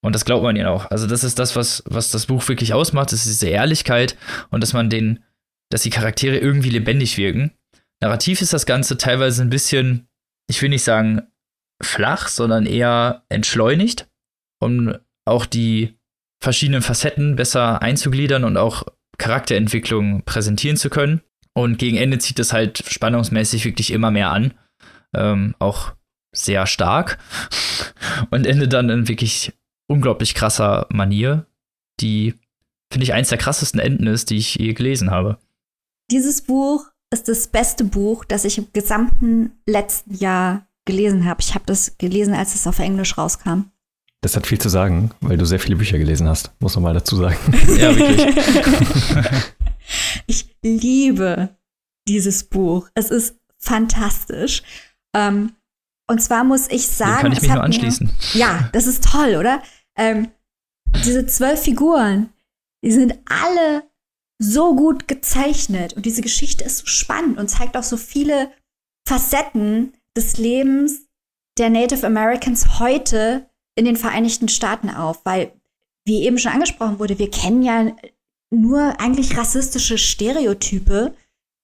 Und 0.00 0.14
das 0.14 0.24
glaubt 0.24 0.44
man 0.44 0.56
ihm 0.56 0.66
auch. 0.66 0.86
Also 0.90 1.06
das 1.06 1.24
ist 1.24 1.38
das, 1.38 1.56
was, 1.56 1.82
was 1.86 2.10
das 2.10 2.26
Buch 2.26 2.46
wirklich 2.48 2.72
ausmacht. 2.72 3.12
Das 3.12 3.26
ist 3.26 3.42
diese 3.42 3.48
Ehrlichkeit 3.48 4.16
und 4.50 4.62
dass 4.62 4.72
man 4.72 4.90
den, 4.90 5.24
dass 5.70 5.82
die 5.82 5.90
Charaktere 5.90 6.38
irgendwie 6.38 6.70
lebendig 6.70 7.18
wirken. 7.18 7.52
Narrativ 8.00 8.40
ist 8.40 8.52
das 8.52 8.64
Ganze 8.64 8.96
teilweise 8.96 9.42
ein 9.42 9.50
bisschen, 9.50 10.08
ich 10.48 10.62
will 10.62 10.68
nicht 10.68 10.84
sagen 10.84 11.22
flach, 11.82 12.28
sondern 12.28 12.66
eher 12.66 13.24
entschleunigt, 13.28 14.08
um 14.60 14.94
auch 15.24 15.46
die 15.46 15.98
verschiedenen 16.40 16.82
Facetten 16.82 17.36
besser 17.36 17.82
einzugliedern 17.82 18.44
und 18.44 18.56
auch 18.56 18.84
Charakterentwicklung 19.18 20.22
präsentieren 20.24 20.76
zu 20.76 20.90
können. 20.90 21.22
Und 21.54 21.78
gegen 21.78 21.96
Ende 21.96 22.18
zieht 22.18 22.38
es 22.38 22.52
halt 22.52 22.84
spannungsmäßig 22.88 23.64
wirklich 23.64 23.92
immer 23.92 24.12
mehr 24.12 24.30
an. 24.30 24.54
Ähm, 25.14 25.56
auch 25.58 25.92
sehr 26.32 26.66
stark. 26.66 27.18
Und 28.30 28.46
endet 28.46 28.72
dann 28.72 28.90
in 28.90 29.08
wirklich 29.08 29.52
unglaublich 29.88 30.34
krasser 30.34 30.86
Manier, 30.90 31.46
die, 32.00 32.34
finde 32.92 33.04
ich, 33.04 33.12
eins 33.12 33.28
der 33.28 33.38
krassesten 33.38 33.80
Enden 33.80 34.06
ist, 34.06 34.30
die 34.30 34.36
ich 34.36 34.54
je 34.54 34.74
gelesen 34.74 35.10
habe. 35.10 35.38
Dieses 36.10 36.42
Buch 36.42 36.86
ist 37.10 37.28
das 37.28 37.48
beste 37.48 37.84
Buch, 37.84 38.24
das 38.24 38.44
ich 38.44 38.58
im 38.58 38.68
gesamten 38.72 39.52
letzten 39.66 40.14
Jahr 40.14 40.66
gelesen 40.84 41.24
habe. 41.24 41.40
Ich 41.40 41.54
habe 41.54 41.64
das 41.66 41.98
gelesen, 41.98 42.34
als 42.34 42.54
es 42.54 42.66
auf 42.66 42.78
Englisch 42.78 43.18
rauskam. 43.18 43.70
Das 44.20 44.36
hat 44.36 44.46
viel 44.46 44.58
zu 44.58 44.68
sagen, 44.68 45.10
weil 45.20 45.36
du 45.36 45.44
sehr 45.44 45.60
viele 45.60 45.76
Bücher 45.76 45.98
gelesen 45.98 46.28
hast, 46.28 46.50
muss 46.60 46.74
man 46.74 46.84
mal 46.84 46.94
dazu 46.94 47.16
sagen. 47.16 47.36
ja, 47.76 47.96
wirklich. 47.96 48.36
ich 50.26 50.56
liebe 50.62 51.50
dieses 52.08 52.44
Buch. 52.44 52.88
Es 52.94 53.10
ist 53.10 53.36
fantastisch. 53.58 54.62
Ähm, 55.14 55.52
und 56.10 56.22
zwar 56.22 56.42
muss 56.42 56.68
ich 56.68 56.88
sagen. 56.88 57.16
Dem 57.16 57.22
kann 57.22 57.32
ich 57.32 57.42
mich 57.42 57.50
nur 57.50 57.62
anschließen. 57.62 58.06
Mir, 58.06 58.40
ja, 58.40 58.68
das 58.72 58.86
ist 58.86 59.04
toll, 59.04 59.36
oder? 59.36 59.62
Ähm, 59.98 60.30
diese 61.04 61.26
zwölf 61.26 61.62
Figuren, 61.62 62.32
die 62.82 62.92
sind 62.92 63.18
alle 63.26 63.82
so 64.40 64.74
gut 64.74 65.08
gezeichnet 65.08 65.94
und 65.94 66.06
diese 66.06 66.22
Geschichte 66.22 66.64
ist 66.64 66.78
so 66.78 66.86
spannend 66.86 67.38
und 67.38 67.48
zeigt 67.48 67.76
auch 67.76 67.82
so 67.82 67.96
viele 67.96 68.52
Facetten 69.06 69.92
des 70.16 70.38
Lebens 70.38 71.06
der 71.58 71.70
Native 71.70 72.06
Americans 72.06 72.78
heute 72.78 73.48
in 73.74 73.84
den 73.84 73.96
Vereinigten 73.96 74.48
Staaten 74.48 74.90
auf, 74.90 75.24
weil, 75.24 75.52
wie 76.04 76.22
eben 76.22 76.38
schon 76.38 76.52
angesprochen 76.52 76.98
wurde, 76.98 77.18
wir 77.18 77.30
kennen 77.30 77.62
ja 77.62 77.92
nur 78.50 79.00
eigentlich 79.00 79.36
rassistische 79.36 79.98
Stereotype. 79.98 81.14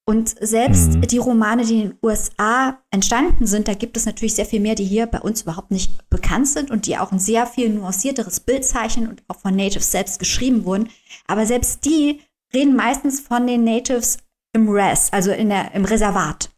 Und 0.06 0.34
selbst 0.38 0.94
mhm. 0.94 1.00
die 1.02 1.18
Romane, 1.18 1.64
die 1.64 1.80
in 1.80 1.88
den 1.90 1.98
USA 2.02 2.78
entstanden 2.90 3.46
sind, 3.46 3.68
da 3.68 3.74
gibt 3.74 3.96
es 3.96 4.04
natürlich 4.04 4.34
sehr 4.34 4.44
viel 4.44 4.60
mehr, 4.60 4.74
die 4.74 4.84
hier 4.84 5.06
bei 5.06 5.20
uns 5.20 5.42
überhaupt 5.42 5.70
nicht 5.70 6.10
bekannt 6.10 6.46
sind 6.46 6.70
und 6.70 6.86
die 6.86 6.98
auch 6.98 7.10
ein 7.10 7.18
sehr 7.18 7.46
viel 7.46 7.70
nuancierteres 7.70 8.40
Bild 8.40 8.66
zeichnen 8.66 9.08
und 9.08 9.22
auch 9.28 9.40
von 9.40 9.56
Natives 9.56 9.90
selbst 9.90 10.18
geschrieben 10.18 10.66
wurden. 10.66 10.90
Aber 11.26 11.46
selbst 11.46 11.86
die 11.86 12.20
reden 12.52 12.76
meistens 12.76 13.20
von 13.20 13.46
den 13.46 13.64
Natives 13.64 14.18
im 14.52 14.68
Res, 14.68 15.10
also 15.10 15.30
in 15.30 15.48
der, 15.48 15.74
im 15.74 15.86
Reservat. 15.86 16.50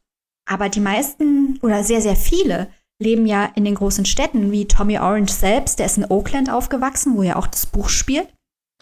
Aber 0.49 0.69
die 0.69 0.81
meisten 0.81 1.59
oder 1.63 1.85
sehr, 1.85 2.01
sehr 2.01 2.17
viele 2.17 2.69
leben 2.99 3.27
ja 3.27 3.45
in 3.55 3.65
den 3.65 3.75
großen 3.77 4.07
Städten, 4.07 4.51
wie 4.51 4.67
Tommy 4.67 4.99
Orange 4.99 5.33
selbst, 5.33 5.79
der 5.79 5.87
ist 5.87 5.99
in 5.99 6.07
Oakland 6.07 6.51
aufgewachsen, 6.51 7.17
wo 7.17 7.23
ja 7.23 7.37
auch 7.37 7.47
das 7.47 7.67
Buch 7.67 7.91
spielt. 7.91 8.29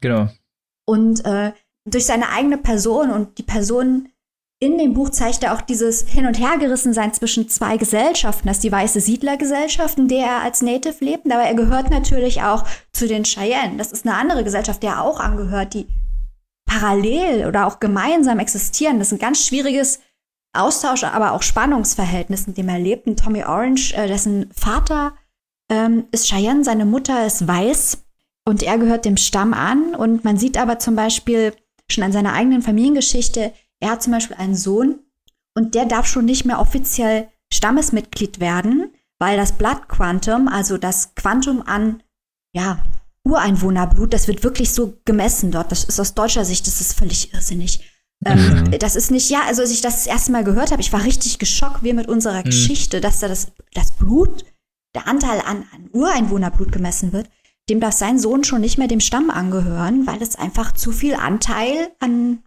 Genau. 0.00 0.29
Und 0.87 1.24
äh, 1.24 1.53
durch 1.85 2.07
seine 2.07 2.31
eigene 2.31 2.59
Person 2.59 3.11
und 3.11 3.38
die 3.38 3.42
Person 3.42 4.09
in 4.64 4.79
dem 4.79 4.94
Buch 4.94 5.11
zeigt 5.11 5.42
er 5.42 5.55
auch 5.55 5.61
dieses 5.61 6.09
Hin- 6.09 6.27
und 6.27 6.38
Hergerissensein 6.38 7.12
zwischen 7.12 7.48
zwei 7.48 7.77
Gesellschaften. 7.77 8.48
Das 8.48 8.59
ist 8.59 8.64
die 8.64 8.72
weiße 8.72 9.00
Siedlergesellschaft, 9.00 9.98
in 9.98 10.09
der 10.09 10.27
er 10.27 10.42
als 10.42 10.62
Native 10.62 11.05
lebt, 11.05 11.27
aber 11.31 11.42
er 11.42 11.55
gehört 11.55 11.90
natürlich 11.90 12.42
auch 12.42 12.64
zu 12.92 13.07
den 13.07 13.24
Cheyenne. 13.24 13.77
Das 13.77 13.92
ist 13.92 14.07
eine 14.07 14.16
andere 14.16 14.44
Gesellschaft, 14.44 14.83
der 14.83 14.92
er 14.92 15.03
auch 15.03 15.20
angehört, 15.20 15.74
die 15.74 15.87
parallel 16.66 17.46
oder 17.46 17.66
auch 17.66 17.79
gemeinsam 17.79 18.38
existieren. 18.38 18.98
Das 18.98 19.09
ist 19.09 19.14
ein 19.14 19.18
ganz 19.18 19.46
schwieriges 19.46 20.00
Austausch, 20.55 21.05
aber 21.05 21.33
auch 21.33 21.42
Spannungsverhältnis, 21.42 22.46
in 22.46 22.55
dem 22.55 22.68
er 22.68 22.79
lebt. 22.79 23.07
Und 23.07 23.18
Tommy 23.18 23.44
Orange, 23.44 23.92
äh, 23.94 24.09
dessen 24.09 24.50
Vater 24.53 25.14
ähm, 25.70 26.05
ist 26.11 26.29
Cheyenne, 26.29 26.64
seine 26.64 26.85
Mutter 26.85 27.27
ist 27.27 27.46
weiß 27.46 27.98
und 28.46 28.62
er 28.62 28.79
gehört 28.79 29.05
dem 29.05 29.16
Stamm 29.16 29.53
an. 29.53 29.94
Und 29.94 30.24
man 30.24 30.37
sieht 30.37 30.57
aber 30.57 30.79
zum 30.79 30.96
Beispiel 30.96 31.53
schon 31.90 32.05
an 32.05 32.12
seiner 32.12 32.33
eigenen 32.33 32.62
Familiengeschichte, 32.62 33.53
er 33.80 33.90
hat 33.90 34.02
zum 34.02 34.12
Beispiel 34.12 34.37
einen 34.37 34.56
Sohn 34.56 35.00
und 35.56 35.74
der 35.74 35.87
darf 35.87 36.06
schon 36.06 36.24
nicht 36.24 36.44
mehr 36.44 36.60
offiziell 36.60 37.28
Stammesmitglied 37.52 38.40
werden, 38.40 38.92
weil 39.18 39.37
das 39.37 39.52
Blood 39.52 39.88
Quantum, 39.88 40.48
also 40.48 40.78
das 40.78 41.14
Quantum 41.14 41.62
an 41.62 42.02
ja, 42.54 42.82
Ureinwohnerblut, 43.24 44.12
das 44.12 44.28
wird 44.28 44.42
wirklich 44.44 44.72
so 44.72 44.98
gemessen 45.04 45.50
dort. 45.50 45.72
Das 45.72 45.84
ist 45.84 46.00
aus 46.00 46.14
deutscher 46.14 46.44
Sicht, 46.44 46.66
das 46.66 46.80
ist 46.80 46.98
völlig 46.98 47.32
irrsinnig. 47.32 47.80
Ähm, 48.26 48.64
mhm. 48.64 48.78
das 48.78 48.96
ist 48.96 49.10
nicht, 49.10 49.28
ja, 49.30 49.42
also 49.46 49.62
als 49.62 49.70
ich 49.70 49.80
das 49.80 49.96
das 49.96 50.06
erste 50.06 50.32
Mal 50.32 50.44
gehört 50.44 50.70
habe, 50.70 50.80
ich 50.80 50.92
war 50.92 51.04
richtig 51.04 51.38
geschockt, 51.38 51.82
wie 51.82 51.92
mit 51.92 52.08
unserer 52.08 52.40
mhm. 52.40 52.44
Geschichte, 52.44 53.00
dass 53.00 53.20
da 53.20 53.28
das, 53.28 53.48
das 53.72 53.92
Blut, 53.92 54.44
der 54.94 55.08
Anteil 55.08 55.40
an, 55.40 55.64
an 55.74 55.90
Ureinwohnerblut 55.92 56.72
gemessen 56.72 57.12
wird. 57.12 57.28
Dem 57.68 57.80
darf 57.80 57.94
sein 57.94 58.18
Sohn 58.18 58.44
schon 58.44 58.60
nicht 58.60 58.78
mehr 58.78 58.88
dem 58.88 59.00
Stamm 59.00 59.30
angehören, 59.30 60.06
weil 60.06 60.22
es 60.22 60.37
einfach 60.37 60.72
zu 60.72 60.92
viel 60.92 61.14
Anteil 61.14 61.90
an 61.98 62.42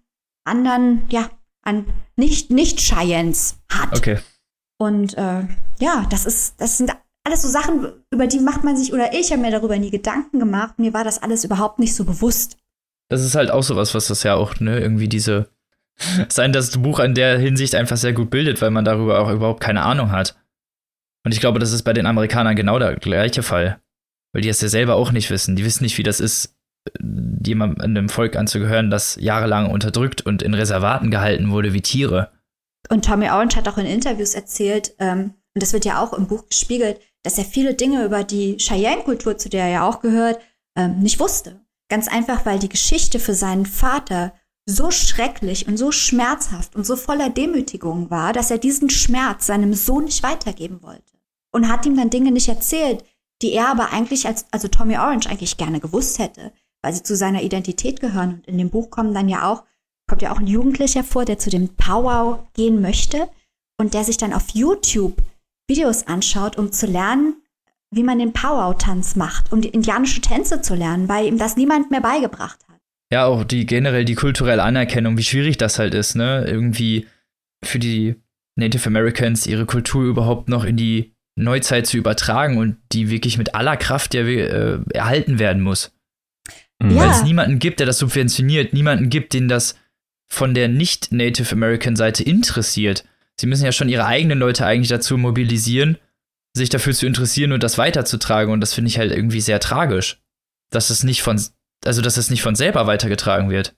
anderen, 0.48 1.04
ja, 1.10 1.30
an 1.64 1.86
nicht, 2.16 2.50
nicht 2.50 2.80
Cheyennes 2.80 3.58
hat. 3.72 3.96
Okay. 3.96 4.20
Und 4.80 5.18
äh, 5.18 5.44
ja, 5.80 6.06
das 6.10 6.26
ist, 6.26 6.60
das 6.62 6.78
sind 6.78 6.92
alles 7.24 7.42
so 7.42 7.50
Sachen, 7.50 7.92
über 8.12 8.28
die 8.28 8.40
macht 8.40 8.64
man 8.64 8.78
sich, 8.78 8.94
oder 8.94 9.14
ich 9.14 9.32
habe 9.32 9.42
mir 9.42 9.52
darüber 9.52 9.78
nie 9.78 9.92
Gedanken 9.92 10.40
gemacht. 10.40 10.80
Mir 10.80 10.94
war 10.94 11.04
das 11.04 11.22
alles 11.22 11.44
überhaupt 11.44 11.80
nicht 11.80 11.94
so 11.94 12.06
bewusst. 12.06 12.58
Das 13.10 13.24
ist 13.24 13.36
halt 13.36 13.52
auch 13.52 13.64
sowas, 13.64 13.94
was 13.94 14.08
das 14.08 14.24
ja 14.24 14.36
auch, 14.36 14.60
ne, 14.60 14.80
irgendwie 14.80 15.10
diese, 15.10 15.50
sein, 16.30 16.54
dass 16.54 16.72
das 16.72 16.82
Buch 16.82 17.00
in 17.00 17.16
der 17.16 17.38
Hinsicht 17.38 17.76
einfach 17.76 17.98
sehr 17.98 18.14
gut 18.14 18.30
bildet, 18.30 18.62
weil 18.62 18.72
man 18.72 18.86
darüber 18.86 19.20
auch 19.20 19.30
überhaupt 19.30 19.62
keine 19.62 19.84
Ahnung 19.84 20.12
hat. 20.12 20.38
Und 21.26 21.34
ich 21.34 21.42
glaube, 21.42 21.60
das 21.60 21.74
ist 21.74 21.84
bei 21.84 21.94
den 21.94 22.06
Amerikanern 22.06 22.56
genau 22.56 22.80
der 22.80 22.96
gleiche 22.96 23.44
Fall. 23.44 23.82
Weil 24.32 24.42
die 24.42 24.50
es 24.50 24.62
ja 24.62 24.70
selber 24.70 24.96
auch 24.96 25.12
nicht 25.12 25.30
wissen. 25.30 25.56
Die 25.56 25.66
wissen 25.66 25.84
nicht, 25.84 25.98
wie 25.98 26.04
das 26.04 26.20
ist, 26.20 26.57
jemandem 27.46 28.10
Volk 28.10 28.36
anzugehören, 28.36 28.90
das 28.90 29.18
jahrelang 29.20 29.70
unterdrückt 29.70 30.26
und 30.26 30.42
in 30.42 30.54
Reservaten 30.54 31.12
gehalten 31.12 31.52
wurde 31.52 31.74
wie 31.74 31.82
Tiere. 31.82 32.32
Und 32.90 33.06
Tommy 33.06 33.30
Orange 33.30 33.58
hat 33.58 33.68
auch 33.68 33.78
in 33.78 33.86
Interviews 33.86 34.34
erzählt, 34.34 34.94
ähm, 35.00 35.34
und 35.54 35.64
das 35.64 35.74
wird 35.74 35.86
ja 35.86 36.02
auch 36.02 36.14
im 36.14 36.28
Buch 36.28 36.48
gespiegelt, 36.48 37.00
dass 37.24 37.38
er 37.38 37.46
viele 37.46 37.74
Dinge 37.74 38.06
über 38.06 38.24
die 38.24 38.58
Cheyenne-Kultur, 38.58 39.38
zu 39.38 39.50
der 39.50 39.64
er 39.64 39.72
ja 39.72 39.88
auch 39.88 40.02
gehört, 40.02 40.40
ähm, 40.78 41.00
nicht 41.00 41.20
wusste. 41.20 41.60
Ganz 41.90 42.08
einfach, 42.08 42.46
weil 42.46 42.60
die 42.60 42.70
Geschichte 42.70 43.20
für 43.20 43.34
seinen 43.34 43.66
Vater 43.66 44.34
so 44.70 44.92
schrecklich 44.92 45.68
und 45.68 45.78
so 45.78 45.92
schmerzhaft 45.92 46.76
und 46.76 46.86
so 46.86 46.96
voller 46.96 47.30
Demütigung 47.30 48.10
war, 48.10 48.34
dass 48.34 48.52
er 48.52 48.58
diesen 48.58 48.90
Schmerz 48.90 49.48
seinem 49.48 49.74
Sohn 49.74 50.06
nicht 50.06 50.24
weitergeben 50.24 50.84
wollte. 50.84 51.18
Und 51.52 51.70
hat 51.70 51.86
ihm 51.86 51.96
dann 51.96 52.10
Dinge 52.10 52.32
nicht 52.32 52.50
erzählt, 52.50 53.04
die 53.42 53.54
er 53.54 53.70
aber 53.70 53.92
eigentlich 53.92 54.28
als, 54.28 54.46
also 54.52 54.68
Tommy 54.68 54.98
Orange 54.98 55.30
eigentlich 55.30 55.58
gerne 55.58 55.80
gewusst 55.80 56.20
hätte 56.20 56.52
weil 56.82 56.94
sie 56.94 57.04
zu 57.04 57.16
seiner 57.16 57.42
Identität 57.42 58.00
gehören. 58.00 58.36
Und 58.36 58.48
in 58.48 58.58
dem 58.58 58.70
Buch 58.70 58.90
kommen 58.90 59.14
dann 59.14 59.30
ja 59.30 59.52
auch, 59.52 59.64
kommt 60.08 60.22
ja 60.22 60.32
auch 60.32 60.40
ein 60.40 60.48
Jugendlicher 60.48 61.04
vor, 61.04 61.26
der 61.26 61.38
zu 61.38 61.50
dem 61.50 61.76
Powwow 61.76 62.40
gehen 62.54 62.82
möchte 62.82 63.30
und 63.80 63.94
der 63.94 64.04
sich 64.04 64.18
dann 64.18 64.34
auf 64.34 64.50
YouTube 64.54 65.22
Videos 65.70 66.08
anschaut, 66.08 66.58
um 66.58 66.72
zu 66.72 66.88
lernen, 66.88 67.36
wie 67.92 68.04
man 68.04 68.20
den 68.20 68.34
Powwow-Tanz 68.34 69.16
macht, 69.16 69.52
um 69.52 69.62
die 69.62 69.70
indianische 69.70 70.22
Tänze 70.22 70.62
zu 70.62 70.76
lernen, 70.76 71.10
weil 71.10 71.28
ihm 71.28 71.38
das 71.38 71.58
niemand 71.58 71.92
mehr 71.92 72.02
beigebracht 72.02 72.60
hat. 72.68 72.80
Ja, 73.12 73.26
auch 73.26 73.44
die 73.44 73.66
generell 73.66 74.06
die 74.06 74.16
kulturelle 74.16 74.64
Anerkennung, 74.64 75.18
wie 75.18 75.24
schwierig 75.24 75.58
das 75.58 75.80
halt 75.80 75.94
ist, 75.94 76.16
ne? 76.16 76.46
Irgendwie 76.46 77.08
für 77.64 77.80
die 77.80 78.16
Native 78.58 78.88
Americans 78.88 79.48
ihre 79.48 79.66
Kultur 79.66 80.04
überhaupt 80.04 80.50
noch 80.50 80.66
in 80.66 80.76
die 80.76 81.14
Neuzeit 81.38 81.88
zu 81.88 81.98
übertragen 81.98 82.58
und 82.58 82.78
die 82.92 83.10
wirklich 83.10 83.38
mit 83.38 83.56
aller 83.56 83.78
Kraft 83.78 84.14
ja, 84.14 84.24
äh, 84.24 84.80
erhalten 84.94 85.40
werden 85.40 85.62
muss. 85.62 85.92
Mhm. 86.80 86.92
Ja. 86.92 86.98
Weil 86.98 87.12
es 87.12 87.24
niemanden 87.24 87.60
gibt, 87.60 87.80
der 87.80 87.88
das 87.88 88.00
subventioniert, 88.00 88.74
niemanden 88.74 89.10
gibt, 89.10 89.34
den 89.34 89.48
das 89.48 89.76
von 90.30 90.54
der 90.54 90.68
nicht-Native 90.68 91.52
American 91.54 91.96
Seite 91.96 92.24
interessiert. 92.24 93.06
Sie 93.40 93.48
müssen 93.48 93.66
ja 93.66 93.72
schon 93.72 93.90
ihre 93.90 94.06
eigenen 94.06 94.40
Leute 94.40 94.66
eigentlich 94.66 94.90
dazu 94.90 95.18
mobilisieren, 95.18 95.98
sich 96.56 96.70
dafür 96.70 96.94
zu 96.94 97.06
interessieren 97.06 97.52
und 97.54 97.64
das 97.64 97.78
weiterzutragen. 97.78 98.52
Und 98.52 98.62
das 98.62 98.74
finde 98.74 98.90
ich 98.90 98.98
halt 98.98 99.12
irgendwie 99.12 99.42
sehr 99.42 99.60
tragisch, 99.60 100.22
dass 100.72 100.90
es 100.90 101.04
nicht 101.04 101.22
von, 101.22 101.42
also 101.86 102.02
dass 102.02 102.18
es 102.18 102.30
nicht 102.30 102.42
von 102.42 102.56
selber 102.56 102.88
weitergetragen 102.88 103.50
wird. 103.50 103.76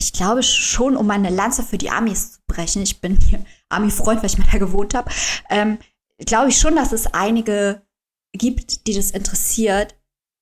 Ich 0.00 0.12
glaube 0.12 0.42
schon, 0.42 0.96
um 0.96 1.06
meine 1.06 1.30
Lanze 1.30 1.62
für 1.62 1.78
die 1.78 1.90
Amis 1.90 2.32
zu 2.32 2.38
brechen, 2.48 2.82
ich 2.82 3.00
bin 3.00 3.16
hier 3.16 3.44
Ami-Freund, 3.68 4.20
weil 4.20 4.30
ich 4.30 4.38
mal 4.38 4.48
da 4.50 4.58
gewohnt 4.58 4.94
habe, 4.94 5.10
ähm, 5.50 5.78
glaube 6.18 6.48
ich 6.48 6.58
schon, 6.58 6.74
dass 6.74 6.92
es 6.92 7.06
einige 7.06 7.82
gibt, 8.32 8.86
die 8.86 8.94
das 8.94 9.12
interessiert, 9.12 9.94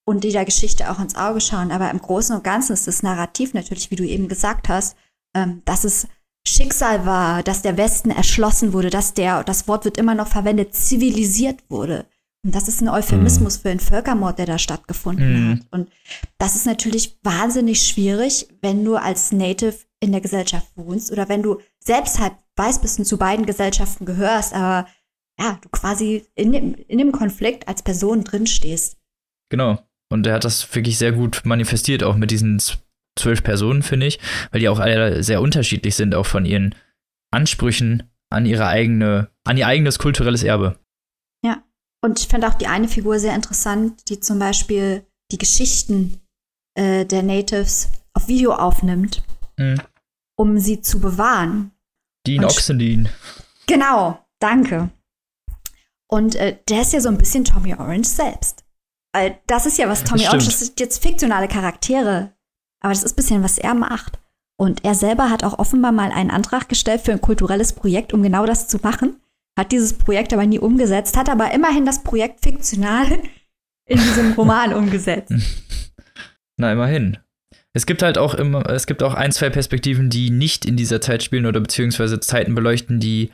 und 0.05 0.25
die 0.25 0.33
der 0.33 0.45
Geschichte 0.45 0.91
auch 0.91 0.99
ins 0.99 1.15
Auge 1.15 1.41
schauen. 1.41 1.71
Aber 1.71 1.91
im 1.91 2.01
Großen 2.01 2.35
und 2.35 2.45
Ganzen 2.45 2.73
ist 2.73 2.87
das 2.87 3.03
Narrativ 3.03 3.55
natürlich, 3.55 3.91
wie 3.91 3.97
du 3.97 4.05
eben 4.05 4.29
gesagt 4.29 4.69
hast, 4.69 4.97
ähm, 5.35 5.63
dass 5.65 5.85
es 5.85 6.09
Schicksal 6.47 7.07
war, 7.07 7.43
dass 7.43 7.63
der 7.63 7.77
Westen 7.77 8.11
erschlossen 8.11 8.73
wurde, 8.73 8.91
dass 8.91 9.15
der, 9.15 9.45
das 9.45 9.69
Wort 9.69 9.85
wird 9.85 9.97
immer 9.97 10.15
noch 10.15 10.27
verwendet, 10.27 10.75
zivilisiert 10.75 11.63
wurde. 11.69 12.07
Und 12.45 12.57
das 12.57 12.67
ist 12.67 12.81
ein 12.81 12.89
Euphemismus 12.89 13.59
mhm. 13.59 13.63
für 13.63 13.71
einen 13.71 13.81
Völkermord, 13.81 14.39
der 14.39 14.47
da 14.47 14.59
stattgefunden 14.59 15.33
mhm. 15.33 15.53
hat. 15.53 15.67
Und 15.71 15.93
das 16.39 16.57
ist 16.57 16.67
natürlich 16.67 17.19
wahnsinnig 17.23 17.87
schwierig, 17.87 18.49
wenn 18.61 18.85
du 18.85 18.97
als 18.97 19.31
Native 19.31 19.77
in 20.01 20.11
der 20.11 20.21
Gesellschaft 20.21 20.73
wohnst 20.75 21.13
oder 21.13 21.29
wenn 21.29 21.43
du 21.43 21.61
selbst 21.79 22.19
halt 22.19 22.33
weiß 22.57 22.81
bist 22.81 22.99
und 22.99 23.05
zu 23.05 23.17
beiden 23.17 23.47
Gesellschaften 23.47 24.05
gehörst, 24.05 24.53
aber 24.55 24.89
ja, 25.39 25.59
du 25.63 25.69
quasi 25.69 26.27
in 26.35 26.53
dem, 26.53 26.75
in 26.75 26.99
dem 26.99 27.13
Konflikt 27.13 27.69
als 27.69 27.83
Person 27.83 28.25
drinstehst. 28.25 28.97
Genau. 29.49 29.79
Und 30.13 30.27
er 30.27 30.35
hat 30.35 30.45
das 30.45 30.75
wirklich 30.75 30.99
sehr 30.99 31.13
gut 31.13 31.41
manifestiert, 31.45 32.05
auch 32.05 32.17
mit 32.17 32.31
diesen 32.31 32.61
zwölf 33.19 33.43
Personen, 33.43 33.83
finde 33.83 34.07
ich, 34.07 34.21
weil 34.51 34.61
die 34.61 34.69
auch 34.69 34.79
alle 34.79 35.23
sehr 35.23 35.41
unterschiedlich 35.41 35.95
sind, 35.95 36.15
auch 36.15 36.27
von 36.27 36.45
ihren 36.45 36.75
Ansprüchen 37.33 38.11
an 38.31 38.47
ihre 38.47 38.67
eigene, 38.67 39.31
an 39.45 39.57
ihr 39.57 39.67
eigenes 39.67 39.99
kulturelles 39.99 40.43
Erbe. 40.43 40.79
Ja. 41.45 41.63
Und 42.05 42.21
ich 42.21 42.29
fand 42.29 42.45
auch 42.45 42.55
die 42.55 42.67
eine 42.67 42.89
Figur 42.89 43.19
sehr 43.19 43.35
interessant, 43.35 44.09
die 44.09 44.21
zum 44.21 44.39
Beispiel 44.39 45.07
die 45.31 45.39
Geschichten 45.39 46.21
äh, 46.75 47.05
der 47.07 47.23
Natives 47.23 47.91
auf 48.15 48.29
Video 48.29 48.53
aufnimmt, 48.53 49.23
mhm. 49.59 49.81
um 50.37 50.59
sie 50.59 50.81
zu 50.81 51.01
bewahren. 51.01 51.73
Dean 52.27 52.45
Oxendine. 52.45 53.11
Genau, 53.67 54.23
danke. 54.41 54.91
Und 56.11 56.35
äh, 56.35 56.59
der 56.69 56.83
ist 56.83 56.93
ja 56.93 57.01
so 57.01 57.09
ein 57.09 57.19
bisschen 57.19 57.45
Tommy 57.45 57.75
Orange 57.75 58.09
selbst. 58.09 58.65
Weil 59.13 59.39
das 59.47 59.67
ist 59.67 59.79
ja, 59.79 59.89
was 59.89 60.05
Tommy 60.05 60.27
Orange, 60.27 60.47
das 60.47 60.61
sind 60.61 60.81
jetzt 60.81 61.03
fiktionale 61.03 61.49
Charaktere. 61.49 62.33
Aber 62.81 62.93
das 62.93 63.05
ist 63.05 63.13
ein 63.13 63.17
bisschen, 63.17 63.43
was 63.43 63.59
er 63.59 63.75
macht. 63.75 64.19
Und 64.59 64.85
er 64.85 64.95
selber 64.95 65.31
hat 65.31 65.45
auch 65.45 65.59
offenbar 65.59 65.93
mal 65.93 66.11
einen 66.11 66.31
Antrag 66.31 66.69
gestellt 66.69 67.03
für 67.03 67.13
ein 67.13 67.21
kulturelles 67.21 67.73
Projekt, 67.73 68.13
um 68.13 68.23
genau 68.23 68.47
das 68.47 68.69
zu 68.69 68.79
machen. 68.79 69.21
Hat 69.59 69.73
dieses 69.73 69.93
Projekt 69.95 70.33
aber 70.33 70.47
nie 70.47 70.59
umgesetzt, 70.59 71.17
hat 71.17 71.29
aber 71.29 71.53
immerhin 71.53 71.85
das 71.85 72.03
Projekt 72.03 72.43
fiktional 72.43 73.07
in 73.87 73.99
diesem 73.99 74.33
Roman 74.33 74.73
umgesetzt. 74.73 75.33
Na, 76.57 76.73
immerhin. 76.73 77.19
Es 77.75 77.87
gibt 77.87 78.03
halt 78.03 78.19
auch 78.19 78.35
immer, 78.35 78.69
es 78.69 78.87
gibt 78.87 79.03
auch 79.03 79.15
ein, 79.15 79.33
zwei 79.33 79.51
Perspektiven, 79.51 80.11
die 80.11 80.31
nicht 80.31 80.67
in 80.67 80.77
dieser 80.77 81.01
Zeit 81.01 81.23
spielen 81.23 81.47
oder 81.47 81.61
beziehungsweise 81.61 82.21
Zeiten 82.21 82.55
beleuchten, 82.55 83.01
die 83.01 83.31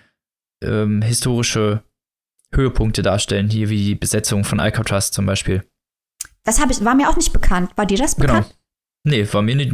ähm, 0.62 1.02
historische 1.02 1.82
Höhepunkte 2.54 3.02
darstellen, 3.02 3.50
hier 3.50 3.68
wie 3.68 3.84
die 3.84 3.94
Besetzung 3.94 4.44
von 4.44 4.60
Alcatraz 4.60 5.10
zum 5.10 5.26
Beispiel. 5.26 5.67
Das 6.48 6.58
ich, 6.58 6.82
war 6.82 6.94
mir 6.94 7.10
auch 7.10 7.16
nicht 7.16 7.34
bekannt. 7.34 7.72
War 7.76 7.84
dir 7.84 7.98
das 7.98 8.16
genau. 8.16 8.28
bekannt? 8.28 8.56
Genau. 9.04 9.18
Nee, 9.18 9.32
war 9.34 9.42
mir 9.42 9.54
nicht, 9.54 9.70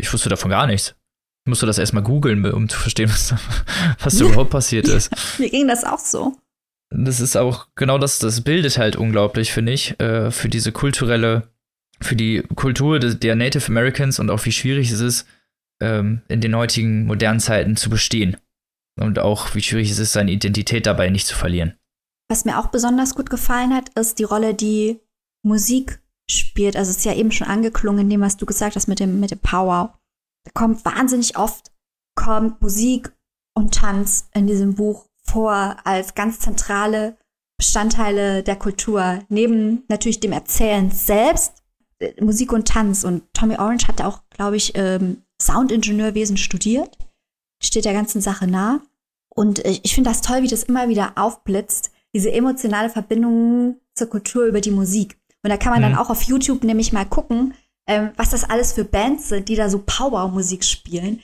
ich 0.00 0.12
wusste 0.12 0.28
davon 0.28 0.50
gar 0.50 0.66
nichts. 0.66 0.96
Ich 1.44 1.48
musste 1.48 1.64
das 1.64 1.78
erstmal 1.78 2.02
googeln, 2.02 2.44
um 2.44 2.68
zu 2.68 2.76
verstehen, 2.76 3.08
was, 3.08 3.36
was 4.00 4.18
da 4.18 4.24
überhaupt 4.26 4.50
passiert 4.50 4.88
ist. 4.88 5.12
mir 5.38 5.48
ging 5.48 5.68
das 5.68 5.84
auch 5.84 6.00
so. 6.00 6.36
Das 6.90 7.20
ist 7.20 7.36
auch 7.36 7.68
genau 7.76 7.98
das, 7.98 8.18
das 8.18 8.40
bildet 8.40 8.78
halt 8.78 8.96
unglaublich, 8.96 9.52
finde 9.52 9.70
ich, 9.70 10.00
äh, 10.00 10.32
für 10.32 10.48
diese 10.48 10.72
kulturelle, 10.72 11.52
für 12.00 12.16
die 12.16 12.42
Kultur 12.56 12.98
der 12.98 13.36
Native 13.36 13.68
Americans 13.68 14.18
und 14.18 14.28
auch 14.28 14.44
wie 14.44 14.52
schwierig 14.52 14.90
es 14.90 15.00
ist, 15.00 15.24
ähm, 15.80 16.22
in 16.26 16.40
den 16.40 16.56
heutigen 16.56 17.06
modernen 17.06 17.38
Zeiten 17.38 17.76
zu 17.76 17.90
bestehen. 17.90 18.36
Und 18.98 19.20
auch 19.20 19.54
wie 19.54 19.62
schwierig 19.62 19.92
es 19.92 20.00
ist, 20.00 20.14
seine 20.14 20.32
Identität 20.32 20.84
dabei 20.84 21.10
nicht 21.10 21.28
zu 21.28 21.36
verlieren. 21.36 21.74
Was 22.28 22.44
mir 22.44 22.58
auch 22.58 22.70
besonders 22.70 23.14
gut 23.14 23.30
gefallen 23.30 23.72
hat, 23.72 23.90
ist 23.90 24.18
die 24.18 24.24
Rolle, 24.24 24.54
die 24.54 24.98
Musik 25.44 26.00
spielt. 26.30 26.76
Also 26.76 26.90
es 26.90 26.98
ist 26.98 27.04
ja 27.04 27.14
eben 27.14 27.32
schon 27.32 27.46
angeklungen 27.46 28.02
in 28.02 28.10
dem, 28.10 28.20
was 28.20 28.36
du 28.36 28.46
gesagt 28.46 28.76
hast 28.76 28.88
mit 28.88 29.00
dem, 29.00 29.20
mit 29.20 29.30
dem 29.30 29.38
Power. 29.38 29.98
Da 30.44 30.50
kommt 30.52 30.84
wahnsinnig 30.84 31.36
oft 31.36 31.70
kommt 32.18 32.60
Musik 32.60 33.12
und 33.54 33.74
Tanz 33.74 34.28
in 34.34 34.48
diesem 34.48 34.74
Buch 34.74 35.06
vor 35.22 35.76
als 35.84 36.14
ganz 36.14 36.40
zentrale 36.40 37.16
Bestandteile 37.56 38.42
der 38.42 38.56
Kultur. 38.56 39.20
Neben 39.28 39.84
natürlich 39.88 40.20
dem 40.20 40.32
Erzählen 40.32 40.90
selbst, 40.90 41.62
äh, 42.00 42.12
Musik 42.22 42.52
und 42.52 42.66
Tanz. 42.66 43.04
Und 43.04 43.22
Tommy 43.34 43.56
Orange 43.56 43.86
hat 43.86 44.02
auch, 44.02 44.22
glaube 44.30 44.56
ich, 44.56 44.72
ähm, 44.74 45.22
Soundingenieurwesen 45.40 46.36
studiert. 46.36 46.98
Steht 47.62 47.84
der 47.84 47.92
ganzen 47.92 48.20
Sache 48.20 48.46
nah. 48.46 48.80
Und 49.28 49.60
ich, 49.60 49.84
ich 49.84 49.94
finde 49.94 50.10
das 50.10 50.20
toll, 50.20 50.42
wie 50.42 50.48
das 50.48 50.64
immer 50.64 50.88
wieder 50.88 51.12
aufblitzt, 51.16 51.92
diese 52.14 52.32
emotionale 52.32 52.90
Verbindung 52.90 53.80
zur 53.94 54.08
Kultur 54.08 54.46
über 54.46 54.60
die 54.60 54.70
Musik. 54.70 55.18
Und 55.48 55.52
da 55.52 55.56
kann 55.56 55.72
man 55.72 55.80
mhm. 55.80 55.94
dann 55.94 55.98
auch 55.98 56.10
auf 56.10 56.24
YouTube 56.24 56.62
nämlich 56.62 56.92
mal 56.92 57.06
gucken, 57.06 57.54
ähm, 57.86 58.10
was 58.16 58.28
das 58.28 58.44
alles 58.44 58.74
für 58.74 58.84
Bands 58.84 59.30
sind, 59.30 59.48
die 59.48 59.56
da 59.56 59.70
so 59.70 59.78
Power-Musik 59.78 60.62
spielen. 60.62 61.22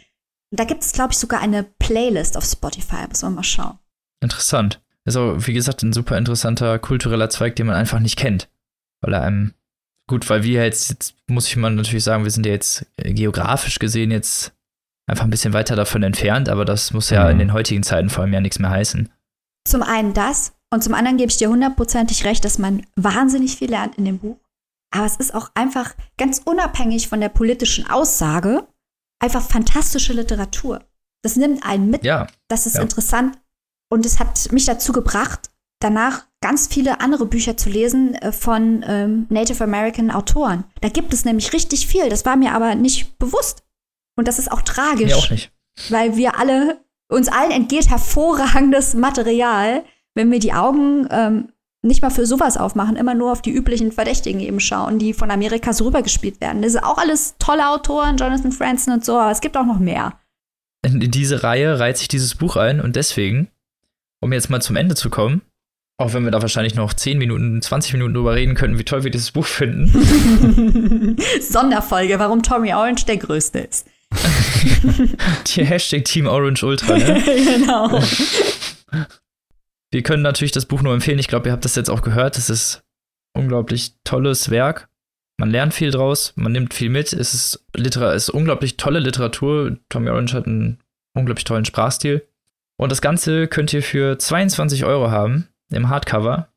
Und 0.51 0.61
da 0.61 0.64
gibt 0.64 0.83
es, 0.83 0.93
glaube 0.93 1.12
ich, 1.12 1.18
sogar 1.18 1.43
eine 1.43 1.62
Playlist 1.62 2.39
auf 2.39 2.45
Spotify. 2.47 3.07
Muss 3.07 3.20
man 3.20 3.35
mal 3.35 3.45
schauen. 3.45 3.79
Interessant. 4.22 4.81
Also, 5.05 5.47
wie 5.47 5.53
gesagt, 5.53 5.83
ein 5.83 5.93
super 5.93 6.16
interessanter 6.16 6.79
kultureller 6.79 7.29
Zweig, 7.29 7.55
den 7.57 7.66
man 7.66 7.77
einfach 7.77 8.01
nicht 8.01 8.16
kennt. 8.16 8.49
Weil 9.03 9.12
er 9.12 9.20
einem, 9.20 9.53
gut, 10.09 10.31
weil 10.31 10.43
wir 10.43 10.64
jetzt, 10.64 10.89
jetzt 10.89 11.16
muss 11.27 11.47
ich 11.49 11.57
mal 11.57 11.70
natürlich 11.70 12.05
sagen, 12.05 12.25
wir 12.25 12.31
sind 12.31 12.47
ja 12.47 12.53
jetzt 12.53 12.87
äh, 12.97 13.12
geografisch 13.12 13.79
gesehen 13.79 14.11
jetzt 14.11 14.55
einfach 15.07 15.25
ein 15.25 15.31
bisschen 15.31 15.53
weiter 15.53 15.77
davon 15.77 16.03
entfernt, 16.03 16.49
aber 16.49 16.64
das 16.64 16.95
muss 16.95 17.11
ja 17.11 17.25
mhm. 17.25 17.31
in 17.33 17.39
den 17.41 17.53
heutigen 17.53 17.83
Zeiten 17.83 18.09
vor 18.09 18.25
allem 18.25 18.33
ja 18.33 18.41
nichts 18.41 18.59
mehr 18.59 18.70
heißen. 18.70 19.11
Zum 19.68 19.83
einen 19.83 20.14
das 20.14 20.55
und 20.73 20.83
zum 20.83 20.95
anderen 20.95 21.17
gebe 21.17 21.31
ich 21.31 21.37
dir 21.37 21.49
hundertprozentig 21.49 22.25
recht, 22.25 22.45
dass 22.45 22.59
man 22.59 22.87
wahnsinnig 22.97 23.57
viel 23.57 23.71
lernt 23.71 23.97
in 23.97 24.05
dem 24.05 24.19
Buch. 24.19 24.39
Aber 24.91 25.07
es 25.07 25.17
ist 25.17 25.35
auch 25.35 25.51
einfach 25.55 25.95
ganz 26.17 26.41
unabhängig 26.45 27.09
von 27.09 27.21
der 27.21 27.29
politischen 27.29 27.89
Aussage 27.91 28.67
einfach 29.21 29.43
fantastische 29.43 30.12
Literatur. 30.12 30.85
Das 31.23 31.37
nimmt 31.37 31.65
einen 31.65 31.91
mit. 31.91 32.05
Ja. 32.05 32.27
Das 32.49 32.67
ist 32.67 32.77
ja. 32.77 32.83
interessant. 32.83 33.39
Und 33.91 34.07
es 34.07 34.19
hat 34.19 34.53
mich 34.53 34.67
dazu 34.67 34.93
gebracht, 34.93 35.51
danach 35.81 36.27
ganz 36.41 36.67
viele 36.69 37.01
andere 37.01 37.27
Bücher 37.27 37.57
zu 37.57 37.71
lesen 37.71 38.15
äh, 38.17 38.33
von 38.33 38.85
ähm, 38.87 39.27
Native 39.31 39.65
American 39.65 40.11
Autoren. 40.11 40.65
Da 40.81 40.89
gibt 40.89 41.15
es 41.15 41.25
nämlich 41.25 41.53
richtig 41.53 41.87
viel. 41.87 42.09
Das 42.09 42.27
war 42.27 42.37
mir 42.37 42.53
aber 42.53 42.75
nicht 42.75 43.19
bewusst. 43.19 43.65
Und 44.17 44.29
das 44.29 44.39
ist 44.39 44.53
auch 44.53 44.62
tragisch. 44.62 45.07
Mir 45.07 45.17
auch 45.17 45.31
nicht. 45.31 45.53
Weil 45.89 46.17
wir 46.17 46.39
alle, 46.39 46.85
uns 47.09 47.29
allen 47.29 47.51
entgeht 47.51 47.89
hervorragendes 47.89 48.95
Material, 48.95 49.85
wenn 50.15 50.31
wir 50.31 50.39
die 50.39 50.53
Augen 50.53 51.07
ähm, 51.11 51.49
nicht 51.83 52.03
mal 52.03 52.11
für 52.11 52.27
sowas 52.27 52.57
aufmachen, 52.57 52.97
immer 52.97 53.15
nur 53.15 53.31
auf 53.31 53.43
die 53.43 53.53
üblichen 53.53 53.93
Verdächtigen 53.93 54.41
eben 54.41 54.61
schauen, 54.61 54.99
die 54.99 55.12
von 55.12 55.31
Amerika 55.31 55.73
so 55.73 55.85
rübergespielt 55.85 56.41
werden. 56.41 56.62
Das 56.62 56.73
sind 56.73 56.85
auch 56.85 56.99
alles 56.99 57.37
tolle 57.39 57.69
Autoren, 57.69 58.17
Jonathan 58.17 58.53
Franzen 58.53 58.93
und 58.93 59.05
so, 59.05 59.19
aber 59.19 59.31
es 59.31 59.41
gibt 59.41 59.57
auch 59.57 59.67
noch 59.67 59.79
mehr. 59.79 60.19
In 60.83 60.99
diese 61.11 61.43
Reihe 61.43 61.79
reiht 61.79 61.99
sich 61.99 62.09
dieses 62.09 62.35
Buch 62.35 62.57
ein 62.57 62.81
und 62.81 62.97
deswegen, 62.97 63.49
um 64.21 64.33
jetzt 64.33 64.51
mal 64.51 64.62
zum 64.62 64.77
Ende 64.77 64.95
zu 64.95 65.11
kommen, 65.11 65.43
auch 65.97 66.12
wenn 66.12 66.25
wir 66.25 66.31
da 66.31 66.43
wahrscheinlich 66.43 66.75
noch 66.75 66.93
10 66.93 67.19
Minuten, 67.19 67.62
20 67.62 67.93
Minuten 67.93 68.15
drüber 68.15 68.35
reden 68.35 68.55
könnten, 68.55 68.79
wie 68.79 68.85
toll 68.85 69.05
wir 69.05 69.11
dieses 69.11 69.31
Buch 69.31 69.47
finden. 69.47 71.17
Sonderfolge, 71.41 72.19
warum 72.19 72.43
Tommy 72.43 72.75
Orange 72.75 73.05
der 73.07 73.19
Größte 73.19 73.61
ist. 73.61 73.87
Die 75.47 75.65
Hashtag 75.65 76.05
Team 76.05 76.27
Orange 76.27 76.65
Ultra, 76.65 76.99
ne? 76.99 77.23
genau. 77.25 78.01
Wir 79.95 80.03
können 80.03 80.24
natürlich 80.24 80.51
das 80.51 80.66
Buch 80.66 80.82
nur 80.82 80.92
empfehlen. 80.92 81.20
Ich 81.20 81.28
glaube, 81.28 81.49
ihr 81.49 81.53
habt 81.53 81.64
das 81.64 81.76
jetzt 81.76 81.88
auch 81.88 82.03
gehört. 82.03 82.36
Es 82.36 82.51
ist 82.51 82.82
unglaublich 83.32 83.95
tolles 84.03 84.51
Werk. 84.51 84.88
Man 85.38 85.53
lernt 85.53 85.72
viel 85.72 85.92
draus, 85.92 86.32
man 86.34 86.51
nimmt 86.51 86.74
viel 86.74 86.90
mit. 86.90 87.12
Es 87.12 87.32
ist, 87.32 87.64
Liter 87.76 88.12
es 88.12 88.24
ist 88.24 88.34
unglaublich 88.34 88.76
tolle 88.76 88.99
Literatur. 88.99 89.78
Tommy 89.90 90.11
Orange 90.11 90.34
hat 90.34 90.49
einen 90.49 90.80
unglaublich 91.16 91.45
tollen 91.45 91.64
Sprachstil. 91.64 92.26
Und 92.76 92.90
das 92.90 93.03
Ganze 93.03 93.47
könnt 93.47 93.72
ihr 93.72 93.84
für 93.84 94.18
22 94.18 94.84
Euro 94.84 95.12
haben 95.12 95.47
im 95.70 95.88
Hardcover. 95.88 96.49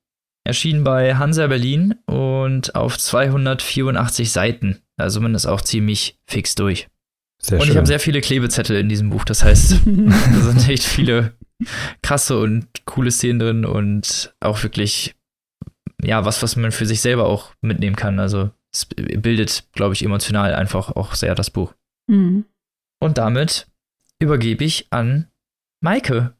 Erschienen 0.43 0.83
bei 0.83 1.13
Hansa 1.13 1.45
Berlin 1.45 1.93
und 2.07 2.73
auf 2.73 2.97
284 2.97 4.31
Seiten. 4.31 4.81
Also 4.97 5.21
man 5.21 5.35
ist 5.35 5.45
auch 5.45 5.61
ziemlich 5.61 6.17
fix 6.25 6.55
durch. 6.55 6.88
Sehr 7.41 7.59
und 7.59 7.65
schön. 7.65 7.71
ich 7.71 7.77
habe 7.77 7.88
sehr 7.88 7.99
viele 7.99 8.21
Klebezettel 8.21 8.77
in 8.77 8.89
diesem 8.89 9.09
Buch. 9.09 9.23
Das 9.23 9.43
heißt, 9.43 9.71
da 9.85 10.39
sind 10.41 10.67
echt 10.69 10.83
viele 10.83 11.33
krasse 12.01 12.39
und 12.39 12.67
coole 12.85 13.11
Szenen 13.11 13.39
drin 13.39 13.65
und 13.65 14.33
auch 14.39 14.63
wirklich, 14.63 15.15
ja, 16.03 16.25
was, 16.25 16.41
was 16.41 16.55
man 16.55 16.71
für 16.71 16.85
sich 16.85 17.01
selber 17.01 17.27
auch 17.27 17.53
mitnehmen 17.61 17.95
kann. 17.95 18.19
Also 18.19 18.51
es 18.73 18.85
bildet, 18.85 19.67
glaube 19.73 19.93
ich, 19.93 20.03
emotional 20.03 20.53
einfach 20.53 20.95
auch 20.95 21.15
sehr 21.15 21.35
das 21.35 21.49
Buch. 21.49 21.73
Mhm. 22.09 22.45
Und 22.99 23.17
damit 23.17 23.67
übergebe 24.19 24.63
ich 24.63 24.88
an 24.91 25.29
Maike. 25.81 26.35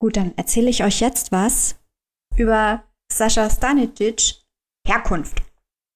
Gut, 0.00 0.16
dann 0.16 0.36
erzähle 0.36 0.70
ich 0.70 0.82
euch 0.82 1.00
jetzt 1.00 1.30
was 1.30 1.78
über 2.36 2.84
Sascha 3.12 3.50
Stanicic 3.50 4.36
Herkunft. 4.86 5.42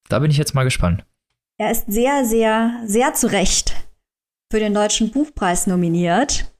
Da 0.08 0.18
bin 0.18 0.30
ich 0.30 0.36
jetzt 0.36 0.54
mal 0.54 0.64
gespannt. 0.64 1.04
Er 1.58 1.70
ist 1.70 1.86
sehr, 1.86 2.24
sehr, 2.24 2.82
sehr 2.84 3.14
zu 3.14 3.28
Recht 3.28 3.74
für 4.54 4.60
den 4.60 4.72
Deutschen 4.72 5.10
Buchpreis 5.10 5.66
nominiert. 5.66 6.54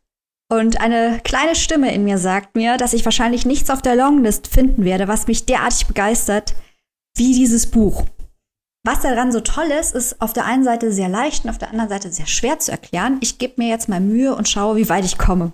Und 0.51 0.81
eine 0.81 1.21
kleine 1.23 1.55
Stimme 1.55 1.95
in 1.95 2.03
mir 2.03 2.19
sagt 2.19 2.57
mir, 2.57 2.77
dass 2.77 2.93
ich 2.93 3.05
wahrscheinlich 3.05 3.47
nichts 3.47 3.71
auf 3.71 3.83
der 3.83 3.95
Longlist 3.95 4.49
finden 4.49 4.85
werde, 4.85 5.07
was 5.07 5.29
mich 5.29 5.47
derartig 5.47 5.87
begeistert 5.87 6.57
wie 7.17 7.33
dieses 7.33 7.71
Buch. 7.71 8.05
Was 8.85 9.03
daran 9.03 9.31
so 9.31 9.39
toll 9.39 9.71
ist, 9.81 9.95
ist 9.95 10.21
auf 10.21 10.33
der 10.33 10.45
einen 10.45 10.65
Seite 10.65 10.91
sehr 10.91 11.09
leicht 11.09 11.45
und 11.45 11.51
auf 11.51 11.59
der 11.59 11.71
anderen 11.71 11.89
Seite 11.89 12.11
sehr 12.11 12.27
schwer 12.27 12.59
zu 12.59 12.73
erklären. 12.73 13.19
Ich 13.21 13.39
gebe 13.39 13.55
mir 13.59 13.69
jetzt 13.69 13.89
mal 13.89 14.01
Mühe 14.01 14.35
und 14.35 14.49
schaue, 14.49 14.75
wie 14.75 14.89
weit 14.89 15.05
ich 15.05 15.17
komme. 15.17 15.53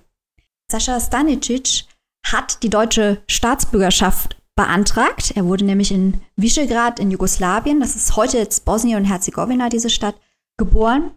Sascha 0.72 0.98
Stanicic 0.98 1.84
hat 2.26 2.62
die 2.62 2.70
deutsche 2.70 3.20
Staatsbürgerschaft 3.28 4.38
beantragt. 4.56 5.32
Er 5.36 5.44
wurde 5.44 5.66
nämlich 5.66 5.92
in 5.92 6.22
Visegrad 6.36 7.00
in 7.00 7.10
Jugoslawien, 7.10 7.80
das 7.80 7.96
ist 7.96 8.16
heute 8.16 8.38
jetzt 8.38 8.64
Bosnien 8.64 8.96
und 8.96 9.04
Herzegowina, 9.04 9.68
diese 9.68 9.90
Stadt, 9.90 10.14
geboren. 10.56 11.10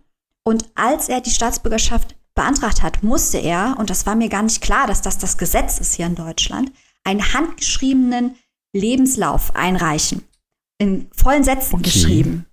Und 0.46 0.70
als 0.76 1.10
er 1.10 1.22
die 1.22 1.32
Staatsbürgerschaft 1.32 2.16
beantragt 2.36 2.82
hat, 2.82 3.04
musste 3.04 3.38
er, 3.38 3.76
und 3.78 3.89
das 3.89 4.06
war 4.06 4.16
mir 4.16 4.30
gar 4.30 4.44
nicht 4.44 4.62
klar, 4.62 4.88
dass 4.88 5.02
das 5.02 5.18
das 5.18 5.38
Gesetz 5.38 5.80
ist 5.80 5.94
hier 5.94 6.06
in 6.06 6.16
Deutschland, 6.16 6.72
einen 7.04 7.34
handgeschriebenen 7.34 8.36
Lebenslauf 8.76 9.56
einreichen. 9.56 10.24
In 10.80 11.10
vollen 11.14 11.44
Sätzen 11.44 11.76
okay. 11.76 11.84
geschrieben. 11.84 12.46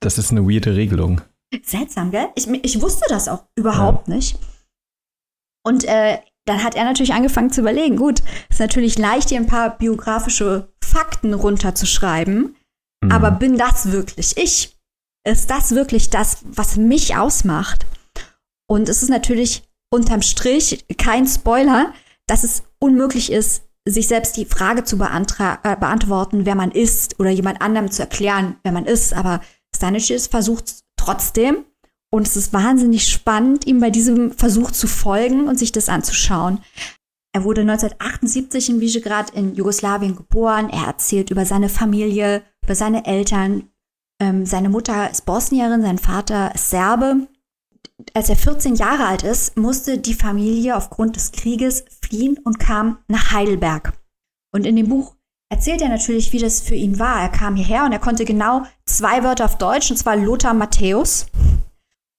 Das 0.00 0.18
ist 0.18 0.32
eine 0.32 0.42
weirde 0.42 0.74
Regelung. 0.74 1.20
Seltsam, 1.62 2.10
gell? 2.10 2.28
Ich, 2.34 2.48
ich 2.48 2.80
wusste 2.80 3.06
das 3.08 3.28
auch 3.28 3.44
überhaupt 3.54 4.08
ja. 4.08 4.14
nicht. 4.14 4.38
Und 5.64 5.84
äh, 5.84 6.18
dann 6.44 6.62
hat 6.62 6.74
er 6.74 6.84
natürlich 6.84 7.14
angefangen 7.14 7.50
zu 7.50 7.62
überlegen, 7.62 7.96
gut, 7.96 8.22
ist 8.50 8.60
natürlich 8.60 8.98
leicht, 8.98 9.30
hier 9.30 9.38
ein 9.38 9.46
paar 9.46 9.78
biografische 9.78 10.72
Fakten 10.82 11.32
runterzuschreiben, 11.32 12.56
mhm. 13.02 13.10
aber 13.10 13.30
bin 13.30 13.56
das 13.56 13.92
wirklich 13.92 14.36
ich? 14.36 14.73
Ist 15.26 15.50
das 15.50 15.74
wirklich 15.74 16.10
das, 16.10 16.38
was 16.44 16.76
mich 16.76 17.16
ausmacht? 17.16 17.86
Und 18.66 18.88
es 18.88 19.02
ist 19.02 19.08
natürlich 19.08 19.64
unterm 19.90 20.22
Strich 20.22 20.84
kein 20.98 21.26
Spoiler, 21.26 21.92
dass 22.26 22.44
es 22.44 22.62
unmöglich 22.78 23.32
ist, 23.32 23.62
sich 23.86 24.08
selbst 24.08 24.36
die 24.36 24.46
Frage 24.46 24.84
zu 24.84 24.96
äh, 24.96 25.76
beantworten, 25.76 26.46
wer 26.46 26.54
man 26.54 26.70
ist 26.70 27.20
oder 27.20 27.30
jemand 27.30 27.60
anderem 27.60 27.90
zu 27.90 28.02
erklären, 28.02 28.56
wer 28.62 28.72
man 28.72 28.86
ist. 28.86 29.12
Aber 29.12 29.40
Stanisic 29.74 30.22
versucht 30.22 30.84
trotzdem. 30.96 31.64
Und 32.10 32.26
es 32.26 32.36
ist 32.36 32.52
wahnsinnig 32.52 33.08
spannend, 33.08 33.66
ihm 33.66 33.80
bei 33.80 33.90
diesem 33.90 34.32
Versuch 34.32 34.70
zu 34.70 34.86
folgen 34.86 35.48
und 35.48 35.58
sich 35.58 35.72
das 35.72 35.88
anzuschauen. 35.88 36.60
Er 37.34 37.42
wurde 37.42 37.62
1978 37.62 38.70
in 38.70 38.80
Visegrad 38.80 39.30
in 39.30 39.56
Jugoslawien 39.56 40.14
geboren. 40.14 40.70
Er 40.70 40.86
erzählt 40.86 41.30
über 41.30 41.44
seine 41.44 41.68
Familie, 41.68 42.44
über 42.62 42.76
seine 42.76 43.04
Eltern. 43.06 43.68
Ähm, 44.20 44.46
seine 44.46 44.68
Mutter 44.68 45.10
ist 45.10 45.26
Bosnierin, 45.26 45.82
sein 45.82 45.98
Vater 45.98 46.54
ist 46.54 46.70
Serbe 46.70 47.26
als 48.12 48.28
er 48.28 48.36
14 48.36 48.74
Jahre 48.74 49.06
alt 49.06 49.22
ist, 49.22 49.56
musste 49.56 49.98
die 49.98 50.14
Familie 50.14 50.76
aufgrund 50.76 51.16
des 51.16 51.32
Krieges 51.32 51.84
fliehen 52.02 52.38
und 52.44 52.58
kam 52.58 52.98
nach 53.08 53.32
Heidelberg. 53.32 53.92
Und 54.52 54.66
in 54.66 54.76
dem 54.76 54.88
Buch 54.88 55.14
erzählt 55.48 55.80
er 55.80 55.88
natürlich, 55.88 56.32
wie 56.32 56.38
das 56.38 56.60
für 56.60 56.74
ihn 56.74 56.98
war. 56.98 57.20
Er 57.20 57.28
kam 57.28 57.56
hierher 57.56 57.84
und 57.84 57.92
er 57.92 57.98
konnte 57.98 58.24
genau 58.24 58.64
zwei 58.84 59.22
Wörter 59.22 59.46
auf 59.46 59.58
Deutsch, 59.58 59.90
und 59.90 59.96
zwar 59.96 60.16
Lothar 60.16 60.54
Matthäus. 60.54 61.26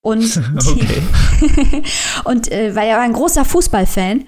Und, 0.01 0.21
und 2.25 2.51
äh, 2.51 2.75
weil 2.75 2.87
er 2.87 2.97
war 2.97 3.03
ein 3.03 3.13
großer 3.13 3.45
Fußballfan. 3.45 4.27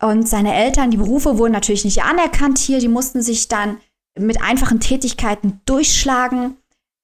Und 0.00 0.28
seine 0.28 0.54
Eltern, 0.54 0.90
die 0.90 0.96
Berufe 0.96 1.38
wurden 1.38 1.52
natürlich 1.52 1.84
nicht 1.84 2.04
anerkannt 2.04 2.58
hier. 2.58 2.78
Die 2.78 2.88
mussten 2.88 3.20
sich 3.20 3.48
dann 3.48 3.78
mit 4.16 4.40
einfachen 4.40 4.78
Tätigkeiten 4.78 5.60
durchschlagen. 5.66 6.56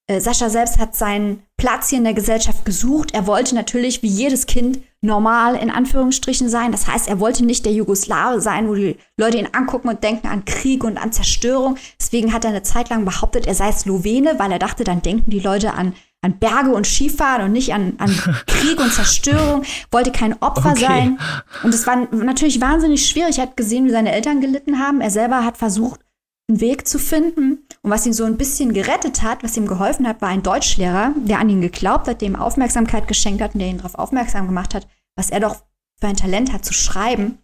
Äh, 0.07 0.21
Sascha 0.21 0.49
selbst 0.49 0.77
hat 0.77 0.95
seinen 0.95 1.41
Platz 1.57 1.89
hier 1.89 1.97
in 1.97 2.03
der 2.03 2.13
Gesellschaft 2.13 2.63
gesucht. 2.63 3.13
Er 3.13 3.25
wollte 3.25 3.55
natürlich 3.55 4.03
wie 4.03 4.07
jedes 4.07 4.45
Kind 4.45 4.79
normal 5.01 5.55
in 5.55 5.71
Anführungsstrichen 5.71 6.47
sein. 6.47 6.71
Das 6.71 6.87
heißt, 6.87 7.07
er 7.07 7.19
wollte 7.19 7.43
nicht 7.43 7.65
der 7.65 7.73
Jugoslawe 7.73 8.39
sein, 8.39 8.67
wo 8.67 8.75
die 8.75 8.97
Leute 9.17 9.37
ihn 9.37 9.49
angucken 9.53 9.89
und 9.89 10.03
denken 10.03 10.27
an 10.27 10.45
Krieg 10.45 10.83
und 10.83 10.97
an 10.97 11.11
Zerstörung. 11.11 11.77
Deswegen 11.99 12.33
hat 12.33 12.43
er 12.43 12.51
eine 12.51 12.63
Zeit 12.63 12.89
lang 12.89 13.05
behauptet, 13.05 13.47
er 13.47 13.55
sei 13.55 13.71
Slowene, 13.71 14.37
weil 14.37 14.51
er 14.51 14.59
dachte, 14.59 14.83
dann 14.83 15.01
denken 15.01 15.31
die 15.31 15.39
Leute 15.39 15.73
an, 15.73 15.93
an 16.21 16.37
Berge 16.37 16.71
und 16.71 16.85
Skifahren 16.85 17.45
und 17.45 17.51
nicht 17.51 17.73
an, 17.73 17.93
an 17.97 18.09
Krieg 18.47 18.79
und 18.79 18.93
Zerstörung, 18.93 19.63
wollte 19.91 20.11
kein 20.11 20.39
Opfer 20.41 20.71
okay. 20.71 20.81
sein. 20.81 21.19
Und 21.63 21.73
es 21.73 21.87
war 21.87 22.07
natürlich 22.11 22.61
wahnsinnig 22.61 23.07
schwierig. 23.07 23.37
Er 23.37 23.43
hat 23.43 23.57
gesehen, 23.57 23.85
wie 23.85 23.91
seine 23.91 24.11
Eltern 24.11 24.41
gelitten 24.41 24.79
haben. 24.79 25.01
Er 25.01 25.11
selber 25.11 25.45
hat 25.45 25.57
versucht, 25.57 25.99
einen 26.47 26.61
Weg 26.61 26.87
zu 26.87 26.99
finden. 26.99 27.65
Und 27.81 27.91
was 27.91 28.05
ihn 28.05 28.13
so 28.13 28.23
ein 28.25 28.37
bisschen 28.37 28.73
gerettet 28.73 29.21
hat, 29.21 29.43
was 29.43 29.57
ihm 29.57 29.67
geholfen 29.67 30.07
hat, 30.07 30.21
war 30.21 30.29
ein 30.29 30.43
Deutschlehrer, 30.43 31.13
der 31.15 31.39
an 31.39 31.49
ihn 31.49 31.61
geglaubt 31.61 32.07
hat, 32.07 32.21
dem 32.21 32.35
Aufmerksamkeit 32.35 33.07
geschenkt 33.07 33.41
hat 33.41 33.53
und 33.53 33.59
der 33.59 33.69
ihn 33.69 33.77
darauf 33.77 33.95
aufmerksam 33.95 34.47
gemacht 34.47 34.73
hat, 34.73 34.87
was 35.15 35.29
er 35.29 35.39
doch 35.39 35.63
für 35.99 36.07
ein 36.07 36.17
Talent 36.17 36.51
hat 36.51 36.65
zu 36.65 36.73
schreiben. 36.73 37.39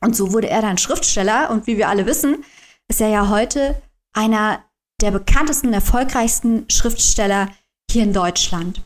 Und 0.00 0.16
so 0.16 0.32
wurde 0.32 0.50
er 0.50 0.62
dann 0.62 0.78
Schriftsteller. 0.78 1.50
Und 1.50 1.66
wie 1.66 1.76
wir 1.76 1.88
alle 1.88 2.06
wissen, 2.06 2.44
ist 2.88 3.00
er 3.00 3.08
ja 3.08 3.28
heute 3.28 3.80
einer 4.12 4.64
der 5.00 5.10
bekanntesten 5.10 5.72
erfolgreichsten 5.72 6.66
Schriftsteller 6.68 7.48
hier 7.90 8.02
in 8.02 8.12
Deutschland. 8.12 8.82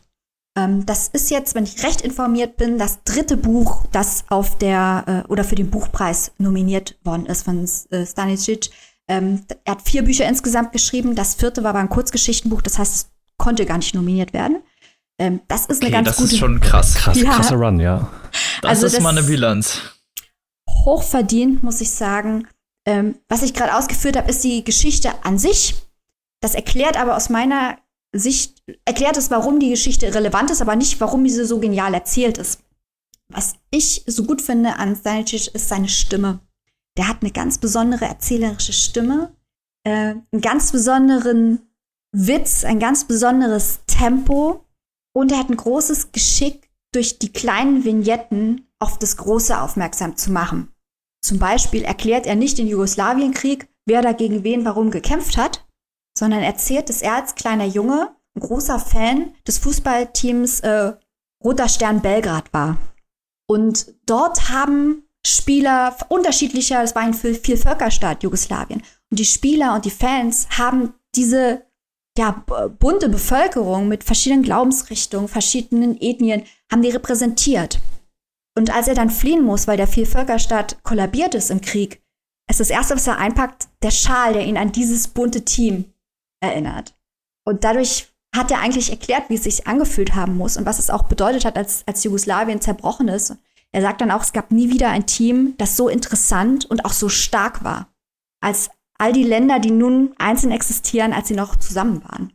Ähm, 0.57 0.87
das 0.87 1.09
ist 1.09 1.31
jetzt, 1.31 1.55
wenn 1.55 1.65
ich 1.65 1.85
recht 1.85 2.01
informiert 2.01 2.57
bin, 2.57 2.79
das 2.79 3.03
dritte 3.05 3.37
Buch, 3.37 3.87
das 3.93 4.25
auf 4.29 4.59
der 4.59 5.25
äh, 5.27 5.29
oder 5.29 5.45
für 5.45 5.55
den 5.55 5.71
Buchpreis 5.71 6.33
nominiert 6.39 6.99
worden 7.05 7.27
ist 7.27 7.45
von 7.45 7.69
äh, 7.91 8.07
Stanisic. 8.07 8.71
Ähm, 9.09 9.43
er 9.65 9.73
hat 9.73 9.83
vier 9.83 10.05
Bücher 10.05 10.29
insgesamt 10.29 10.73
geschrieben. 10.73 11.15
Das 11.15 11.35
vierte 11.35 11.63
war 11.63 11.71
aber 11.71 11.81
ein 11.81 11.89
Kurzgeschichtenbuch, 11.89 12.63
das 12.63 12.79
heißt, 12.79 12.95
es 12.95 13.11
konnte 13.39 13.65
gar 13.67 13.79
nicht 13.79 13.95
nominiert 13.95 14.33
werden. 14.33 14.63
Ähm, 15.19 15.41
das 15.49 15.67
ist 15.67 15.83
okay, 15.83 15.87
eine 15.87 16.05
ganz 16.05 16.09
das 16.09 16.17
gute. 16.17 16.27
Das 16.29 16.33
ist 16.35 16.39
schon 16.39 16.61
krass. 16.61 16.95
Krass, 16.95 17.21
ja. 17.21 17.33
krasser 17.33 17.57
Run, 17.57 17.81
ja. 17.81 18.09
Das 18.63 18.71
also 18.71 18.87
ist 18.87 18.97
das 18.97 19.03
mal 19.03 19.11
eine 19.11 19.23
Bilanz. 19.23 19.81
Hochverdient, 20.69 21.63
muss 21.63 21.81
ich 21.81 21.91
sagen. 21.91 22.47
Ähm, 22.87 23.17
was 23.29 23.43
ich 23.43 23.55
gerade 23.55 23.77
ausgeführt 23.77 24.17
habe, 24.17 24.31
ist 24.31 24.45
die 24.45 24.63
Geschichte 24.65 25.13
an 25.25 25.39
sich. 25.39 25.75
Das 26.41 26.55
erklärt 26.55 26.97
aber 26.97 27.17
aus 27.17 27.31
meiner 27.31 27.79
Sicht, 28.13 28.63
erklärt 28.85 29.17
es, 29.17 29.31
warum 29.31 29.61
die 29.61 29.71
Geschichte 29.71 30.15
relevant 30.15 30.51
ist, 30.51 30.63
aber 30.63 30.77
nicht, 30.77 31.01
warum 31.01 31.25
diese 31.25 31.47
so 31.47 31.59
genial 31.59 31.93
erzählt 31.95 32.39
ist. 32.39 32.61
Was 33.29 33.55
ich 33.71 34.05
so 34.07 34.25
gut 34.25 34.41
finde 34.41 34.77
an 34.77 34.97
Stanicic 34.97 35.55
ist 35.55 35.69
seine 35.69 35.89
Stimme. 35.89 36.41
Der 36.99 37.09
hat 37.09 37.23
eine 37.23 37.31
ganz 37.31 37.59
besondere 37.59 38.05
erzählerische 38.05 38.73
Stimme, 38.73 39.35
äh, 39.85 40.17
einen 40.33 40.43
ganz 40.43 40.73
besonderen 40.73 41.61
Witz, 42.13 42.65
ein 42.65 42.81
ganz 42.81 43.05
besonderes 43.05 43.81
Tempo 43.87 44.65
und 45.15 45.33
er 45.33 45.39
hat 45.39 45.49
ein 45.49 45.57
großes 45.57 46.13
Geschick, 46.13 46.69
durch 46.93 47.19
die 47.19 47.33
kleinen 47.33 47.85
Vignetten 47.85 48.67
auf 48.79 48.99
das 48.99 49.17
Große 49.19 49.61
aufmerksam 49.61 50.17
zu 50.17 50.33
machen. 50.33 50.73
Zum 51.23 51.39
Beispiel 51.39 51.85
erklärt 51.85 52.27
er 52.27 52.37
nicht 52.37 52.59
den 52.59 52.67
Jugoslawienkrieg, 52.67 53.69
wer 53.87 54.03
dagegen 54.03 54.45
wen 54.45 54.65
warum 54.65 54.91
gekämpft 54.91 55.37
hat, 55.37 55.67
sondern 56.17 56.43
erzählt, 56.43 56.89
dass 56.89 57.03
er 57.03 57.15
als 57.15 57.35
kleiner 57.35 57.67
Junge 57.67 58.17
ein 58.35 58.41
großer 58.41 58.79
Fan 58.79 59.35
des 59.47 59.59
Fußballteams 59.59 60.61
äh, 60.61 60.95
Roter 61.45 61.69
Stern 61.69 62.01
Belgrad 62.01 62.53
war. 62.53 62.79
Und 63.47 63.95
dort 64.07 64.49
haben 64.51 65.08
Spieler 65.29 65.97
unterschiedlicher, 66.09 66.83
das 66.83 66.95
war 66.95 67.03
ein 67.03 67.15
Vielvölkerstaat 67.15 68.23
Jugoslawien, 68.23 68.83
und 69.11 69.19
die 69.19 69.25
Spieler 69.25 69.75
und 69.75 69.85
die 69.85 69.91
Fans 69.91 70.49
haben 70.59 70.95
diese 71.15 71.63
ja, 72.19 72.45
bunte 72.79 73.09
Bevölkerung 73.09 73.89
mit 73.89 74.05
verschiedenen 74.05 74.43
Glaubensrichtungen, 74.43 75.29
verschiedenen 75.29 76.01
Ethnien, 76.01 76.43
haben 76.71 76.83
die 76.83 76.91
repräsentiert. 76.91 77.81
Und 78.57 78.75
als 78.75 78.89
er 78.89 78.95
dann 78.95 79.11
fliehen 79.11 79.45
muss, 79.45 79.69
weil 79.69 79.77
der 79.77 79.87
Vielvölkerstaat 79.87 80.83
kollabiert 80.83 81.35
ist 81.37 81.51
im 81.51 81.61
Krieg, 81.61 82.03
ist 82.51 82.61
das 82.61 82.71
Erste, 82.71 82.97
was 82.97 83.07
er 83.07 83.19
einpackt, 83.19 83.69
der 83.83 83.93
Schal, 83.93 84.33
der 84.33 84.45
ihn 84.45 84.57
an 84.57 84.73
dieses 84.73 85.09
bunte 85.09 85.45
Team 85.45 85.93
erinnert. 86.41 86.95
Und 87.47 87.63
dadurch 87.63 88.09
hat 88.35 88.51
er 88.51 88.61
eigentlich 88.61 88.91
erklärt, 88.91 89.31
wie 89.31 89.35
es 89.35 89.45
sich 89.45 89.67
angefühlt 89.67 90.15
haben 90.15 90.37
muss 90.37 90.57
und 90.57 90.67
was 90.67 90.79
es 90.79 90.91
auch 90.91 91.05
bedeutet 91.05 91.45
hat, 91.45 91.57
als, 91.57 91.83
als 91.87 92.05
Jugoslawien 92.05 92.61
zerbrochen 92.61 93.09
ist. 93.09 93.37
Er 93.73 93.83
sagt 93.83 94.01
dann 94.01 94.11
auch, 94.11 94.23
es 94.23 94.33
gab 94.33 94.51
nie 94.51 94.71
wieder 94.71 94.91
ein 94.91 95.07
Team, 95.07 95.55
das 95.59 95.77
so 95.77 95.89
interessant 95.89 96.65
und 96.65 96.85
auch 96.85 96.93
so 96.93 97.09
stark 97.09 97.65
war, 97.65 97.89
als 98.41 98.71
all 98.99 99.13
die 99.13 99.25
Länder, 99.25 99.61
die 99.61 99.71
nun 99.71 100.15
einzeln 100.19 100.53
existieren, 100.53 101.13
als 101.13 101.29
sie 101.29 101.35
noch 101.35 101.57
zusammen 101.57 102.03
waren. 102.05 102.33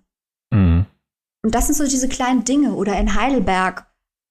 Mhm. 0.52 0.86
Und 1.44 1.56
das 1.56 1.66
sind 1.68 1.76
so 1.76 1.86
diese 1.86 2.08
kleinen 2.08 2.46
Dinge. 2.46 2.74
Oder 2.74 2.98
in 2.98 3.16
Heidelberg, 3.16 3.86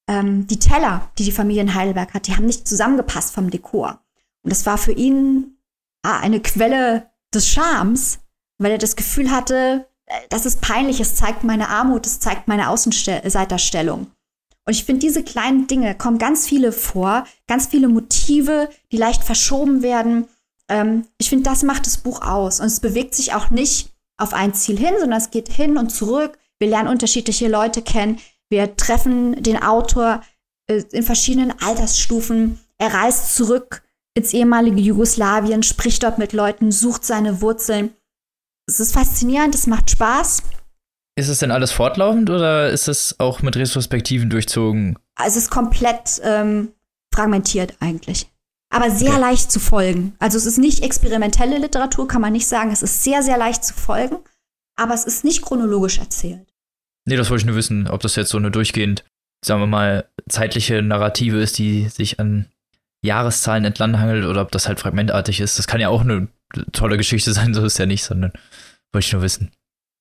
ähm, 0.08 0.46
die 0.46 0.58
Teller, 0.58 1.10
die 1.18 1.24
die 1.24 1.32
Familie 1.32 1.62
in 1.62 1.74
Heidelberg 1.74 2.14
hat, 2.14 2.26
die 2.26 2.34
haben 2.34 2.46
nicht 2.46 2.66
zusammengepasst 2.66 3.34
vom 3.34 3.50
Dekor. 3.50 4.00
Und 4.42 4.50
das 4.50 4.64
war 4.64 4.78
für 4.78 4.92
ihn 4.92 5.58
ah, 6.02 6.18
eine 6.20 6.40
Quelle 6.40 7.10
des 7.34 7.48
Charmes, 7.48 8.20
weil 8.58 8.72
er 8.72 8.78
das 8.78 8.96
Gefühl 8.96 9.30
hatte, 9.30 9.88
äh, 10.06 10.20
das 10.30 10.46
ist 10.46 10.60
peinlich, 10.60 11.00
es 11.00 11.14
zeigt 11.14 11.44
meine 11.44 11.68
Armut, 11.68 12.06
es 12.06 12.20
zeigt 12.20 12.48
meine 12.48 12.70
Außenseiterstellung. 12.70 14.10
Und 14.64 14.74
ich 14.74 14.84
finde, 14.84 15.00
diese 15.00 15.24
kleinen 15.24 15.66
Dinge 15.66 15.96
kommen 15.96 16.18
ganz 16.18 16.46
viele 16.46 16.72
vor, 16.72 17.24
ganz 17.46 17.66
viele 17.66 17.88
Motive, 17.88 18.68
die 18.92 18.96
leicht 18.96 19.24
verschoben 19.24 19.82
werden. 19.82 20.28
Ähm, 20.68 21.06
ich 21.18 21.28
finde, 21.28 21.44
das 21.44 21.62
macht 21.62 21.86
das 21.86 21.98
Buch 21.98 22.22
aus. 22.22 22.60
Und 22.60 22.66
es 22.66 22.80
bewegt 22.80 23.14
sich 23.14 23.34
auch 23.34 23.50
nicht 23.50 23.90
auf 24.16 24.34
ein 24.34 24.54
Ziel 24.54 24.78
hin, 24.78 24.94
sondern 25.00 25.18
es 25.18 25.30
geht 25.30 25.48
hin 25.48 25.76
und 25.76 25.90
zurück. 25.90 26.38
Wir 26.58 26.68
lernen 26.68 26.88
unterschiedliche 26.88 27.48
Leute 27.48 27.82
kennen. 27.82 28.20
Wir 28.50 28.76
treffen 28.76 29.42
den 29.42 29.60
Autor 29.62 30.22
äh, 30.68 30.82
in 30.92 31.02
verschiedenen 31.02 31.52
Altersstufen. 31.60 32.60
Er 32.78 32.94
reist 32.94 33.34
zurück 33.34 33.82
ins 34.14 34.32
ehemalige 34.32 34.80
Jugoslawien, 34.80 35.62
spricht 35.62 36.02
dort 36.02 36.18
mit 36.18 36.32
Leuten, 36.32 36.70
sucht 36.70 37.04
seine 37.04 37.40
Wurzeln 37.40 37.92
es 38.66 38.80
ist 38.80 38.92
faszinierend, 38.92 39.54
es 39.54 39.66
macht 39.66 39.90
Spaß. 39.90 40.42
Ist 41.14 41.28
es 41.28 41.38
denn 41.38 41.50
alles 41.50 41.72
fortlaufend 41.72 42.30
oder 42.30 42.70
ist 42.70 42.88
es 42.88 43.20
auch 43.20 43.42
mit 43.42 43.56
Retrospektiven 43.56 44.30
durchzogen? 44.30 44.98
Also 45.14 45.38
es 45.38 45.44
ist 45.44 45.50
komplett 45.50 46.20
ähm, 46.22 46.72
fragmentiert 47.14 47.74
eigentlich. 47.80 48.28
Aber 48.70 48.90
sehr 48.90 49.10
okay. 49.10 49.20
leicht 49.20 49.52
zu 49.52 49.60
folgen. 49.60 50.14
Also 50.18 50.38
es 50.38 50.46
ist 50.46 50.56
nicht 50.56 50.82
experimentelle 50.82 51.58
Literatur, 51.58 52.08
kann 52.08 52.22
man 52.22 52.32
nicht 52.32 52.46
sagen. 52.46 52.70
Es 52.70 52.82
ist 52.82 53.04
sehr, 53.04 53.22
sehr 53.22 53.36
leicht 53.36 53.64
zu 53.64 53.74
folgen, 53.74 54.16
aber 54.76 54.94
es 54.94 55.04
ist 55.04 55.24
nicht 55.24 55.42
chronologisch 55.42 55.98
erzählt. 55.98 56.46
Nee, 57.04 57.16
das 57.16 57.28
wollte 57.28 57.42
ich 57.42 57.46
nur 57.46 57.56
wissen, 57.56 57.88
ob 57.88 58.00
das 58.00 58.16
jetzt 58.16 58.30
so 58.30 58.38
eine 58.38 58.50
durchgehend, 58.50 59.04
sagen 59.44 59.60
wir 59.60 59.66
mal, 59.66 60.08
zeitliche 60.28 60.80
Narrative 60.80 61.42
ist, 61.42 61.58
die 61.58 61.88
sich 61.90 62.18
an 62.18 62.46
Jahreszahlen 63.04 63.66
entlanghangelt 63.66 64.24
oder 64.24 64.40
ob 64.40 64.52
das 64.52 64.68
halt 64.68 64.80
fragmentartig 64.80 65.40
ist. 65.40 65.58
Das 65.58 65.66
kann 65.66 65.80
ja 65.80 65.88
auch 65.88 66.00
eine 66.00 66.28
tolle 66.72 66.96
Geschichte 66.96 67.32
sein, 67.34 67.52
so 67.52 67.64
ist 67.64 67.78
ja 67.78 67.84
nicht, 67.84 68.04
sondern 68.04 68.32
wollte 68.92 69.06
ich 69.06 69.12
nur 69.12 69.22
wissen, 69.22 69.50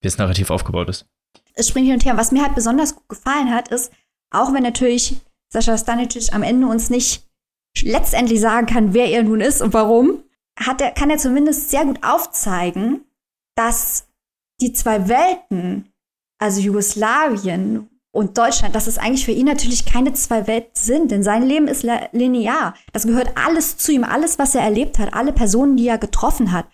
wie 0.02 0.08
das 0.08 0.18
Narrativ 0.18 0.50
aufgebaut 0.50 0.90
ist. 0.90 1.06
Es 1.54 1.70
springt 1.70 1.88
hin 1.88 1.96
und 1.96 2.06
her. 2.06 2.18
Was 2.18 2.32
mir 2.32 2.44
halt 2.44 2.56
besonders 2.56 2.96
gut 2.96 3.08
gefallen 3.10 3.54
hat, 3.54 3.70
ist, 3.70 3.92
auch 4.32 4.54
wenn 4.54 4.64
natürlich 4.64 5.18
Sascha 5.50 5.78
Stanicic 5.78 6.34
am 6.34 6.44
Ende 6.44 6.68
uns 6.68 6.90
nicht 6.90 7.28
letztendlich 7.82 8.40
sagen 8.40 8.68
kann, 8.68 8.94
wer 8.94 9.08
er 9.08 9.24
nun 9.24 9.42
ist 9.42 9.62
und 9.62 9.74
warum, 9.74 10.24
hat 10.60 10.82
er, 10.82 10.92
kann 10.92 11.10
er 11.10 11.18
zumindest 11.18 11.70
sehr 11.70 11.86
gut 11.86 12.00
aufzeigen, 12.04 13.06
dass 13.56 14.08
die 14.60 14.74
zwei 14.74 15.08
Welten, 15.08 15.92
also 16.40 16.62
Jugoslawien 16.62 17.90
und 18.12 18.38
Deutschland, 18.38 18.76
dass 18.76 18.88
es 18.88 18.98
eigentlich 18.98 19.26
für 19.26 19.32
ihn 19.32 19.46
natürlich 19.46 19.86
keine 19.86 20.14
zwei 20.14 20.48
Welten 20.48 20.72
sind, 20.76 21.12
denn 21.12 21.24
sein 21.24 21.44
Leben 21.44 21.68
ist 21.68 21.86
linear. 22.12 22.76
Das 22.92 23.08
gehört 23.08 23.32
alles 23.36 23.78
zu 23.78 23.92
ihm, 23.92 24.04
alles, 24.04 24.38
was 24.38 24.56
er 24.56 24.62
erlebt 24.62 25.00
hat, 25.00 25.14
alle 25.14 25.34
Personen, 25.34 25.78
die 25.78 25.88
er 25.88 25.98
getroffen 25.98 26.52
hat, 26.52 26.66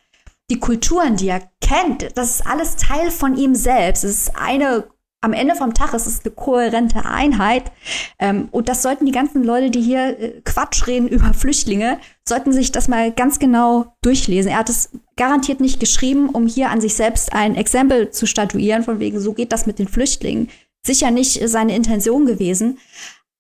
die 0.50 0.60
Kulturen, 0.60 1.18
die 1.18 1.28
er 1.28 1.42
kennt, 1.62 2.08
das 2.16 2.36
ist 2.36 2.48
alles 2.48 2.76
Teil 2.78 3.12
von 3.12 3.36
ihm 3.36 3.56
selbst. 3.56 4.04
Es 4.04 4.28
ist 4.28 4.38
eine, 4.38 4.86
am 5.22 5.34
Ende 5.34 5.56
vom 5.56 5.74
Tag 5.74 5.94
ist 5.94 6.08
es 6.08 6.22
eine 6.24 6.34
kohärente 6.34 7.06
Einheit. 7.06 7.72
Ähm, 8.18 8.48
und 8.52 8.70
das 8.70 8.82
sollten 8.82 9.06
die 9.06 9.12
ganzen 9.12 9.44
Leute, 9.44 9.72
die 9.72 9.82
hier 9.82 10.20
äh, 10.20 10.42
Quatsch 10.46 10.88
reden 10.88 11.08
über 11.10 11.34
Flüchtlinge, 11.34 12.00
sollten 12.28 12.54
sich 12.54 12.72
das 12.72 12.88
mal 12.88 13.12
ganz 13.12 13.40
genau 13.40 13.96
durchlesen. 14.02 14.52
Er 14.52 14.60
hat 14.60 14.70
es 14.70 14.90
garantiert 15.18 15.60
nicht 15.60 15.80
geschrieben, 15.80 16.30
um 16.30 16.48
hier 16.48 16.70
an 16.70 16.80
sich 16.80 16.96
selbst 16.96 17.34
ein 17.34 17.56
Exempel 17.56 18.12
zu 18.12 18.26
statuieren, 18.26 18.84
von 18.84 19.00
wegen, 19.00 19.20
so 19.20 19.34
geht 19.34 19.52
das 19.52 19.66
mit 19.66 19.80
den 19.80 19.88
Flüchtlingen 19.88 20.50
sicher 20.88 21.12
nicht 21.12 21.40
seine 21.48 21.76
Intention 21.76 22.26
gewesen. 22.26 22.80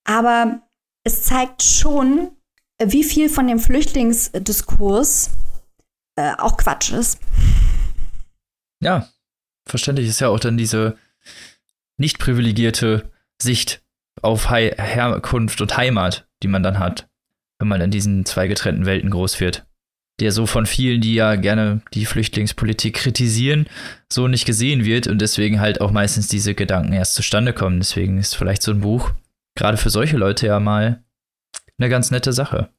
Aber 0.03 0.61
es 1.03 1.23
zeigt 1.23 1.63
schon, 1.63 2.29
wie 2.83 3.03
viel 3.03 3.29
von 3.29 3.47
dem 3.47 3.59
Flüchtlingsdiskurs 3.59 5.31
äh, 6.17 6.33
auch 6.37 6.57
Quatsch 6.57 6.91
ist. 6.91 7.19
Ja, 8.81 9.07
verständlich 9.65 10.07
ist 10.07 10.19
ja 10.19 10.27
auch 10.27 10.39
dann 10.39 10.57
diese 10.57 10.97
nicht 11.97 12.19
privilegierte 12.19 13.09
Sicht 13.41 13.81
auf 14.21 14.49
He 14.49 14.71
Herkunft 14.77 15.61
und 15.61 15.77
Heimat, 15.77 16.27
die 16.43 16.47
man 16.47 16.63
dann 16.63 16.79
hat, 16.79 17.09
wenn 17.59 17.69
man 17.69 17.81
in 17.81 17.91
diesen 17.91 18.25
zwei 18.25 18.47
getrennten 18.47 18.85
Welten 18.85 19.09
groß 19.09 19.39
wird 19.39 19.67
der 20.19 20.31
so 20.31 20.45
von 20.45 20.65
vielen, 20.65 21.01
die 21.01 21.13
ja 21.13 21.35
gerne 21.35 21.81
die 21.93 22.05
Flüchtlingspolitik 22.05 22.95
kritisieren, 22.95 23.67
so 24.11 24.27
nicht 24.27 24.45
gesehen 24.45 24.83
wird 24.83 25.07
und 25.07 25.19
deswegen 25.19 25.59
halt 25.59 25.79
auch 25.79 25.91
meistens 25.91 26.27
diese 26.27 26.55
Gedanken 26.55 26.93
erst 26.93 27.13
zustande 27.13 27.53
kommen. 27.53 27.79
Deswegen 27.79 28.17
ist 28.17 28.35
vielleicht 28.35 28.63
so 28.63 28.71
ein 28.71 28.81
Buch 28.81 29.11
gerade 29.55 29.77
für 29.77 29.89
solche 29.89 30.17
Leute 30.17 30.47
ja 30.47 30.59
mal 30.59 31.03
eine 31.77 31.89
ganz 31.89 32.11
nette 32.11 32.33
Sache. 32.33 32.69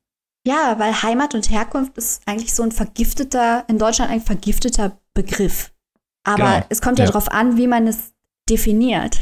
Ja, 0.46 0.78
weil 0.78 1.02
Heimat 1.02 1.34
und 1.34 1.50
Herkunft 1.50 1.98
ist 1.98 2.22
eigentlich 2.26 2.54
so 2.54 2.62
ein 2.62 2.72
vergifteter, 2.72 3.64
in 3.68 3.78
Deutschland 3.78 4.10
ein 4.10 4.22
vergifteter 4.22 4.98
Begriff. 5.14 5.72
Aber 6.24 6.44
genau. 6.44 6.66
es 6.68 6.80
kommt 6.80 6.98
ja, 6.98 7.04
ja 7.04 7.10
darauf 7.10 7.30
an, 7.30 7.56
wie 7.56 7.66
man 7.66 7.86
es 7.86 8.12
definiert. 8.48 9.18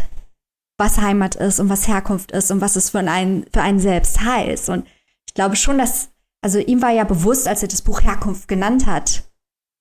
was 0.78 0.98
Heimat 0.98 1.34
ist 1.36 1.58
und 1.58 1.68
was 1.70 1.88
Herkunft 1.88 2.32
ist 2.32 2.50
und 2.50 2.60
was 2.60 2.76
es 2.76 2.90
für 2.90 2.98
einen, 2.98 3.46
für 3.52 3.62
einen 3.62 3.80
selbst 3.80 4.20
heißt. 4.20 4.68
Und 4.68 4.86
ich 5.26 5.34
glaube 5.34 5.56
schon, 5.56 5.78
dass, 5.78 6.10
also 6.42 6.58
ihm 6.58 6.82
war 6.82 6.90
ja 6.90 7.04
bewusst, 7.04 7.48
als 7.48 7.62
er 7.62 7.68
das 7.68 7.82
Buch 7.82 8.02
Herkunft 8.02 8.46
genannt 8.46 8.86
hat, 8.86 9.24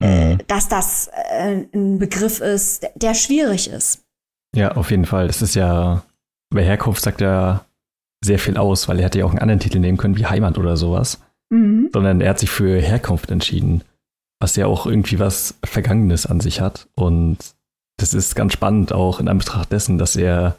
mhm. 0.02 0.38
dass 0.48 0.68
das 0.68 1.10
äh, 1.32 1.66
ein 1.74 2.00
Begriff 2.00 2.40
ist, 2.40 2.84
der, 2.84 2.92
der 2.96 3.14
schwierig 3.14 3.70
ist. 3.70 4.06
Ja, 4.56 4.72
auf 4.72 4.90
jeden 4.90 5.06
Fall. 5.06 5.28
Das 5.28 5.42
ist 5.42 5.56
ja, 5.56 6.04
bei 6.50 6.64
Herkunft 6.64 7.02
sagt 7.04 7.22
er 7.22 7.66
sehr 8.26 8.40
viel 8.40 8.58
aus, 8.58 8.88
weil 8.88 9.00
er 9.00 9.06
hätte 9.06 9.20
ja 9.20 9.26
auch 9.26 9.32
einen 9.32 9.40
anderen 9.40 9.60
Titel 9.60 9.80
nehmen 9.80 9.98
können, 9.98 10.18
wie 10.18 10.26
Heimat 10.26 10.58
oder 10.58 10.78
sowas. 10.78 11.22
Mhm. 11.50 11.90
Sondern 11.94 12.22
er 12.22 12.32
hat 12.32 12.40
sich 12.40 12.50
für 12.50 12.80
Herkunft 12.80 13.32
entschieden, 13.32 13.84
was 14.40 14.56
ja 14.56 14.66
auch 14.66 14.86
irgendwie 14.86 15.20
was 15.20 15.56
Vergangenes 15.64 16.26
an 16.26 16.40
sich 16.40 16.62
hat. 16.62 16.88
Und 16.96 17.38
das 17.98 18.14
ist 18.14 18.36
ganz 18.36 18.54
spannend 18.54 18.92
auch 18.94 19.20
in 19.20 19.28
Anbetracht 19.28 19.72
dessen, 19.72 19.98
dass 19.98 20.16
er, 20.16 20.58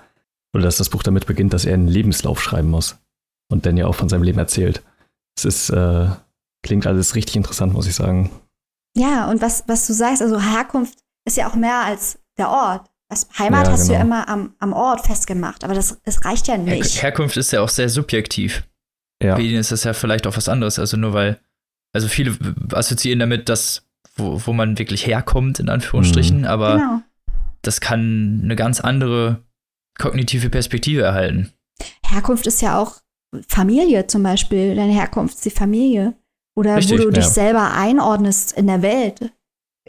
oder 0.55 0.65
dass 0.65 0.79
das 0.79 0.91
Buch 0.91 1.03
damit 1.03 1.27
beginnt, 1.27 1.53
dass 1.53 1.65
er 1.65 1.75
einen 1.75 1.89
Lebenslauf 1.89 2.43
schreiben 2.43 2.71
muss 2.71 2.99
und 3.51 3.67
dann 3.67 3.77
ja 3.77 3.87
auch 3.87 3.95
von 3.95 4.09
seinem 4.09 4.23
Leben 4.23 4.39
erzählt. 4.39 4.83
Es 5.37 5.45
ist, 5.45 5.71
äh, 5.71 6.09
klingt 6.63 6.87
alles 6.87 7.15
richtig 7.15 7.37
interessant, 7.37 7.73
muss 7.73 7.87
ich 7.87 7.95
sagen. 7.95 8.31
Ja, 8.97 9.29
und 9.31 9.43
was, 9.43 9.65
was 9.67 9.87
du 9.87 9.93
sagst, 9.93 10.23
also 10.23 10.41
Herkunft 10.41 10.99
ist 11.27 11.37
ja 11.37 11.49
auch 11.49 11.55
mehr 11.55 11.81
als 11.85 12.19
der 12.39 12.49
Ort. 12.49 12.89
Das 13.09 13.29
Heimat 13.39 13.67
ja, 13.67 13.73
hast 13.73 13.83
genau. 13.83 13.93
du 13.93 13.95
ja 13.95 14.01
immer 14.01 14.29
am, 14.29 14.55
am 14.59 14.73
Ort 14.73 15.07
festgemacht, 15.07 15.63
aber 15.63 15.75
das, 15.75 16.01
das 16.05 16.25
reicht 16.25 16.49
ja 16.49 16.57
nicht. 16.57 16.95
Her 16.95 17.03
Herkunft 17.03 17.37
ist 17.37 17.53
ja 17.53 17.61
auch 17.61 17.69
sehr 17.69 17.89
subjektiv. 17.89 18.65
Ja. 19.23 19.37
Für 19.37 19.43
ihn 19.43 19.57
ist 19.57 19.73
das 19.73 19.85
ja 19.85 19.93
vielleicht 19.93 20.27
auch 20.27 20.37
was 20.37 20.49
anderes. 20.49 20.79
Also 20.79 20.97
nur 20.97 21.13
weil, 21.13 21.39
also 21.93 22.09
viele 22.09 22.37
assoziieren 22.73 23.21
damit, 23.21 23.49
dass, 23.49 23.87
wo, 24.17 24.41
wo 24.45 24.53
man 24.53 24.79
wirklich 24.79 25.07
herkommt, 25.07 25.61
in 25.61 25.69
Anführungsstrichen, 25.69 26.41
mhm. 26.41 26.47
aber 26.47 26.77
genau. 26.77 27.03
das 27.63 27.81
kann 27.81 28.41
eine 28.43 28.57
ganz 28.57 28.81
andere 28.81 29.43
kognitive 29.99 30.51
Perspektive 30.51 31.03
erhalten. 31.03 31.53
Herkunft 32.05 32.47
ist 32.47 32.61
ja 32.61 32.79
auch 32.79 33.01
Familie 33.49 34.07
zum 34.07 34.23
Beispiel. 34.23 34.75
Deine 34.75 34.93
Herkunft 34.93 35.37
ist 35.37 35.45
die 35.45 35.51
Familie. 35.51 36.15
Oder 36.57 36.77
Richtig, 36.77 36.99
wo 36.99 37.03
du 37.03 37.09
ja. 37.09 37.13
dich 37.13 37.27
selber 37.27 37.75
einordnest 37.75 38.53
in 38.53 38.67
der 38.67 38.83
Welt. 38.83 39.33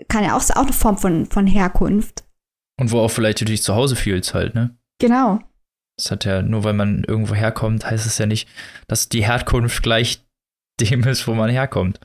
Kann 0.09 0.24
ja 0.24 0.36
auch, 0.36 0.43
auch 0.51 0.63
eine 0.63 0.74
Form 0.74 0.97
von, 0.97 1.26
von 1.26 1.47
Herkunft. 1.47 2.26
Und 2.80 2.91
wo 2.91 2.99
auch 2.99 3.09
vielleicht 3.09 3.41
du 3.41 3.45
dich 3.45 3.63
zu 3.63 3.75
Hause 3.75 3.95
fühlst 3.95 4.34
halt, 4.34 4.55
ne? 4.55 4.78
Genau. 4.99 5.39
Das 5.97 6.11
hat 6.11 6.25
ja, 6.25 6.41
nur 6.41 6.63
weil 6.63 6.73
man 6.73 7.03
irgendwo 7.03 7.34
herkommt, 7.34 7.89
heißt 7.89 8.05
es 8.05 8.19
ja 8.19 8.28
nicht, 8.28 8.47
dass 8.88 9.09
die 9.09 9.25
Herkunft 9.25 9.82
gleich 9.82 10.23
dem 10.80 11.03
ist, 11.03 11.28
wo 11.28 11.34
man 11.34 11.49
herkommt. 11.49 11.99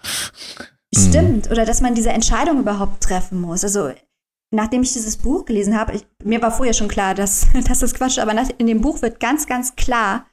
Stimmt. 0.94 1.50
Oder 1.50 1.64
dass 1.64 1.80
man 1.80 1.94
diese 1.94 2.10
Entscheidung 2.10 2.60
überhaupt 2.60 3.02
treffen 3.02 3.40
muss. 3.40 3.64
Also, 3.64 3.92
nachdem 4.50 4.82
ich 4.82 4.92
dieses 4.92 5.16
Buch 5.16 5.44
gelesen 5.44 5.78
habe, 5.78 5.94
ich, 5.94 6.06
mir 6.22 6.40
war 6.40 6.50
vorher 6.50 6.74
schon 6.74 6.88
klar, 6.88 7.14
dass, 7.14 7.46
dass 7.66 7.80
das 7.80 7.94
Quatsch 7.94 8.12
ist, 8.12 8.18
aber 8.18 8.34
nach, 8.34 8.48
in 8.58 8.66
dem 8.66 8.80
Buch 8.80 9.02
wird 9.02 9.20
ganz, 9.20 9.46
ganz 9.46 9.76
klar, 9.76 10.26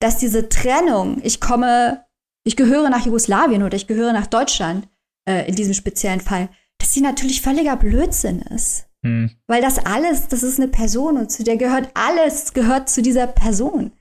dass 0.00 0.18
diese 0.18 0.48
Trennung, 0.48 1.20
ich 1.22 1.40
komme, 1.40 2.04
ich 2.44 2.56
gehöre 2.56 2.90
nach 2.90 3.06
Jugoslawien 3.06 3.62
oder 3.62 3.76
ich 3.76 3.86
gehöre 3.86 4.12
nach 4.12 4.26
Deutschland, 4.26 4.88
äh, 5.28 5.48
in 5.48 5.54
diesem 5.54 5.74
speziellen 5.74 6.20
Fall, 6.20 6.48
dass 6.78 6.92
sie 6.92 7.00
natürlich 7.00 7.40
völliger 7.40 7.76
Blödsinn 7.76 8.40
ist. 8.40 8.86
Hm. 9.04 9.30
Weil 9.46 9.60
das 9.60 9.84
alles, 9.84 10.28
das 10.28 10.42
ist 10.42 10.58
eine 10.58 10.68
Person 10.68 11.18
und 11.18 11.30
zu 11.30 11.44
der 11.44 11.56
gehört 11.56 11.90
alles, 11.94 12.54
gehört 12.54 12.88
zu 12.88 13.02
dieser 13.02 13.26
Person. 13.26 13.92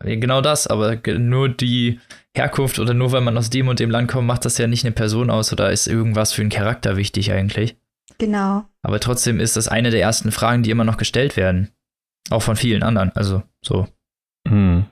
Genau 0.00 0.40
das, 0.40 0.66
aber 0.66 0.96
nur 1.18 1.48
die 1.48 1.98
Herkunft 2.36 2.78
oder 2.78 2.94
nur 2.94 3.10
weil 3.12 3.22
man 3.22 3.38
aus 3.38 3.50
dem 3.50 3.68
und 3.68 3.80
dem 3.80 3.90
Land 3.90 4.10
kommt, 4.10 4.26
macht 4.26 4.44
das 4.44 4.58
ja 4.58 4.66
nicht 4.66 4.84
eine 4.84 4.92
Person 4.92 5.30
aus 5.30 5.52
oder 5.52 5.72
ist 5.72 5.86
irgendwas 5.86 6.32
für 6.32 6.42
einen 6.42 6.50
Charakter 6.50 6.96
wichtig 6.96 7.32
eigentlich. 7.32 7.76
Genau. 8.18 8.64
Aber 8.82 9.00
trotzdem 9.00 9.40
ist 9.40 9.56
das 9.56 9.68
eine 9.68 9.90
der 9.90 10.00
ersten 10.00 10.30
Fragen, 10.30 10.62
die 10.62 10.70
immer 10.70 10.84
noch 10.84 10.98
gestellt 10.98 11.36
werden. 11.36 11.70
Auch 12.30 12.42
von 12.42 12.56
vielen 12.56 12.82
anderen, 12.82 13.10
also 13.12 13.42
so. 13.64 13.88
Hm. 14.46 14.84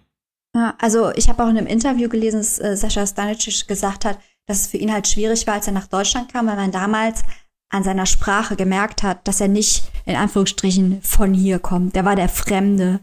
Ja, 0.56 0.74
also 0.80 1.12
ich 1.14 1.28
habe 1.28 1.44
auch 1.44 1.48
in 1.50 1.58
einem 1.58 1.66
Interview 1.66 2.08
gelesen, 2.08 2.38
dass 2.38 2.58
äh, 2.58 2.76
Sascha 2.76 3.06
Stanicic 3.06 3.68
gesagt 3.68 4.06
hat, 4.06 4.18
dass 4.46 4.62
es 4.62 4.66
für 4.68 4.78
ihn 4.78 4.92
halt 4.92 5.06
schwierig 5.06 5.46
war, 5.46 5.54
als 5.54 5.66
er 5.66 5.74
nach 5.74 5.88
Deutschland 5.88 6.32
kam, 6.32 6.46
weil 6.46 6.56
man 6.56 6.72
damals 6.72 7.24
an 7.70 7.82
seiner 7.82 8.06
Sprache 8.06 8.56
gemerkt 8.56 9.02
hat, 9.02 9.26
dass 9.26 9.40
er 9.40 9.48
nicht 9.48 9.84
in 10.04 10.16
Anführungsstrichen 10.16 11.02
von 11.02 11.34
hier 11.34 11.58
kommt. 11.58 11.96
Der 11.96 12.04
war 12.04 12.16
der 12.16 12.28
Fremde. 12.28 13.00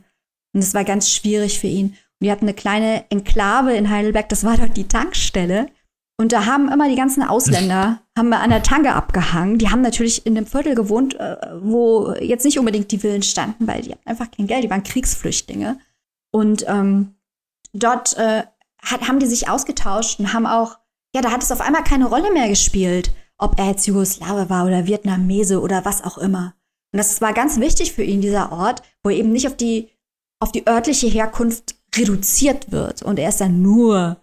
Und 0.54 0.62
es 0.62 0.74
war 0.74 0.84
ganz 0.84 1.10
schwierig 1.10 1.60
für 1.60 1.68
ihn. 1.68 1.88
Und 1.88 2.26
die 2.26 2.32
hatten 2.32 2.46
eine 2.46 2.54
kleine 2.54 3.10
Enklave 3.10 3.74
in 3.74 3.90
Heidelberg, 3.90 4.30
das 4.30 4.44
war 4.44 4.58
dort 4.58 4.78
die 4.78 4.88
Tankstelle. 4.88 5.68
Und 6.18 6.32
da 6.32 6.46
haben 6.46 6.72
immer 6.72 6.88
die 6.88 6.96
ganzen 6.96 7.24
Ausländer, 7.24 8.02
haben 8.18 8.30
wir 8.30 8.40
an 8.40 8.52
der 8.52 8.64
Tanke 8.64 8.94
abgehangen. 8.94 9.58
Die 9.58 9.70
haben 9.70 9.82
natürlich 9.82 10.26
in 10.26 10.38
einem 10.38 10.46
Viertel 10.46 10.76
gewohnt, 10.76 11.16
äh, 11.20 11.38
wo 11.62 12.14
jetzt 12.14 12.46
nicht 12.46 12.60
unbedingt 12.60 12.92
die 12.92 13.00
Villen 13.00 13.24
standen, 13.24 13.68
weil 13.68 13.82
die 13.82 13.92
hatten 13.92 14.08
einfach 14.08 14.30
kein 14.30 14.48
Geld, 14.48 14.64
die 14.64 14.70
waren 14.70 14.84
Kriegsflüchtlinge. 14.84 15.80
Und 16.32 16.66
ähm, 16.68 17.16
dort 17.74 18.16
äh, 18.18 18.44
hat, 18.82 19.08
haben 19.08 19.20
die 19.20 19.26
sich 19.26 19.50
ausgetauscht 19.50 20.20
und 20.20 20.34
haben 20.34 20.46
auch, 20.46 20.78
ja, 21.16 21.22
da 21.22 21.32
hat 21.32 21.44
es 21.44 21.52
auf 21.52 21.62
einmal 21.62 21.84
keine 21.84 22.06
Rolle 22.06 22.32
mehr 22.32 22.48
gespielt 22.48 23.12
ob 23.38 23.60
er 23.60 23.68
jetzt 23.68 23.88
Jugoslawe 23.88 24.50
war 24.50 24.66
oder 24.66 24.86
Vietnamese 24.86 25.62
oder 25.62 25.86
was 25.86 26.04
auch 26.04 26.18
immer. 26.18 26.56
Und 26.92 26.98
das 26.98 27.22
war 27.22 27.34
ganz 27.34 27.60
wichtig 27.60 27.94
für 27.94 28.04
ihn, 28.04 28.22
dieser 28.22 28.52
Ort, 28.52 28.84
wo 29.02 29.10
er 29.10 29.18
eben 29.18 29.32
nicht 29.32 29.48
auf 29.48 29.58
die, 29.58 29.90
auf 30.40 30.52
die 30.52 30.68
örtliche 30.68 31.08
Herkunft 31.08 31.76
reduziert 31.96 32.72
wird. 32.72 33.02
Und 33.02 33.20
er 33.20 33.30
ist 33.30 33.42
dann 33.42 33.62
nur, 33.62 34.18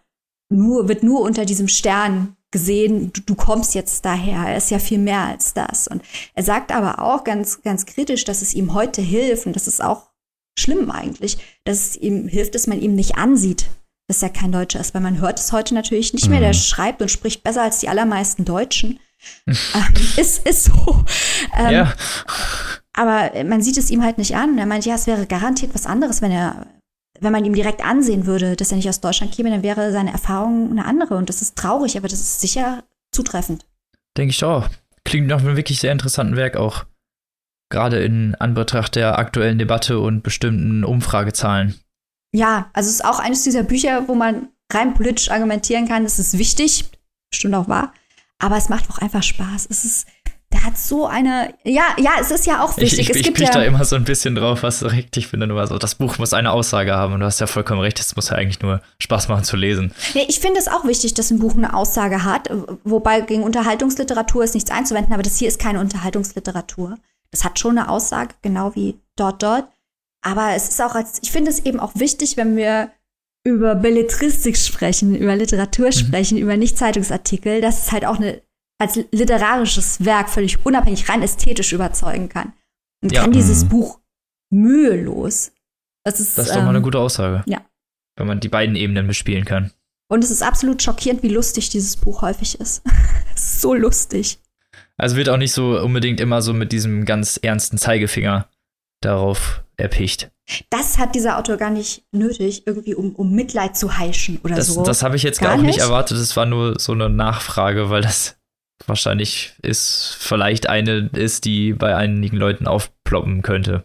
nur, 0.49 0.89
wird 0.89 1.03
nur 1.03 1.21
unter 1.21 1.45
diesem 1.45 1.69
Stern 1.69 2.37
gesehen, 2.51 3.13
du, 3.13 3.21
du 3.21 3.35
kommst 3.35 3.75
jetzt 3.75 4.05
daher. 4.05 4.49
Er 4.49 4.57
ist 4.57 4.71
ja 4.71 4.79
viel 4.79 4.99
mehr 4.99 5.21
als 5.21 5.55
das. 5.55 5.89
Und 5.89 6.03
er 6.35 6.43
sagt 6.43 6.73
aber 6.73 7.03
auch 7.03 7.25
ganz, 7.25 7.63
ganz 7.63 7.87
kritisch, 7.87 8.25
dass 8.25 8.43
es 8.43 8.55
ihm 8.55 8.75
heute 8.75 9.03
hilft, 9.03 9.47
und 9.47 9.55
das 9.55 9.67
ist 9.67 9.83
auch 9.83 10.11
schlimm 10.59 10.91
eigentlich, 10.91 11.39
dass 11.65 11.79
es 11.79 11.97
ihm 11.97 12.29
hilft, 12.29 12.55
dass 12.55 12.67
man 12.67 12.81
ihm 12.81 12.95
nicht 12.95 13.17
ansieht, 13.17 13.67
dass 14.11 14.23
er 14.23 14.29
kein 14.29 14.51
Deutscher 14.51 14.81
ist, 14.81 14.93
weil 14.93 15.01
man 15.01 15.21
hört 15.21 15.39
es 15.39 15.53
heute 15.53 15.73
natürlich 15.73 16.13
nicht 16.13 16.29
mehr. 16.29 16.41
Der 16.41 16.49
mhm. 16.49 16.55
schreibt 16.55 17.01
und 17.01 17.11
spricht 17.11 17.45
besser 17.45 17.63
als 17.63 17.79
die 17.79 17.89
allermeisten 17.89 18.45
Deutschen. 18.45 18.99
ähm, 19.47 19.55
ist, 20.17 20.47
ist 20.47 20.65
so. 20.65 21.05
Ähm, 21.57 21.71
ja. 21.71 21.95
Aber 22.93 23.31
man 23.45 23.63
sieht 23.63 23.79
es 23.79 23.91
ihm 23.91 24.03
halt 24.03 24.19
nicht 24.19 24.35
an. 24.35 24.59
Er 24.59 24.67
meint, 24.67 24.85
ja, 24.85 24.97
es 24.97 25.07
wäre 25.07 25.27
garantiert 25.27 25.75
was 25.75 25.87
anderes, 25.87 26.23
wenn 26.23 26.33
er, 26.33 26.67
wenn 27.21 27.33
man 27.33 27.45
ihm 27.45 27.55
direkt 27.55 27.85
ansehen 27.85 28.27
würde, 28.27 28.57
dass 28.57 28.73
er 28.73 28.79
nicht 28.79 28.89
aus 28.89 29.01
Deutschland 29.01 29.33
käme, 29.33 29.51
dann 29.51 29.63
wäre 29.63 29.93
seine 29.93 30.13
Erfahrung 30.13 30.73
eine 30.73 30.85
andere. 30.85 31.17
Und 31.17 31.29
das 31.29 31.41
ist 31.41 31.57
traurig, 31.57 31.97
aber 31.97 32.09
das 32.09 32.21
ist 32.21 32.41
sicher 32.41 32.83
zutreffend. 33.13 33.65
Denke 34.17 34.33
ich 34.33 34.43
auch. 34.43 34.69
Klingt 35.05 35.29
nach 35.29 35.41
einem 35.41 35.57
wirklich 35.57 35.79
sehr 35.79 35.93
interessanten 35.93 36.37
Werk 36.37 36.57
auch. 36.57 36.85
Gerade 37.71 38.03
in 38.03 38.35
Anbetracht 38.35 38.97
der 38.97 39.21
aktuellen 39.21 39.59
Debatte 39.59 40.01
und 40.01 40.23
bestimmten 40.25 40.83
Umfragezahlen. 40.85 41.79
Ja, 42.33 42.71
also 42.73 42.89
es 42.89 42.97
ist 42.97 43.05
auch 43.05 43.19
eines 43.19 43.43
dieser 43.43 43.63
Bücher, 43.63 44.07
wo 44.09 44.15
man 44.15 44.49
rein 44.73 44.95
politisch 44.95 45.31
argumentieren 45.31 45.89
kann, 45.89 46.05
das 46.05 46.19
ist 46.19 46.39
wichtig, 46.39 46.85
bestimmt 47.31 47.55
auch 47.55 47.69
wahr, 47.69 47.93
aber 48.39 48.57
es 48.57 48.69
macht 48.69 48.89
auch 48.91 48.99
einfach 48.99 49.23
Spaß. 49.23 49.67
Es 49.69 49.85
ist, 49.85 50.07
der 50.53 50.65
hat 50.65 50.79
so 50.79 51.07
eine, 51.07 51.55
ja, 51.65 51.83
ja, 51.99 52.13
es 52.21 52.31
ist 52.31 52.47
ja 52.47 52.63
auch 52.63 52.77
wichtig. 52.77 53.01
Ich, 53.01 53.11
ich, 53.11 53.17
es 53.17 53.23
gibt 53.23 53.41
ich 53.41 53.49
ja, 53.49 53.55
da 53.55 53.63
immer 53.63 53.85
so 53.85 53.97
ein 53.97 54.05
bisschen 54.05 54.35
drauf, 54.35 54.63
was 54.63 54.83
ich 54.83 54.93
richtig 54.93 55.27
finde. 55.27 55.47
Nur 55.47 55.65
so, 55.67 55.79
das 55.79 55.97
Buch 55.97 56.19
muss 56.19 56.33
eine 56.33 56.53
Aussage 56.53 56.93
haben 56.93 57.15
und 57.15 57.21
du 57.21 57.27
hast 57.27 57.41
ja 57.41 57.47
vollkommen 57.47 57.81
recht, 57.81 57.99
es 58.01 58.15
muss 58.17 58.31
ja 58.31 58.37
eigentlich 58.37 58.61
nur 58.61 58.81
Spaß 59.01 59.29
machen 59.29 59.45
zu 59.45 59.57
lesen. 59.57 59.93
Ja, 60.15 60.23
ich 60.29 60.41
finde 60.41 60.59
es 60.59 60.69
auch 60.69 60.85
wichtig, 60.85 61.15
dass 61.15 61.31
ein 61.31 61.39
Buch 61.41 61.55
eine 61.55 61.75
Aussage 61.75 62.25
hat, 62.25 62.49
wobei 62.85 63.21
gegen 63.23 63.43
Unterhaltungsliteratur 63.43 64.45
ist 64.45 64.55
nichts 64.55 64.71
einzuwenden, 64.71 65.13
aber 65.13 65.23
das 65.23 65.37
hier 65.37 65.49
ist 65.49 65.61
keine 65.61 65.81
Unterhaltungsliteratur. 65.81 66.97
Das 67.31 67.45
hat 67.45 67.59
schon 67.59 67.79
eine 67.79 67.89
Aussage, 67.89 68.35
genau 68.43 68.75
wie 68.75 68.99
dort, 69.17 69.43
dort. 69.43 69.69
Aber 70.23 70.55
es 70.55 70.69
ist 70.69 70.83
auch 70.83 70.95
als, 70.95 71.19
ich 71.23 71.33
finde 71.33 71.51
es 71.51 71.65
eben 71.65 71.81
auch 71.81 71.95
wichtig, 71.95 72.37
wenn 72.37 72.57
wir 72.57 72.91
über 73.45 73.75
Belletristik 73.75 74.57
sprechen, 74.57 75.15
über 75.15 75.35
Literatur 75.37 75.87
mhm. 75.87 75.93
sprechen, 75.93 76.39
über 76.39 76.57
Nicht-Zeitungsartikel, 76.57 77.61
dass 77.61 77.87
es 77.87 77.93
halt 77.93 78.05
auch 78.05 78.17
eine, 78.17 78.43
als 78.79 78.97
literarisches 79.13 80.05
Werk 80.05 80.29
völlig 80.29 80.65
unabhängig, 80.65 81.09
rein 81.09 81.23
ästhetisch 81.23 81.73
überzeugen 81.73 82.29
kann. 82.29 82.53
Und 83.03 83.13
ja. 83.13 83.23
kann 83.23 83.33
dieses 83.33 83.65
mhm. 83.65 83.69
Buch 83.71 84.01
mühelos. 84.51 85.53
Das 86.05 86.21
ist, 86.21 86.37
das 86.37 86.47
ist 86.49 86.55
doch 86.55 86.63
mal 86.63 86.71
eine 86.71 86.79
ähm, 86.79 86.85
gute 86.85 86.99
Aussage. 86.99 87.43
Ja. 87.47 87.65
Wenn 88.17 88.27
man 88.27 88.41
die 88.41 88.49
beiden 88.49 88.77
Ebenen 88.77 89.07
bespielen 89.07 89.45
kann. 89.45 89.71
Und 90.09 90.25
es 90.25 90.31
ist 90.31 90.43
absolut 90.43 90.83
schockierend, 90.83 91.23
wie 91.23 91.29
lustig 91.29 91.71
dieses 91.71 91.97
Buch 91.97 92.23
häufig 92.23 92.61
ist 92.61 92.83
so 93.37 93.75
lustig. 93.75 94.39
Also 94.97 95.17
wird 95.17 95.29
auch 95.31 95.37
nicht 95.39 95.53
so 95.53 95.81
unbedingt 95.81 96.21
immer 96.21 96.43
so 96.43 96.53
mit 96.53 96.73
diesem 96.73 97.07
ganz 97.07 97.39
ernsten 97.41 97.79
Zeigefinger 97.79 98.49
darauf 99.01 99.63
erpicht. 99.81 100.31
Das 100.71 100.99
hat 100.99 101.15
dieser 101.15 101.39
Autor 101.39 101.57
gar 101.57 101.71
nicht 101.71 102.05
nötig, 102.13 102.67
irgendwie 102.67 102.95
um, 102.95 103.15
um 103.15 103.33
Mitleid 103.33 103.77
zu 103.77 103.99
heischen 103.99 104.41
oder 104.43 104.57
das, 104.57 104.69
so. 104.69 104.83
Das 104.83 105.03
habe 105.03 105.17
ich 105.17 105.23
jetzt 105.23 105.41
gar 105.41 105.55
auch 105.55 105.57
nicht? 105.59 105.77
nicht 105.77 105.79
erwartet. 105.79 106.19
Das 106.19 106.37
war 106.37 106.47
nur 106.47 106.79
so 106.79 106.93
eine 106.93 107.09
Nachfrage, 107.09 107.91
weil 107.91 108.03
das 108.03 108.37
wahrscheinlich 108.87 109.55
ist 109.63 110.17
vielleicht 110.19 110.69
eine 110.69 111.11
ist, 111.13 111.45
die 111.45 111.73
bei 111.73 111.97
einigen 111.97 112.37
Leuten 112.37 112.67
aufploppen 112.67 113.43
könnte. 113.43 113.85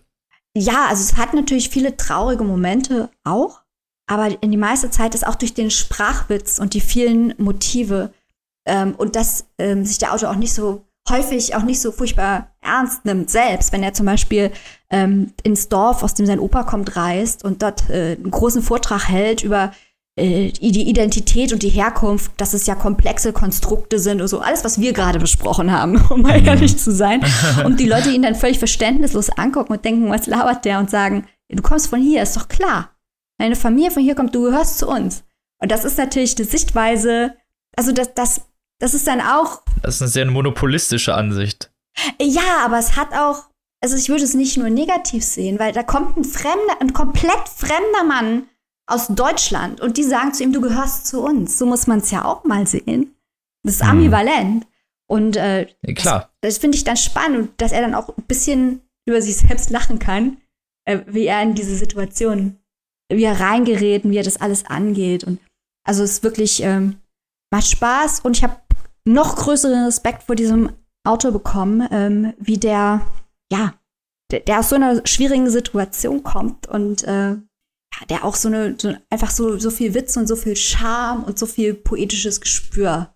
Ja, 0.58 0.88
also 0.90 1.04
es 1.04 1.18
hat 1.18 1.34
natürlich 1.34 1.70
viele 1.70 1.98
traurige 1.98 2.44
Momente 2.44 3.10
auch, 3.24 3.62
aber 4.08 4.42
in 4.42 4.52
die 4.52 4.58
meiste 4.58 4.90
Zeit 4.90 5.14
ist 5.14 5.28
auch 5.28 5.36
durch 5.36 5.54
den 5.54 5.70
Sprachwitz 5.70 6.60
und 6.60 6.74
die 6.74 6.82
vielen 6.82 7.34
Motive 7.38 8.14
ähm, 8.66 8.96
und 8.96 9.16
dass 9.16 9.48
ähm, 9.58 9.86
sich 9.86 9.98
der 9.98 10.14
Autor 10.14 10.32
auch 10.32 10.36
nicht 10.36 10.54
so 10.54 10.86
häufig 11.10 11.56
auch 11.56 11.64
nicht 11.64 11.82
so 11.82 11.92
furchtbar 11.92 12.52
ernst 12.62 13.06
nimmt 13.06 13.30
selbst, 13.30 13.72
wenn 13.72 13.84
er 13.84 13.94
zum 13.94 14.06
Beispiel 14.06 14.52
ähm, 14.90 15.34
ins 15.44 15.70
Dorf, 15.70 16.04
aus 16.04 16.14
dem 16.14 16.26
sein 16.26 16.40
Opa 16.40 16.64
kommt, 16.64 16.96
reist 16.96 17.44
und 17.44 17.62
dort 17.62 17.90
äh, 17.90 18.14
einen 18.14 18.32
großen 18.32 18.62
Vortrag 18.62 19.08
hält 19.08 19.44
über 19.44 19.72
äh, 20.18 20.52
die 20.52 20.88
Identität 20.90 21.52
und 21.52 21.62
die 21.62 21.70
Herkunft, 21.70 22.32
dass 22.38 22.54
es 22.54 22.66
ja 22.66 22.76
komplexe 22.76 23.34
Konstrukte 23.34 24.00
sind 24.00 24.22
und 24.22 24.30
so. 24.30 24.40
Alles, 24.40 24.64
was 24.64 24.80
wir 24.80 24.94
gerade 24.94 25.20
besprochen 25.20 25.72
haben, 25.72 26.02
um 26.10 26.22
mal 26.22 26.40
mhm. 26.40 26.48
ehrlich 26.48 26.78
zu 26.78 26.92
sein. 26.92 27.24
Und 27.66 27.80
die 27.80 27.88
Leute 27.88 28.10
ihn 28.10 28.22
dann 28.22 28.36
völlig 28.36 28.60
verständnislos 28.60 29.30
angucken 29.30 29.74
und 29.74 29.84
denken, 29.84 30.10
was 30.10 30.28
labert 30.28 30.64
der 30.64 30.80
und 30.80 30.90
sagen, 30.90 31.26
du 31.50 31.62
kommst 31.62 31.88
von 31.88 32.02
hier, 32.02 32.22
ist 32.24 32.38
doch 32.38 32.48
klar. 32.48 32.92
Deine 33.38 33.56
Familie 33.56 33.92
von 33.92 34.04
hier 34.04 34.16
kommt, 34.16 34.34
du 34.34 34.44
gehörst 34.44 34.78
zu 34.78 34.88
uns. 34.88 35.24
Und 35.62 35.72
das 35.72 35.84
ist 35.84 35.98
natürlich 35.98 36.36
die 36.36 36.44
Sichtweise, 36.44 37.36
also 37.76 37.92
das, 37.92 38.14
das, 38.14 38.42
das 38.80 38.94
ist 38.94 39.08
dann 39.08 39.22
auch. 39.22 39.62
Das 39.82 39.96
ist 39.96 40.02
eine 40.02 40.10
sehr 40.10 40.26
monopolistische 40.26 41.14
Ansicht. 41.14 41.72
Ja, 42.22 42.64
aber 42.64 42.78
es 42.78 42.96
hat 42.98 43.14
auch, 43.14 43.44
also 43.82 43.96
ich 43.96 44.10
würde 44.10 44.24
es 44.24 44.34
nicht 44.34 44.58
nur 44.58 44.70
negativ 44.70 45.24
sehen, 45.24 45.60
weil 45.60 45.72
da 45.72 45.84
kommt 45.84 46.18
ein 46.18 46.24
fremder, 46.24 46.82
ein 46.82 46.94
komplett 46.94 47.48
fremder 47.48 48.04
Mann 48.04 48.48
aus 48.88 49.08
Deutschland 49.08 49.82
und 49.82 49.98
die 49.98 50.04
sagen 50.04 50.34
zu 50.34 50.44
ihm, 50.44 50.54
du 50.54 50.62
gehörst 50.62 51.08
zu 51.08 51.22
uns. 51.22 51.58
So 51.58 51.66
muss 51.66 51.88
man 51.88 52.00
es 52.00 52.12
ja 52.12 52.26
auch 52.26 52.44
mal 52.44 52.68
sehen. 52.68 53.16
Das 53.64 53.76
ist 53.76 53.82
hm. 53.82 53.92
ambivalent. 53.92 54.68
Und 55.08 55.38
äh, 55.38 55.68
ja, 55.86 55.94
klar. 55.94 56.20
das, 56.42 56.56
das 56.56 56.58
finde 56.58 56.78
ich 56.78 56.84
dann 56.84 56.98
spannend, 56.98 57.52
dass 57.58 57.72
er 57.72 57.82
dann 57.82 57.96
auch 57.96 58.10
ein 58.10 58.24
bisschen 58.28 58.82
über 59.08 59.22
sich 59.22 59.38
selbst 59.38 59.70
lachen 59.70 60.00
kann, 60.00 60.38
äh, 60.86 61.02
wie 61.08 61.26
er 61.26 61.42
in 61.42 61.56
diese 61.56 61.76
Situation, 61.76 62.58
wie 63.12 63.24
er 63.24 63.40
reingerät 63.40 64.04
und 64.04 64.12
wie 64.12 64.18
er 64.18 64.24
das 64.24 64.42
alles 64.42 64.66
angeht. 64.66 65.24
Und 65.24 65.40
also 65.88 66.04
es 66.04 66.14
ist 66.14 66.24
wirklich 66.24 66.62
ähm, 66.64 67.00
macht 67.52 67.68
Spaß 67.68 68.22
und 68.22 68.38
ich 68.38 68.44
habe 68.44 68.58
noch 69.06 69.36
größeren 69.36 69.86
Respekt 69.86 70.24
vor 70.24 70.36
diesem 70.36 70.72
Autor 71.04 71.32
bekommen, 71.32 71.88
ähm, 71.92 72.34
wie 72.40 72.58
der, 72.58 73.02
ja, 73.52 73.74
der, 74.32 74.42
der, 74.42 74.60
aus 74.60 74.70
so 74.70 74.76
einer 74.76 75.06
schwierigen 75.06 75.50
Situation 75.50 76.24
kommt 76.24 76.68
und 76.68 77.04
äh, 77.04 77.36
der 78.10 78.26
auch 78.26 78.36
so 78.36 78.50
eine, 78.50 78.76
so, 78.78 78.94
einfach 79.10 79.30
so, 79.30 79.58
so 79.58 79.70
viel 79.70 79.94
Witz 79.94 80.18
und 80.18 80.28
so 80.28 80.36
viel 80.36 80.56
Charme 80.56 81.24
und 81.24 81.40
so 81.40 81.46
viel 81.46 81.74
poetisches 81.74 82.42
Gespür 82.42 83.14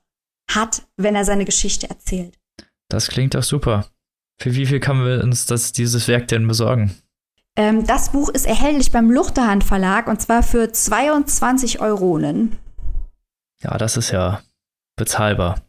hat, 0.50 0.84
wenn 0.98 1.16
er 1.16 1.26
seine 1.26 1.46
Geschichte 1.46 1.90
erzählt. 1.90 2.40
Das 2.90 3.08
klingt 3.08 3.34
doch 3.36 3.44
super. 3.44 3.88
Für 4.40 4.56
wie 4.56 4.66
viel 4.66 4.80
können 4.80 5.06
wir 5.06 5.24
uns 5.24 5.48
das, 5.48 5.74
dieses 5.74 6.08
Werk 6.08 6.28
denn 6.30 6.48
besorgen? 6.48 6.96
Ähm, 7.56 7.86
das 7.86 8.12
Buch 8.12 8.30
ist 8.30 8.46
erhältlich 8.46 8.92
beim 8.92 9.12
Luchterhand 9.12 9.64
Verlag 9.64 10.08
und 10.08 10.22
zwar 10.22 10.44
für 10.44 10.72
22 10.72 11.82
Euronen. 11.82 12.58
Ja, 13.62 13.78
das 13.78 13.98
ist 13.98 14.12
ja 14.12 14.42
bezahlbar. 14.96 15.62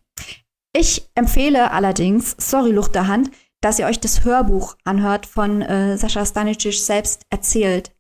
Ich 0.73 1.09
empfehle 1.15 1.73
allerdings, 1.73 2.37
sorry 2.39 2.71
Luchterhand, 2.71 3.31
dass 3.61 3.79
ihr 3.79 3.87
euch 3.87 4.01
das 4.01 4.25
Hörbuch 4.25 4.77
anhört 4.85 5.27
von 5.27 5.63
äh, 5.63 5.99
Sascha 5.99 6.25
Stanicic 6.25 6.75
selbst 6.75 7.27
erzählt. 7.31 7.93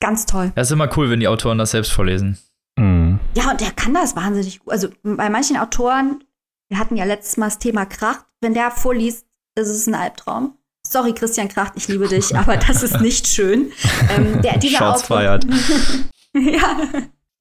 Ganz 0.00 0.26
toll. 0.26 0.52
Es 0.56 0.68
ist 0.68 0.72
immer 0.72 0.90
cool, 0.96 1.08
wenn 1.08 1.20
die 1.20 1.28
Autoren 1.28 1.58
das 1.58 1.70
selbst 1.70 1.92
vorlesen. 1.92 2.38
Mhm. 2.78 3.18
Ja, 3.34 3.50
und 3.50 3.60
der 3.60 3.70
kann 3.70 3.94
das 3.94 4.16
wahnsinnig 4.16 4.60
gut. 4.60 4.72
Also 4.72 4.88
bei 5.02 5.30
manchen 5.30 5.56
Autoren, 5.56 6.24
wir 6.68 6.78
hatten 6.78 6.96
ja 6.96 7.04
letztes 7.04 7.36
Mal 7.36 7.46
das 7.46 7.58
Thema 7.58 7.86
Kracht, 7.86 8.26
wenn 8.40 8.54
der 8.54 8.70
vorliest, 8.70 9.26
ist 9.54 9.68
es 9.68 9.86
ein 9.86 9.94
Albtraum. 9.94 10.58
Sorry, 10.86 11.14
Christian 11.14 11.48
Kracht, 11.48 11.72
ich 11.76 11.88
liebe 11.88 12.08
dich, 12.08 12.36
aber 12.36 12.56
das 12.56 12.82
ist 12.82 13.00
nicht 13.00 13.26
schön. 13.26 13.72
Ähm, 14.10 14.42
der, 14.42 14.58
dieser 14.58 14.96
feiert. 14.98 15.46
ja. 16.34 16.78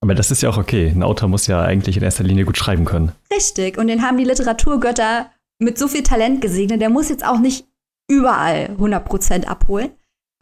Aber 0.06 0.14
das 0.14 0.30
ist 0.30 0.44
ja 0.44 0.52
auch 0.52 0.58
okay. 0.58 0.92
Ein 0.94 1.02
Autor 1.02 1.30
muss 1.30 1.48
ja 1.48 1.64
eigentlich 1.64 1.98
in 1.98 2.04
erster 2.04 2.24
Linie 2.24 2.46
gut 2.46 2.60
schreiben 2.60 2.86
können. 2.86 3.12
Richtig. 3.34 3.80
Und 3.80 3.88
den 3.88 4.04
haben 4.04 4.20
die 4.20 4.24
Literaturgötter 4.24 5.32
mit 5.58 5.80
so 5.80 5.88
viel 5.88 6.04
Talent 6.04 6.42
gesegnet. 6.42 6.80
Der 6.80 6.92
muss 6.92 7.10
jetzt 7.10 7.26
auch 7.26 7.40
nicht 7.40 7.66
überall 8.08 8.76
100% 8.78 9.46
abholen. 9.46 9.90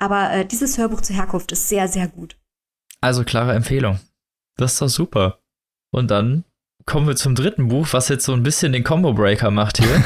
Aber 0.02 0.32
äh, 0.32 0.46
dieses 0.46 0.78
Hörbuch 0.78 1.00
zur 1.00 1.16
Herkunft 1.16 1.54
ist 1.54 1.70
sehr, 1.70 1.88
sehr 1.88 2.10
gut. 2.10 2.36
Also 3.00 3.24
klare 3.24 3.54
Empfehlung. 3.54 4.02
Das 4.58 4.74
ist 4.74 4.82
doch 4.82 4.90
super. 4.90 5.40
Und 5.92 6.12
dann 6.12 6.44
kommen 6.86 7.08
wir 7.08 7.16
zum 7.16 7.34
dritten 7.34 7.70
Buch, 7.70 7.88
was 7.92 8.10
jetzt 8.10 8.26
so 8.26 8.34
ein 8.34 8.44
bisschen 8.44 8.74
den 8.74 8.84
Combo 8.84 9.14
Breaker 9.14 9.50
macht 9.50 9.78
hier. 9.78 10.04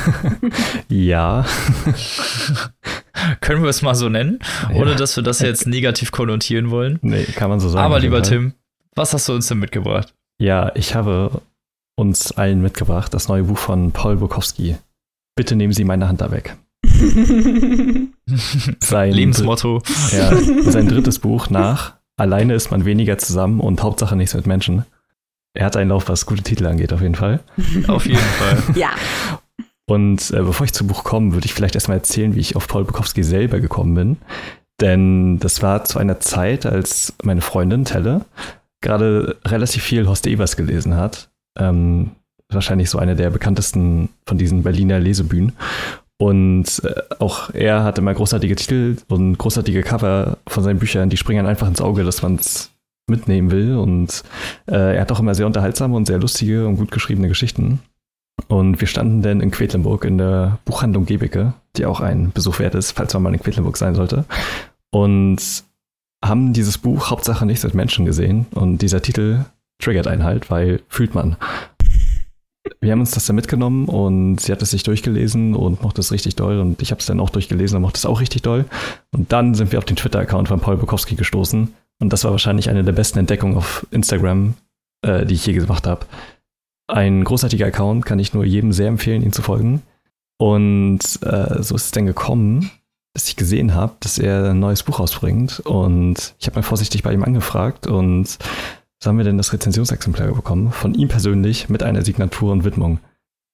ja. 0.95 1.47
Können 3.41 3.63
wir 3.63 3.69
es 3.69 3.81
mal 3.81 3.95
so 3.95 4.07
nennen, 4.07 4.37
ohne 4.71 4.95
dass 4.95 5.15
wir 5.15 5.23
das 5.23 5.39
jetzt 5.39 5.65
negativ 5.65 6.11
konnotieren 6.11 6.69
wollen. 6.69 6.99
Nee, 7.01 7.23
kann 7.23 7.49
man 7.49 7.59
so 7.59 7.69
sagen. 7.69 7.83
Aber 7.83 7.99
lieber 7.99 8.21
Tim, 8.21 8.53
was 8.97 9.13
hast 9.13 9.29
du 9.29 9.33
uns 9.33 9.47
denn 9.47 9.59
mitgebracht? 9.59 10.13
Ja, 10.41 10.71
ich 10.75 10.95
habe 10.95 11.41
uns 11.95 12.31
allen 12.31 12.61
mitgebracht 12.61 13.13
das 13.13 13.27
neue 13.27 13.43
Buch 13.43 13.57
von 13.57 13.91
Paul 13.91 14.17
Bukowski. 14.17 14.77
Bitte 15.35 15.55
nehmen 15.55 15.73
Sie 15.73 15.83
meine 15.83 16.07
Hand 16.07 16.21
da 16.21 16.31
weg. 16.31 16.57
sein 18.79 19.13
Lebensmotto. 19.13 19.81
Ja, 20.11 20.35
sein 20.63 20.87
drittes 20.87 21.19
Buch 21.19 21.49
nach 21.49 21.97
Alleine 22.19 22.55
ist 22.55 22.71
man 22.71 22.83
weniger 22.83 23.19
zusammen 23.19 23.59
und 23.59 23.83
Hauptsache 23.83 24.15
nichts 24.15 24.33
mit 24.33 24.47
Menschen. 24.47 24.85
Er 25.53 25.65
hat 25.65 25.77
einen 25.77 25.89
Lauf, 25.89 26.09
was 26.09 26.25
gute 26.25 26.41
Titel 26.41 26.65
angeht, 26.65 26.91
auf 26.91 27.01
jeden 27.01 27.15
Fall. 27.15 27.39
auf 27.87 28.05
jeden 28.05 28.17
Fall. 28.17 28.57
ja. 28.75 28.89
Und 29.89 30.31
äh, 30.31 30.41
bevor 30.41 30.65
ich 30.65 30.73
zum 30.73 30.87
Buch 30.87 31.03
komme, 31.03 31.33
würde 31.33 31.45
ich 31.45 31.53
vielleicht 31.53 31.75
erstmal 31.75 31.97
erzählen, 31.97 32.35
wie 32.35 32.39
ich 32.39 32.55
auf 32.55 32.67
Paul 32.67 32.83
Bukowski 32.83 33.23
selber 33.23 33.59
gekommen 33.59 33.93
bin. 33.95 34.17
Denn 34.81 35.39
das 35.39 35.61
war 35.61 35.85
zu 35.85 35.99
einer 35.99 36.19
Zeit, 36.19 36.65
als 36.65 37.13
meine 37.23 37.41
Freundin 37.41 37.85
Telle 37.85 38.25
gerade 38.81 39.37
relativ 39.45 39.83
viel 39.83 40.07
Horst 40.07 40.27
Evers 40.27 40.55
gelesen 40.55 40.95
hat. 40.95 41.29
Ähm, 41.57 42.11
wahrscheinlich 42.49 42.89
so 42.89 42.97
eine 42.97 43.15
der 43.15 43.29
bekanntesten 43.29 44.09
von 44.25 44.37
diesen 44.37 44.63
Berliner 44.63 44.99
Lesebühnen. 44.99 45.53
Und 46.19 46.81
äh, 46.83 47.01
auch 47.19 47.51
er 47.53 47.83
hat 47.83 47.97
immer 47.97 48.13
großartige 48.13 48.55
Titel 48.55 48.97
und 49.07 49.37
großartige 49.37 49.83
Cover 49.83 50.37
von 50.47 50.63
seinen 50.63 50.79
Büchern, 50.79 51.09
die 51.09 51.17
springen 51.17 51.45
einfach 51.45 51.67
ins 51.67 51.81
Auge, 51.81 52.03
dass 52.03 52.21
man 52.21 52.35
es 52.35 52.71
mitnehmen 53.07 53.51
will. 53.51 53.75
Und 53.75 54.23
äh, 54.67 54.95
er 54.95 55.01
hat 55.01 55.11
auch 55.11 55.19
immer 55.19 55.35
sehr 55.35 55.45
unterhaltsame 55.45 55.95
und 55.95 56.07
sehr 56.07 56.19
lustige 56.19 56.67
und 56.67 56.77
gut 56.77 56.91
geschriebene 56.91 57.27
Geschichten. 57.27 57.79
Und 58.47 58.79
wir 58.79 58.87
standen 58.87 59.21
dann 59.21 59.41
in 59.41 59.51
Quedlinburg 59.51 60.05
in 60.05 60.17
der 60.17 60.59
Buchhandlung 60.65 61.05
Gebeke, 61.05 61.53
die 61.75 61.85
auch 61.85 62.01
ein 62.01 62.31
Besuch 62.31 62.59
wert 62.59 62.75
ist, 62.75 62.91
falls 62.91 63.13
man 63.13 63.23
mal 63.23 63.33
in 63.33 63.39
Quedlinburg 63.39 63.77
sein 63.77 63.95
sollte. 63.95 64.25
Und 64.91 65.63
haben 66.23 66.53
dieses 66.53 66.77
Buch 66.77 67.09
Hauptsache 67.09 67.45
nichts 67.45 67.63
mit 67.63 67.73
Menschen 67.73 68.05
gesehen. 68.05 68.47
Und 68.53 68.81
dieser 68.81 69.01
Titel 69.01 69.45
triggert 69.79 70.07
einen 70.07 70.23
halt, 70.23 70.49
weil 70.49 70.81
fühlt 70.89 71.13
man 71.13 71.37
wir 72.79 72.91
haben 72.91 72.99
uns 72.99 73.11
das 73.11 73.25
dann 73.25 73.35
mitgenommen 73.35 73.87
und 73.87 74.39
sie 74.39 74.51
hat 74.51 74.61
es 74.61 74.71
sich 74.71 74.83
durchgelesen 74.83 75.55
und 75.55 75.81
mochte 75.81 76.01
es 76.01 76.11
richtig 76.11 76.35
doll 76.35 76.59
und 76.59 76.81
ich 76.81 76.91
habe 76.91 76.99
es 76.99 77.05
dann 77.05 77.19
auch 77.19 77.29
durchgelesen 77.29 77.77
und 77.77 77.81
mochte 77.81 77.97
es 77.97 78.05
auch 78.05 78.19
richtig 78.19 78.41
doll. 78.41 78.65
Und 79.11 79.31
dann 79.31 79.55
sind 79.55 79.71
wir 79.71 79.79
auf 79.79 79.85
den 79.85 79.95
Twitter-Account 79.95 80.47
von 80.47 80.59
Paul 80.59 80.77
Bukowski 80.77 81.15
gestoßen 81.15 81.73
und 81.99 82.13
das 82.13 82.23
war 82.23 82.31
wahrscheinlich 82.31 82.69
eine 82.69 82.83
der 82.83 82.91
besten 82.91 83.19
Entdeckungen 83.19 83.57
auf 83.57 83.85
Instagram, 83.91 84.55
äh, 85.01 85.25
die 85.25 85.35
ich 85.35 85.45
je 85.45 85.53
gemacht 85.53 85.87
habe. 85.87 86.05
Ein 86.87 87.23
großartiger 87.23 87.65
Account, 87.65 88.05
kann 88.05 88.19
ich 88.19 88.33
nur 88.33 88.45
jedem 88.45 88.71
sehr 88.71 88.87
empfehlen, 88.87 89.23
ihn 89.23 89.33
zu 89.33 89.41
folgen. 89.41 89.81
Und 90.39 90.99
äh, 91.23 91.61
so 91.61 91.75
ist 91.75 91.85
es 91.85 91.91
dann 91.91 92.05
gekommen, 92.05 92.71
dass 93.17 93.27
ich 93.27 93.35
gesehen 93.35 93.73
habe, 93.73 93.95
dass 94.01 94.19
er 94.19 94.51
ein 94.51 94.59
neues 94.59 94.83
Buch 94.83 94.99
rausbringt 94.99 95.59
und 95.61 96.35
ich 96.37 96.45
habe 96.45 96.57
mal 96.57 96.61
vorsichtig 96.61 97.01
bei 97.01 97.11
ihm 97.11 97.23
angefragt 97.23 97.87
und 97.87 98.37
so 98.99 99.09
haben 99.09 99.17
wir 99.17 99.25
denn 99.25 99.39
das 99.39 99.53
Rezensionsexemplar 99.53 100.31
bekommen, 100.33 100.71
von 100.71 100.93
ihm 100.93 101.07
persönlich 101.07 101.67
mit 101.67 101.81
einer 101.81 102.03
Signatur 102.03 102.51
und 102.51 102.63
Widmung. 102.63 102.99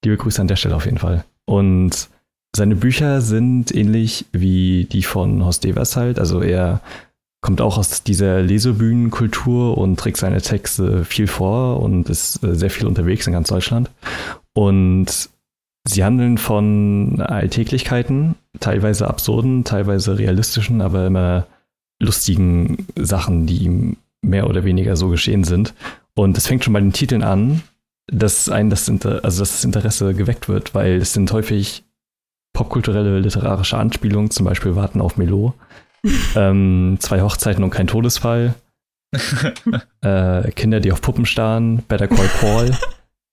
Liebe 0.04 0.18
Grüße 0.18 0.42
an 0.42 0.50
der 0.50 0.58
Stelle 0.58 0.76
auf 0.76 0.84
jeden 0.84 0.98
Fall. 0.98 1.24
Und 1.46 2.10
seine 2.54 2.76
Bücher 2.76 3.22
sind 3.22 3.74
ähnlich 3.74 4.26
wie 4.34 4.84
die 4.84 5.04
von 5.04 5.46
Horst 5.46 5.64
Devers 5.64 5.96
halt. 5.96 6.20
Also 6.20 6.42
er 6.42 6.82
kommt 7.40 7.62
auch 7.62 7.78
aus 7.78 8.04
dieser 8.04 8.42
Lesebühnenkultur 8.42 9.78
und 9.78 9.98
trägt 9.98 10.18
seine 10.18 10.42
Texte 10.42 11.06
viel 11.06 11.28
vor 11.28 11.82
und 11.82 12.10
ist 12.10 12.44
äh, 12.44 12.54
sehr 12.54 12.70
viel 12.70 12.86
unterwegs 12.86 13.28
in 13.28 13.34
ganz 13.34 13.48
Deutschland. 13.48 13.90
Und 14.54 15.30
sie 15.88 16.04
handeln 16.04 16.38
von 16.38 17.22
Alltäglichkeiten, 17.22 18.36
teilweise 18.60 19.08
absurden, 19.08 19.64
teilweise 19.64 20.18
realistischen, 20.18 20.82
aber 20.82 21.08
immer 21.08 21.48
lustigen 22.02 22.86
Sachen, 22.96 23.46
die 23.46 23.58
ihm 23.58 23.98
mehr 24.22 24.48
oder 24.48 24.64
weniger 24.64 24.96
so 24.96 25.10
geschehen 25.10 25.44
sind. 25.44 25.74
Und 26.16 26.38
es 26.38 26.48
fängt 26.48 26.64
schon 26.64 26.74
bei 26.74 26.80
den 26.80 26.94
Titeln 26.94 27.24
an, 27.24 27.64
dass 28.08 28.50
ein 28.50 28.70
das, 28.70 28.88
Inter 28.88 29.24
also 29.24 29.42
dass 29.42 29.52
das 29.52 29.64
Interesse 29.64 30.14
geweckt 30.14 30.50
wird, 30.50 30.76
weil 30.76 30.98
es 30.98 31.14
sind 31.14 31.32
häufig 31.32 31.84
popkulturelle 32.54 33.20
literarische 33.20 33.78
Anspielungen, 33.78 34.30
zum 34.30 34.46
Beispiel 34.46 34.76
Warten 34.76 35.02
auf 35.02 35.18
Melo, 35.18 35.54
ähm, 36.36 36.98
zwei 37.00 37.22
Hochzeiten 37.22 37.64
und 37.64 37.72
kein 37.72 37.88
Todesfall, 37.88 38.56
äh, 40.02 40.52
Kinder, 40.52 40.80
die 40.80 40.92
auf 40.92 41.02
Puppen 41.02 41.26
starren, 41.26 41.84
Better 41.88 42.08
Call 42.08 42.30
Paul. 42.40 42.72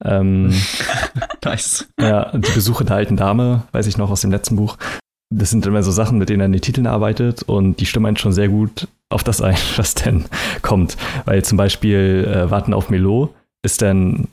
ähm, 0.05 0.55
nice. 1.45 1.89
Ja, 1.99 2.37
die 2.37 2.53
Besuche 2.53 2.85
der 2.85 2.97
alten 2.97 3.17
Dame, 3.17 3.65
weiß 3.73 3.87
ich 3.87 3.99
noch 3.99 4.11
aus 4.11 4.23
dem 4.23 4.31
letzten 4.31 4.57
Buch. 4.57 4.77
Das 5.33 5.51
sind 5.51 5.65
immer 5.65 5.83
so 5.83 5.93
Sachen, 5.93 6.19
mit 6.19 6.29
denen 6.29 6.41
er 6.41 6.47
in 6.47 6.53
den 6.53 6.61
Titeln 6.61 6.87
arbeitet 6.87 7.45
und 7.45 7.81
die 7.81 7.87
stimmen 7.87 8.07
einen 8.07 8.17
schon 8.17 8.33
sehr 8.33 8.49
gut 8.49 8.89
auf 9.09 9.23
das 9.23 9.41
ein, 9.41 9.57
was 9.77 9.95
denn 9.95 10.25
kommt. 10.63 10.97
Weil 11.25 11.45
zum 11.45 11.57
Beispiel 11.57 12.29
äh, 12.29 12.51
Warten 12.51 12.75
auf 12.75 12.91
Melo 12.91 13.33
ist 13.63 13.83
dann 13.83 14.29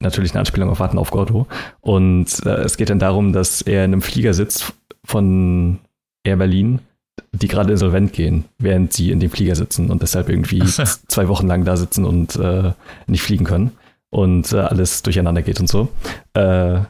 natürlich 0.00 0.32
eine 0.32 0.40
Anspielung 0.40 0.70
auf 0.70 0.80
Warten 0.80 0.98
auf 0.98 1.10
Gordo. 1.10 1.46
Und 1.80 2.44
äh, 2.46 2.60
es 2.60 2.76
geht 2.76 2.90
dann 2.90 2.98
darum, 2.98 3.32
dass 3.32 3.62
er 3.62 3.84
in 3.84 3.92
einem 3.92 4.02
Flieger 4.02 4.32
sitzt 4.32 4.72
von 5.04 5.78
Air 6.24 6.36
Berlin, 6.36 6.80
die 7.32 7.48
gerade 7.48 7.72
insolvent 7.72 8.12
gehen, 8.12 8.44
während 8.58 8.92
sie 8.92 9.10
in 9.10 9.20
dem 9.20 9.30
Flieger 9.30 9.56
sitzen 9.56 9.90
und 9.90 10.02
deshalb 10.02 10.28
irgendwie 10.28 10.62
zwei 10.62 11.28
Wochen 11.28 11.46
lang 11.46 11.64
da 11.64 11.76
sitzen 11.76 12.04
und 12.04 12.36
äh, 12.36 12.72
nicht 13.06 13.22
fliegen 13.22 13.44
können 13.44 13.72
und 14.10 14.52
äh, 14.52 14.58
alles 14.58 15.02
durcheinander 15.02 15.42
geht 15.42 15.60
und 15.60 15.68
so. 15.68 15.88
Äh, 16.34 16.80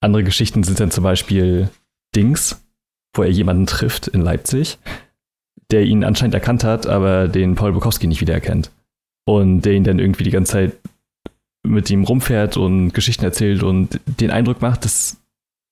andere 0.00 0.24
Geschichten 0.24 0.62
sind 0.62 0.80
dann 0.80 0.90
zum 0.90 1.04
Beispiel 1.04 1.70
Dings, 2.14 2.60
wo 3.14 3.22
er 3.22 3.30
jemanden 3.30 3.66
trifft 3.66 4.08
in 4.08 4.20
Leipzig, 4.20 4.78
der 5.70 5.82
ihn 5.82 6.04
anscheinend 6.04 6.34
erkannt 6.34 6.64
hat, 6.64 6.86
aber 6.86 7.28
den 7.28 7.54
Paul 7.54 7.72
Bukowski 7.72 8.06
nicht 8.06 8.20
wiedererkennt. 8.20 8.70
Und 9.26 9.62
der 9.62 9.72
ihn 9.72 9.84
dann 9.84 9.98
irgendwie 9.98 10.24
die 10.24 10.30
ganze 10.30 10.52
Zeit 10.52 10.72
mit 11.66 11.90
ihm 11.90 12.04
rumfährt 12.04 12.56
und 12.56 12.92
Geschichten 12.92 13.24
erzählt 13.24 13.62
und 13.62 13.98
den 14.20 14.30
Eindruck 14.30 14.60
macht, 14.60 14.84
dass 14.84 15.16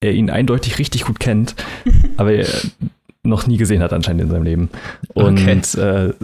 er 0.01 0.13
ihn 0.13 0.31
eindeutig 0.31 0.79
richtig 0.79 1.05
gut 1.05 1.21
kennt, 1.21 1.55
aber 2.17 2.33
er 2.33 2.49
noch 3.25 3.47
nie 3.47 3.57
gesehen 3.57 3.83
hat 3.83 3.93
anscheinend 3.93 4.23
in 4.23 4.31
seinem 4.31 4.43
Leben. 4.43 4.71
Und 5.15 5.41
okay. 5.41 5.81
äh, 5.81 6.15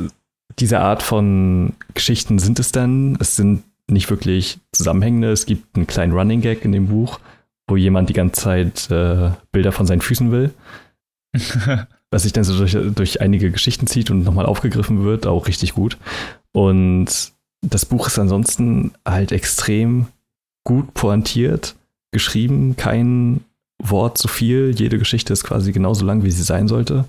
diese 0.58 0.80
Art 0.80 1.02
von 1.02 1.74
Geschichten 1.94 2.38
sind 2.38 2.58
es 2.58 2.72
dann. 2.72 3.16
Es 3.20 3.36
sind 3.36 3.62
nicht 3.88 4.10
wirklich 4.10 4.58
zusammenhängende. 4.72 5.30
Es 5.30 5.46
gibt 5.46 5.76
einen 5.76 5.86
kleinen 5.86 6.12
Running 6.12 6.40
Gag 6.40 6.64
in 6.64 6.72
dem 6.72 6.88
Buch, 6.88 7.20
wo 7.68 7.76
jemand 7.76 8.08
die 8.08 8.14
ganze 8.14 8.42
Zeit 8.42 8.90
äh, 8.90 9.30
Bilder 9.52 9.72
von 9.72 9.86
seinen 9.86 10.00
Füßen 10.00 10.32
will. 10.32 10.50
was 12.10 12.22
sich 12.22 12.32
dann 12.32 12.44
so 12.44 12.56
durch, 12.56 12.76
durch 12.94 13.20
einige 13.20 13.50
Geschichten 13.50 13.86
zieht 13.86 14.10
und 14.10 14.24
nochmal 14.24 14.46
aufgegriffen 14.46 15.04
wird, 15.04 15.26
auch 15.26 15.46
richtig 15.46 15.74
gut. 15.74 15.98
Und 16.52 17.32
das 17.60 17.86
Buch 17.86 18.06
ist 18.06 18.18
ansonsten 18.18 18.92
halt 19.06 19.32
extrem 19.32 20.06
gut 20.64 20.94
pointiert, 20.94 21.76
geschrieben, 22.12 22.76
kein 22.76 23.40
Wort 23.82 24.18
zu 24.18 24.28
viel. 24.28 24.74
Jede 24.76 24.98
Geschichte 24.98 25.32
ist 25.32 25.44
quasi 25.44 25.72
genauso 25.72 26.04
lang, 26.04 26.24
wie 26.24 26.30
sie 26.30 26.42
sein 26.42 26.68
sollte. 26.68 27.04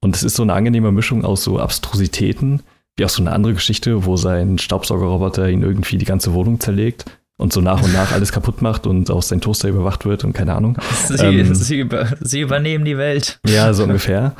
Und 0.00 0.16
es 0.16 0.22
ist 0.22 0.36
so 0.36 0.42
eine 0.42 0.54
angenehme 0.54 0.92
Mischung 0.92 1.24
aus 1.24 1.44
so 1.44 1.58
Abstrusitäten, 1.58 2.62
wie 2.96 3.04
auch 3.04 3.10
so 3.10 3.22
eine 3.22 3.32
andere 3.32 3.54
Geschichte, 3.54 4.04
wo 4.04 4.16
sein 4.16 4.58
Staubsaugerroboter 4.58 5.48
ihn 5.48 5.62
irgendwie 5.62 5.98
die 5.98 6.04
ganze 6.04 6.34
Wohnung 6.34 6.60
zerlegt 6.60 7.06
und 7.42 7.52
so 7.52 7.60
nach 7.60 7.82
und 7.82 7.92
nach 7.92 8.12
alles 8.12 8.32
kaputt 8.32 8.62
macht 8.62 8.86
und 8.86 9.10
auch 9.10 9.22
sein 9.22 9.40
Toaster 9.40 9.68
überwacht 9.68 10.04
wird 10.04 10.24
und 10.24 10.32
keine 10.32 10.54
Ahnung. 10.54 10.78
Sie, 11.08 11.14
ähm, 11.16 11.54
sie, 11.54 11.80
über, 11.80 12.08
sie 12.20 12.40
übernehmen 12.40 12.84
die 12.84 12.96
Welt. 12.96 13.40
Ja, 13.46 13.74
so 13.74 13.82
ungefähr. 13.82 14.34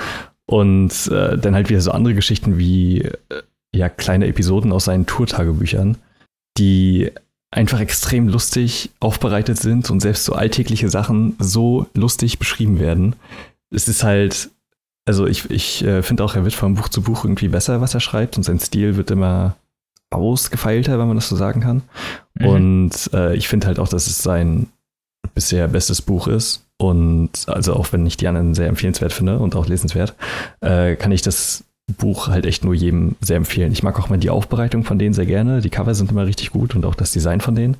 Und 0.47 1.09
äh, 1.09 1.37
dann 1.37 1.55
halt 1.55 1.69
wieder 1.69 1.81
so 1.81 1.91
andere 1.91 2.15
Geschichten 2.15 2.59
wie 2.59 3.03
äh, 3.03 3.13
ja 3.75 3.89
kleine 3.89 4.27
Episoden 4.27 4.73
aus 4.73 4.85
seinen 4.85 5.07
Tourtagebüchern, 5.07 5.97
die 6.59 7.11
einfach 7.51 7.81
extrem 7.81 8.29
lustig 8.29 8.91
aufbereitet 9.01 9.59
sind 9.59 9.91
und 9.91 10.01
selbst 10.01 10.25
so 10.25 10.35
alltägliche 10.35 10.89
Sachen 10.89 11.37
so 11.39 11.87
lustig 11.95 12.39
beschrieben 12.39 12.79
werden. 12.81 13.17
Es 13.71 13.89
ist 13.89 14.05
halt, 14.05 14.51
also 15.07 15.27
ich, 15.27 15.51
ich 15.51 15.85
äh, 15.85 16.03
finde 16.03 16.25
auch, 16.25 16.35
er 16.35 16.45
wird 16.45 16.55
von 16.55 16.75
Buch 16.75 16.89
zu 16.89 17.03
Buch 17.03 17.25
irgendwie 17.25 17.49
besser, 17.49 17.81
was 17.81 17.95
er 17.95 18.01
schreibt 18.01 18.37
und 18.37 18.43
sein 18.43 18.59
Stil 18.59 18.97
wird 18.97 19.11
immer 19.11 19.57
ausgefeilter, 20.13 20.99
wenn 20.99 21.09
man 21.09 21.17
das 21.17 21.29
so 21.29 21.37
sagen 21.37 21.61
kann. 21.61 21.83
Mhm. 22.35 22.47
Und 22.47 23.11
äh, 23.13 23.35
ich 23.35 23.49
finde 23.49 23.67
halt 23.67 23.79
auch, 23.79 23.89
dass 23.89 24.07
es 24.07 24.19
sein 24.19 24.69
bisher 25.35 25.69
bestes 25.69 26.03
Buch 26.03 26.29
ist. 26.29 26.67
Und 26.79 27.31
also 27.47 27.75
auch 27.75 27.93
wenn 27.93 28.05
ich 28.07 28.17
die 28.17 28.27
anderen 28.27 28.55
sehr 28.55 28.69
empfehlenswert 28.69 29.13
finde 29.13 29.39
und 29.39 29.55
auch 29.55 29.67
lesenswert, 29.67 30.15
äh, 30.61 30.97
kann 30.97 31.13
ich 31.13 31.23
das 31.23 31.65
Buch 31.99 32.29
halt 32.29 32.47
echt 32.47 32.65
nur 32.65 32.75
jedem 32.75 33.17
sehr 33.21 33.37
empfehlen. 33.37 33.73
Ich 33.73 33.83
mag 33.83 33.99
auch 33.99 34.09
mal 34.09 34.19
die 34.19 34.31
Aufbereitung 34.31 34.85
von 34.85 34.99
denen 34.99 35.15
sehr 35.15 35.27
gerne. 35.27 35.61
Die 35.61 35.71
Cover 35.71 35.95
sind 35.95 36.11
immer 36.11 36.27
richtig 36.27 36.51
gut 36.51 36.75
und 36.75 36.85
auch 36.85 36.95
das 36.95 37.13
Design 37.13 37.41
von 37.41 37.55
denen. 37.55 37.77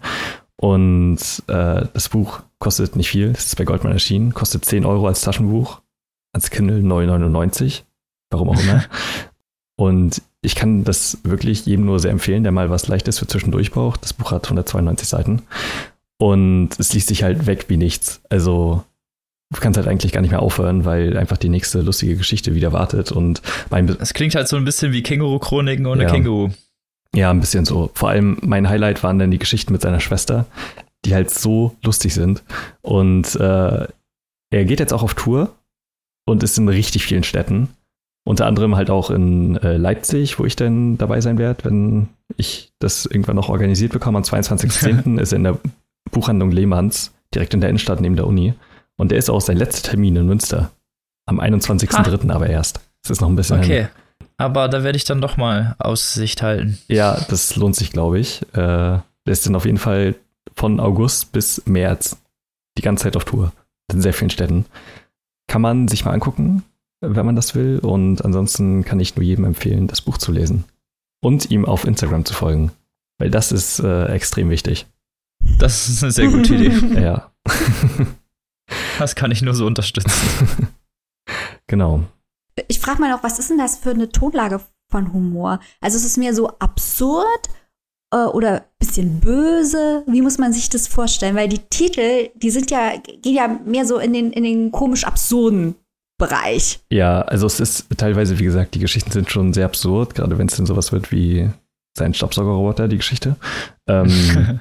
Und 0.57 1.19
äh, 1.49 1.87
das 1.93 2.09
Buch 2.09 2.41
kostet 2.59 2.95
nicht 2.95 3.11
viel. 3.11 3.31
Es 3.31 3.47
ist 3.47 3.57
bei 3.57 3.65
Goldman 3.65 3.93
erschienen. 3.93 4.35
Kostet 4.35 4.65
10 4.65 4.85
Euro 4.85 5.07
als 5.07 5.23
Taschenbuch. 5.23 5.81
Als 6.33 6.51
Kindle 6.51 6.79
9,99. 6.79 7.83
Warum 8.31 8.51
auch 8.51 8.61
immer. 8.61 8.85
und 9.77 10.23
ich 10.43 10.57
kann 10.57 10.85
das 10.85 11.19
wirklich 11.23 11.67
jedem 11.67 11.87
nur 11.87 12.01
sehr 12.01 12.11
empfehlen, 12.11 12.43
der 12.43 12.53
mal 12.53 12.69
was 12.69 12.89
Leichtes 12.89 13.21
für 13.21 13.29
zwischendurch 13.29 13.71
braucht. 13.71 14.03
Das 14.03 14.13
Buch 14.13 14.33
hat 14.33 14.45
192 14.45 15.09
Seiten. 15.09 15.43
Und 16.19 16.71
es 16.79 16.93
liest 16.93 17.09
sich 17.09 17.23
halt 17.23 17.47
weg 17.47 17.67
wie 17.69 17.77
nichts. 17.77 18.21
Also 18.29 18.85
du 19.53 19.61
kannst 19.61 19.77
halt 19.77 19.87
eigentlich 19.87 20.13
gar 20.13 20.21
nicht 20.21 20.31
mehr 20.31 20.43
aufhören, 20.43 20.85
weil 20.85 21.17
einfach 21.17 21.37
die 21.37 21.49
nächste 21.49 21.81
lustige 21.81 22.17
Geschichte 22.17 22.55
wieder 22.55 22.73
wartet. 22.73 23.13
Und 23.13 23.41
mein 23.71 23.89
Es 23.89 24.15
klingt 24.15 24.35
halt 24.35 24.49
so 24.49 24.57
ein 24.57 24.65
bisschen 24.65 24.93
wie 24.93 25.03
Känguru-Chroniken 25.03 25.87
ohne 25.87 26.05
ja. 26.05 26.11
Känguru. 26.11 26.51
Ja, 27.15 27.31
ein 27.31 27.41
bisschen 27.41 27.65
so. 27.65 27.91
Vor 27.95 28.09
allem 28.09 28.39
mein 28.43 28.69
Highlight 28.69 29.03
waren 29.05 29.19
dann 29.19 29.31
die 29.31 29.39
Geschichten 29.39 29.73
mit 29.73 29.83
seiner 29.83 30.01
Schwester, 30.01 30.47
die 31.05 31.15
halt 31.15 31.31
so 31.31 31.77
lustig 31.85 32.15
sind. 32.15 32.43
Und 32.81 33.37
äh, 33.37 33.87
er 34.51 34.65
geht 34.65 34.81
jetzt 34.81 34.93
auch 34.93 35.03
auf 35.03 35.15
Tour 35.15 35.55
und 36.25 36.43
ist 36.43 36.59
in 36.59 36.69
richtig 36.69 37.05
vielen 37.05 37.25
Städten. 37.25 37.69
Unter 38.25 38.47
anderem 38.47 38.77
halt 38.77 38.89
auch 38.89 39.11
in 39.11 39.57
äh, 39.57 39.77
Leipzig, 39.77 40.39
wo 40.39 40.45
ich 40.45 40.55
dann 40.55 40.97
dabei 40.97 41.21
sein 41.21 41.39
werde, 41.39 41.65
wenn 41.65 42.09
ich 42.37 42.73
das 42.79 43.05
irgendwann 43.07 43.37
noch 43.37 43.49
organisiert 43.49 43.93
bekomme. 43.93 44.19
Am 44.19 44.25
22.10. 44.25 45.19
ist 45.21 45.33
er 45.33 45.37
in 45.37 45.45
der 45.45 45.59
Buchhandlung 46.11 46.53
Lehmanns, 46.53 47.13
direkt 47.35 47.55
in 47.55 47.61
der 47.61 47.71
Innenstadt 47.71 48.01
neben 48.01 48.17
der 48.17 48.27
Uni. 48.27 48.55
Und 48.97 49.11
der 49.11 49.19
ist 49.19 49.29
auch 49.29 49.41
sein 49.41 49.57
letzter 49.57 49.91
Termin 49.91 50.15
in 50.15 50.27
Münster. 50.27 50.71
Am 51.27 51.41
21.03. 51.41 52.31
aber 52.31 52.49
erst. 52.49 52.81
Das 53.03 53.11
ist 53.11 53.21
noch 53.21 53.29
ein 53.29 53.37
bisschen. 53.37 53.59
Okay. 53.59 53.81
Hin. 53.83 53.89
Aber 54.37 54.69
da 54.69 54.85
werde 54.85 54.97
ich 54.97 55.05
dann 55.05 55.21
doch 55.21 55.37
mal 55.37 55.75
Aussicht 55.79 56.43
halten. 56.43 56.79
Ja, 56.89 57.19
das 57.29 57.57
lohnt 57.57 57.75
sich, 57.75 57.91
glaube 57.91 58.21
ich. 58.21 58.43
Äh, 58.53 58.55
der 58.55 59.03
ist 59.27 59.47
dann 59.47 59.57
auf 59.57 59.65
jeden 59.65 59.79
Fall 59.79 60.15
von 60.55 60.81
August 60.81 61.33
bis 61.33 61.63
März 61.67 62.19
die 62.79 62.83
ganze 62.83 63.05
Zeit 63.05 63.17
auf 63.17 63.25
Tour. 63.25 63.53
In 63.93 64.01
sehr 64.01 64.13
vielen 64.13 64.31
Städten. 64.31 64.67
Kann 65.49 65.63
man 65.63 65.89
sich 65.89 66.05
mal 66.05 66.13
angucken, 66.13 66.63
wenn 67.03 67.27
man 67.27 67.37
das 67.37 67.55
will. 67.55 67.79
Und 67.79 68.25
ansonsten 68.25 68.85
kann 68.85 69.01
ich 69.01 69.17
nur 69.17 69.25
jedem 69.25 69.45
empfehlen, 69.45 69.87
das 69.87 70.01
Buch 70.01 70.19
zu 70.19 70.33
lesen. 70.33 70.65
Und 71.21 71.51
ihm 71.51 71.65
auf 71.65 71.85
Instagram 71.85 72.25
zu 72.25 72.35
folgen. 72.35 72.73
Weil 73.19 73.31
das 73.31 73.53
ist 73.53 73.79
äh, 73.81 74.07
extrem 74.07 74.51
wichtig. 74.51 74.87
Das 75.59 75.89
ist 75.89 76.03
eine 76.03 76.13
sehr 76.13 76.29
gute 76.29 76.55
Idee. 76.55 77.01
ja. 77.01 77.33
Das 78.99 79.15
kann 79.15 79.31
ich 79.31 79.43
nur 79.43 79.55
so 79.55 79.67
unterstützen. 79.67 80.69
genau. 81.67 82.03
Ich 82.69 82.81
frage 82.81 83.01
mal 83.01 83.11
noch, 83.11 83.23
was 83.23 83.39
ist 83.39 83.51
denn 83.51 83.59
das 83.59 83.79
für 83.79 83.91
eine 83.91 84.11
Tonlage 84.11 84.61
von 84.91 85.13
Humor? 85.13 85.61
Also 85.81 85.97
ist 85.97 86.05
es 86.05 86.17
mir 86.17 86.35
so 86.35 86.49
absurd 86.59 87.49
äh, 88.13 88.25
oder 88.25 88.61
ein 88.61 88.65
bisschen 88.79 89.21
böse? 89.21 90.05
Wie 90.07 90.23
muss 90.23 90.39
man 90.39 90.53
sich 90.53 90.69
das 90.69 90.87
vorstellen? 90.87 91.37
Weil 91.37 91.49
die 91.49 91.59
Titel, 91.71 92.31
die 92.35 92.51
sind 92.51 92.71
ja, 92.71 92.97
gehen 92.97 93.35
ja 93.35 93.49
mehr 93.49 93.87
so 93.87 93.99
in 93.99 94.13
den, 94.13 94.33
in 94.33 94.45
den 94.45 94.71
komisch 94.71 95.05
absurden 95.05 95.75
Bereich. 96.23 96.81
Ja, 96.91 97.23
also 97.23 97.47
es 97.47 97.59
ist 97.59 97.87
teilweise, 97.97 98.39
wie 98.39 98.45
gesagt, 98.45 98.75
die 98.75 98.79
Geschichten 98.79 99.11
sind 99.11 99.31
schon 99.31 99.53
sehr 99.53 99.67
absurd, 99.67 100.15
gerade 100.15 100.39
wenn 100.39 100.47
es 100.47 100.57
dann 100.57 100.67
sowas 100.67 100.93
wird 100.93 101.11
wie 101.11 101.51
sein 101.97 102.15
Staubsaugerroboter, 102.15 102.89
die 102.89 102.97
Geschichte. 102.97 103.37
Ähm, 103.89 104.09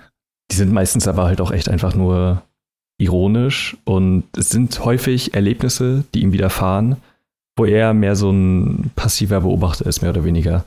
die 0.52 0.56
sind 0.56 0.74
meistens 0.74 1.08
aber 1.08 1.26
halt 1.26 1.40
auch 1.40 1.52
echt 1.52 1.70
einfach 1.70 1.94
nur 1.94 2.42
ironisch 3.00 3.78
und 3.84 4.24
es 4.38 4.50
sind 4.50 4.84
häufig 4.84 5.34
Erlebnisse, 5.34 6.04
die 6.14 6.22
ihm 6.22 6.34
widerfahren, 6.34 6.98
wo 7.56 7.66
er 7.66 7.94
mehr 7.94 8.16
so 8.16 8.32
ein 8.32 8.92
passiver 8.96 9.42
Beobachter 9.42 9.86
ist, 9.86 10.02
mehr 10.02 10.12
oder 10.12 10.24
weniger. 10.24 10.66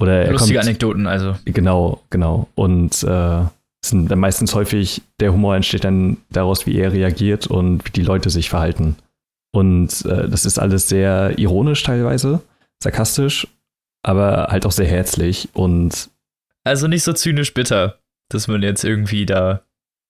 Oder 0.00 0.30
Lustige 0.30 0.58
kommt, 0.58 0.68
Anekdoten, 0.68 1.06
also. 1.06 1.36
Genau, 1.44 2.02
genau. 2.10 2.48
Und 2.54 3.02
äh, 3.02 3.42
sind 3.84 4.10
dann 4.10 4.18
meistens 4.18 4.54
häufig, 4.54 5.02
der 5.20 5.32
Humor 5.32 5.56
entsteht 5.56 5.84
dann 5.84 6.18
daraus, 6.30 6.66
wie 6.66 6.76
er 6.78 6.92
reagiert 6.92 7.46
und 7.46 7.84
wie 7.84 7.90
die 7.90 8.02
Leute 8.02 8.30
sich 8.30 8.50
verhalten. 8.50 8.96
Und 9.56 10.04
äh, 10.04 10.28
das 10.28 10.44
ist 10.44 10.58
alles 10.58 10.86
sehr 10.86 11.38
ironisch 11.38 11.82
teilweise, 11.82 12.42
sarkastisch, 12.82 13.48
aber 14.02 14.48
halt 14.50 14.66
auch 14.66 14.72
sehr 14.72 14.86
herzlich 14.86 15.48
und. 15.54 16.10
Also 16.62 16.88
nicht 16.88 17.04
so 17.04 17.14
zynisch 17.14 17.54
bitter, 17.54 17.98
dass 18.28 18.48
man 18.48 18.62
jetzt 18.62 18.84
irgendwie 18.84 19.24
da 19.24 19.62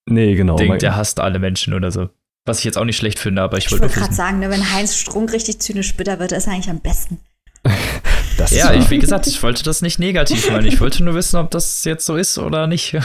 Nee, 0.09 0.35
genau. 0.35 0.57
Denkt, 0.57 0.83
der 0.83 0.97
hasst 0.97 1.21
alle 1.21 1.39
Menschen 1.39 1.75
oder 1.75 1.93
so. 1.93 2.11
Was 2.45 2.59
ich 2.59 2.65
jetzt 2.65 2.77
auch 2.77 2.85
nicht 2.85 2.97
schlecht 2.97 3.21
finde, 3.21 3.43
aber 3.43 3.57
ich, 3.57 3.67
ich 3.67 3.73
wollte 3.73 3.89
gerade 3.89 4.15
sagen, 4.15 4.41
ne, 4.41 4.51
wenn 4.51 4.73
Heinz 4.73 4.97
Strunk 4.97 5.33
richtig 5.33 5.61
zynisch 5.61 5.97
bitter 5.97 6.19
wird, 6.19 6.33
ist 6.33 6.49
er 6.49 6.55
eigentlich 6.55 6.71
am 6.71 6.81
besten. 6.81 7.21
ja, 8.51 8.73
ich, 8.73 8.91
wie 8.91 8.99
gesagt, 8.99 9.29
ich 9.29 9.41
wollte 9.45 9.63
das 9.63 9.81
nicht 9.81 10.01
negativ 10.01 10.51
meinen. 10.51 10.67
Ich 10.67 10.81
wollte 10.81 11.05
nur 11.05 11.15
wissen, 11.15 11.37
ob 11.37 11.53
das 11.53 11.85
jetzt 11.85 12.05
so 12.05 12.17
ist 12.17 12.39
oder 12.39 12.67
nicht. 12.67 12.97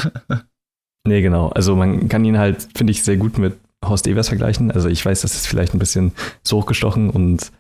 nee, 1.07 1.21
genau. 1.21 1.49
Also 1.49 1.75
man 1.75 2.09
kann 2.09 2.25
ihn 2.25 2.39
halt, 2.39 2.67
finde 2.75 2.91
ich, 2.91 3.03
sehr 3.03 3.17
gut 3.17 3.37
mit 3.37 3.57
Horst 3.83 4.07
Evers 4.07 4.27
vergleichen. 4.27 4.71
Also 4.71 4.89
ich 4.89 5.05
weiß, 5.05 5.21
das 5.21 5.35
ist 5.35 5.47
vielleicht 5.47 5.73
ein 5.73 5.79
bisschen 5.79 6.13
zu 6.43 6.57
hochgestochen 6.57 7.09
und 7.09 7.51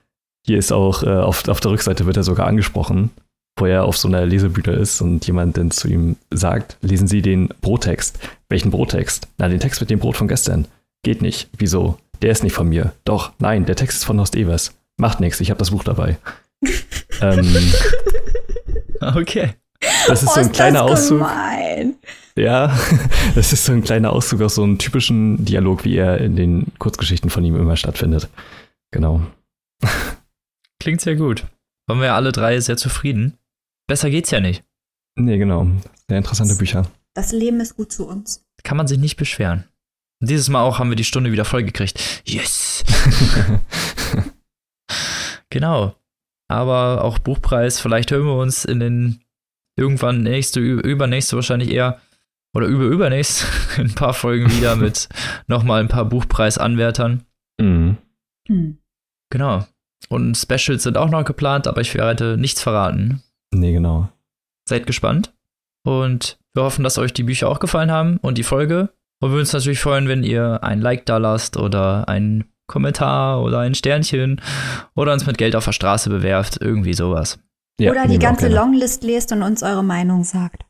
hier 0.45 0.57
ist 0.57 0.71
auch, 0.71 1.03
äh, 1.03 1.09
auf, 1.09 1.47
auf 1.47 1.59
der 1.59 1.71
Rückseite 1.71 2.05
wird 2.05 2.17
er 2.17 2.23
sogar 2.23 2.47
angesprochen, 2.47 3.11
wo 3.57 3.65
er 3.65 3.85
auf 3.85 3.97
so 3.97 4.07
einer 4.07 4.25
Lesebühne 4.25 4.75
ist 4.75 5.01
und 5.01 5.25
jemand 5.27 5.57
dann 5.57 5.71
zu 5.71 5.87
ihm 5.87 6.15
sagt, 6.31 6.77
lesen 6.81 7.07
Sie 7.07 7.21
den 7.21 7.49
Brottext. 7.61 8.19
Welchen 8.49 8.71
Brottext? 8.71 9.27
Na, 9.37 9.49
den 9.49 9.59
Text 9.59 9.81
mit 9.81 9.89
dem 9.89 9.99
Brot 9.99 10.17
von 10.17 10.27
gestern. 10.27 10.67
Geht 11.03 11.21
nicht. 11.21 11.49
Wieso? 11.57 11.97
Der 12.21 12.31
ist 12.31 12.43
nicht 12.43 12.53
von 12.53 12.69
mir. 12.69 12.93
Doch, 13.03 13.33
nein, 13.39 13.65
der 13.65 13.75
Text 13.75 13.97
ist 13.97 14.03
von 14.03 14.19
Horst 14.19 14.35
Evers. 14.35 14.73
Macht 14.97 15.19
nichts, 15.19 15.39
ich 15.39 15.49
habe 15.49 15.59
das 15.59 15.71
Buch 15.71 15.83
dabei. 15.83 16.17
ähm, 17.21 17.73
okay. 18.99 19.55
Das 20.07 20.21
ist 20.21 20.29
oh, 20.29 20.33
so 20.35 20.39
ein 20.41 20.51
kleiner 20.51 20.83
Auszug. 20.83 21.19
Gemein. 21.19 21.95
Ja, 22.35 22.77
das 23.35 23.53
ist 23.53 23.65
so 23.65 23.73
ein 23.73 23.83
kleiner 23.83 24.13
Auszug 24.13 24.41
aus 24.41 24.55
so 24.55 24.63
einem 24.63 24.77
typischen 24.77 25.43
Dialog, 25.43 25.83
wie 25.83 25.97
er 25.97 26.19
in 26.19 26.35
den 26.35 26.67
Kurzgeschichten 26.79 27.29
von 27.29 27.43
ihm 27.43 27.55
immer 27.55 27.75
stattfindet. 27.75 28.29
Genau. 28.91 29.21
Klingt 30.79 31.01
sehr 31.01 31.15
gut. 31.15 31.45
Waren 31.87 31.99
wir 31.99 32.07
ja 32.07 32.15
alle 32.15 32.31
drei 32.31 32.59
sehr 32.59 32.77
zufrieden. 32.77 33.37
Besser 33.87 34.09
geht's 34.09 34.31
ja 34.31 34.39
nicht. 34.39 34.63
Nee, 35.15 35.37
genau. 35.37 35.67
Sehr 36.07 36.17
interessante 36.17 36.55
Bücher. 36.55 36.89
Das 37.13 37.31
Leben 37.31 37.59
ist 37.59 37.75
gut 37.75 37.91
zu 37.91 38.07
uns. 38.07 38.45
Kann 38.63 38.77
man 38.77 38.87
sich 38.87 38.97
nicht 38.97 39.17
beschweren. 39.17 39.65
Und 40.21 40.29
dieses 40.29 40.49
Mal 40.49 40.61
auch 40.61 40.79
haben 40.79 40.89
wir 40.89 40.95
die 40.95 41.03
Stunde 41.03 41.31
wieder 41.31 41.45
vollgekriegt. 41.45 42.23
Yes! 42.25 42.83
genau. 45.49 45.95
Aber 46.47 47.03
auch 47.03 47.19
Buchpreis, 47.19 47.79
vielleicht 47.79 48.11
hören 48.11 48.25
wir 48.25 48.35
uns 48.35 48.65
in 48.65 48.79
den 48.79 49.23
irgendwann 49.77 50.21
nächste, 50.21 50.59
übernächste 50.59 51.35
wahrscheinlich 51.35 51.71
eher 51.71 51.99
oder 52.53 52.67
über 52.67 52.85
übernächst 52.85 53.45
in 53.77 53.87
ein 53.87 53.95
paar 53.95 54.13
Folgen 54.13 54.51
wieder 54.51 54.75
mit 54.75 55.09
nochmal 55.47 55.81
ein 55.81 55.87
paar 55.87 56.05
Buchpreisanwärtern. 56.05 57.23
Mhm. 57.59 57.97
Hm. 58.47 58.77
Genau. 59.31 59.65
Und 60.09 60.35
Specials 60.35 60.83
sind 60.83 60.97
auch 60.97 61.09
noch 61.09 61.23
geplant, 61.23 61.67
aber 61.67 61.81
ich 61.81 61.93
werde 61.93 62.37
nichts 62.37 62.61
verraten. 62.61 63.21
Nee, 63.53 63.71
genau. 63.71 64.09
Seid 64.67 64.87
gespannt. 64.87 65.33
Und 65.85 66.37
wir 66.53 66.63
hoffen, 66.63 66.83
dass 66.83 66.97
euch 66.97 67.13
die 67.13 67.23
Bücher 67.23 67.47
auch 67.47 67.59
gefallen 67.59 67.91
haben 67.91 68.17
und 68.17 68.37
die 68.37 68.43
Folge. 68.43 68.89
Und 69.21 69.29
wir 69.29 69.31
würden 69.31 69.41
uns 69.41 69.53
natürlich 69.53 69.79
freuen, 69.79 70.07
wenn 70.07 70.23
ihr 70.23 70.63
ein 70.63 70.81
Like 70.81 71.05
da 71.05 71.17
lasst 71.17 71.55
oder 71.57 72.09
ein 72.09 72.45
Kommentar 72.67 73.41
oder 73.41 73.59
ein 73.59 73.75
Sternchen 73.75 74.41
oder 74.95 75.13
uns 75.13 75.25
mit 75.25 75.37
Geld 75.37 75.55
auf 75.55 75.65
der 75.65 75.71
Straße 75.71 76.09
bewerft. 76.09 76.57
Irgendwie 76.59 76.93
sowas. 76.93 77.39
Ja, 77.79 77.91
oder 77.91 78.07
die 78.07 78.19
ganze 78.19 78.47
Longlist 78.47 79.03
lest 79.03 79.31
und 79.31 79.43
uns 79.43 79.63
eure 79.63 79.83
Meinung 79.83 80.23
sagt. 80.23 80.65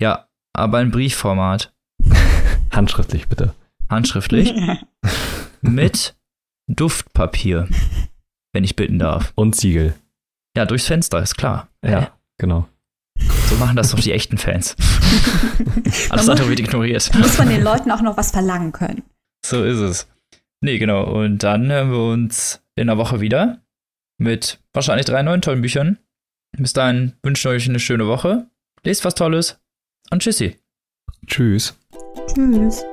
Ja, 0.00 0.29
aber 0.52 0.80
in 0.80 0.90
Briefformat. 0.90 1.72
Handschriftlich, 2.70 3.28
bitte. 3.28 3.54
Handschriftlich. 3.88 4.54
mit 5.60 6.14
Duftpapier, 6.68 7.68
wenn 8.52 8.64
ich 8.64 8.76
bitten 8.76 8.98
darf. 8.98 9.32
Und 9.34 9.56
Siegel. 9.56 9.94
Ja, 10.56 10.66
durchs 10.66 10.86
Fenster, 10.86 11.22
ist 11.22 11.36
klar. 11.36 11.68
Ja, 11.84 12.00
Hä? 12.00 12.06
genau. 12.38 12.68
So 13.48 13.56
machen 13.56 13.76
das 13.76 13.90
doch 13.90 14.00
die 14.00 14.12
echten 14.12 14.38
Fans. 14.38 14.76
Alles 16.10 16.28
andere 16.28 16.48
wird 16.48 16.60
ignoriert. 16.60 17.10
Muss 17.14 17.38
man 17.38 17.48
den 17.48 17.62
Leuten 17.62 17.90
auch 17.90 18.00
noch 18.00 18.16
was 18.16 18.30
verlangen 18.30 18.72
können. 18.72 19.02
So 19.44 19.64
ist 19.64 19.78
es. 19.78 20.08
Nee, 20.62 20.78
genau. 20.78 21.04
Und 21.04 21.42
dann 21.42 21.70
hören 21.70 21.90
wir 21.90 22.12
uns 22.12 22.62
in 22.76 22.88
einer 22.88 22.98
Woche 22.98 23.20
wieder 23.20 23.60
mit 24.18 24.60
wahrscheinlich 24.72 25.06
drei 25.06 25.22
neuen 25.22 25.42
tollen 25.42 25.62
Büchern. 25.62 25.98
Bis 26.56 26.72
dahin 26.72 27.14
wünschen 27.22 27.50
wir 27.50 27.56
euch 27.56 27.68
eine 27.68 27.80
schöne 27.80 28.06
Woche. 28.06 28.46
Lest 28.84 29.04
was 29.04 29.14
Tolles 29.14 29.60
und 30.10 30.22
tschüssi. 30.22 30.56
Tschüss. 31.26 31.74
Tschüss. 32.26 32.84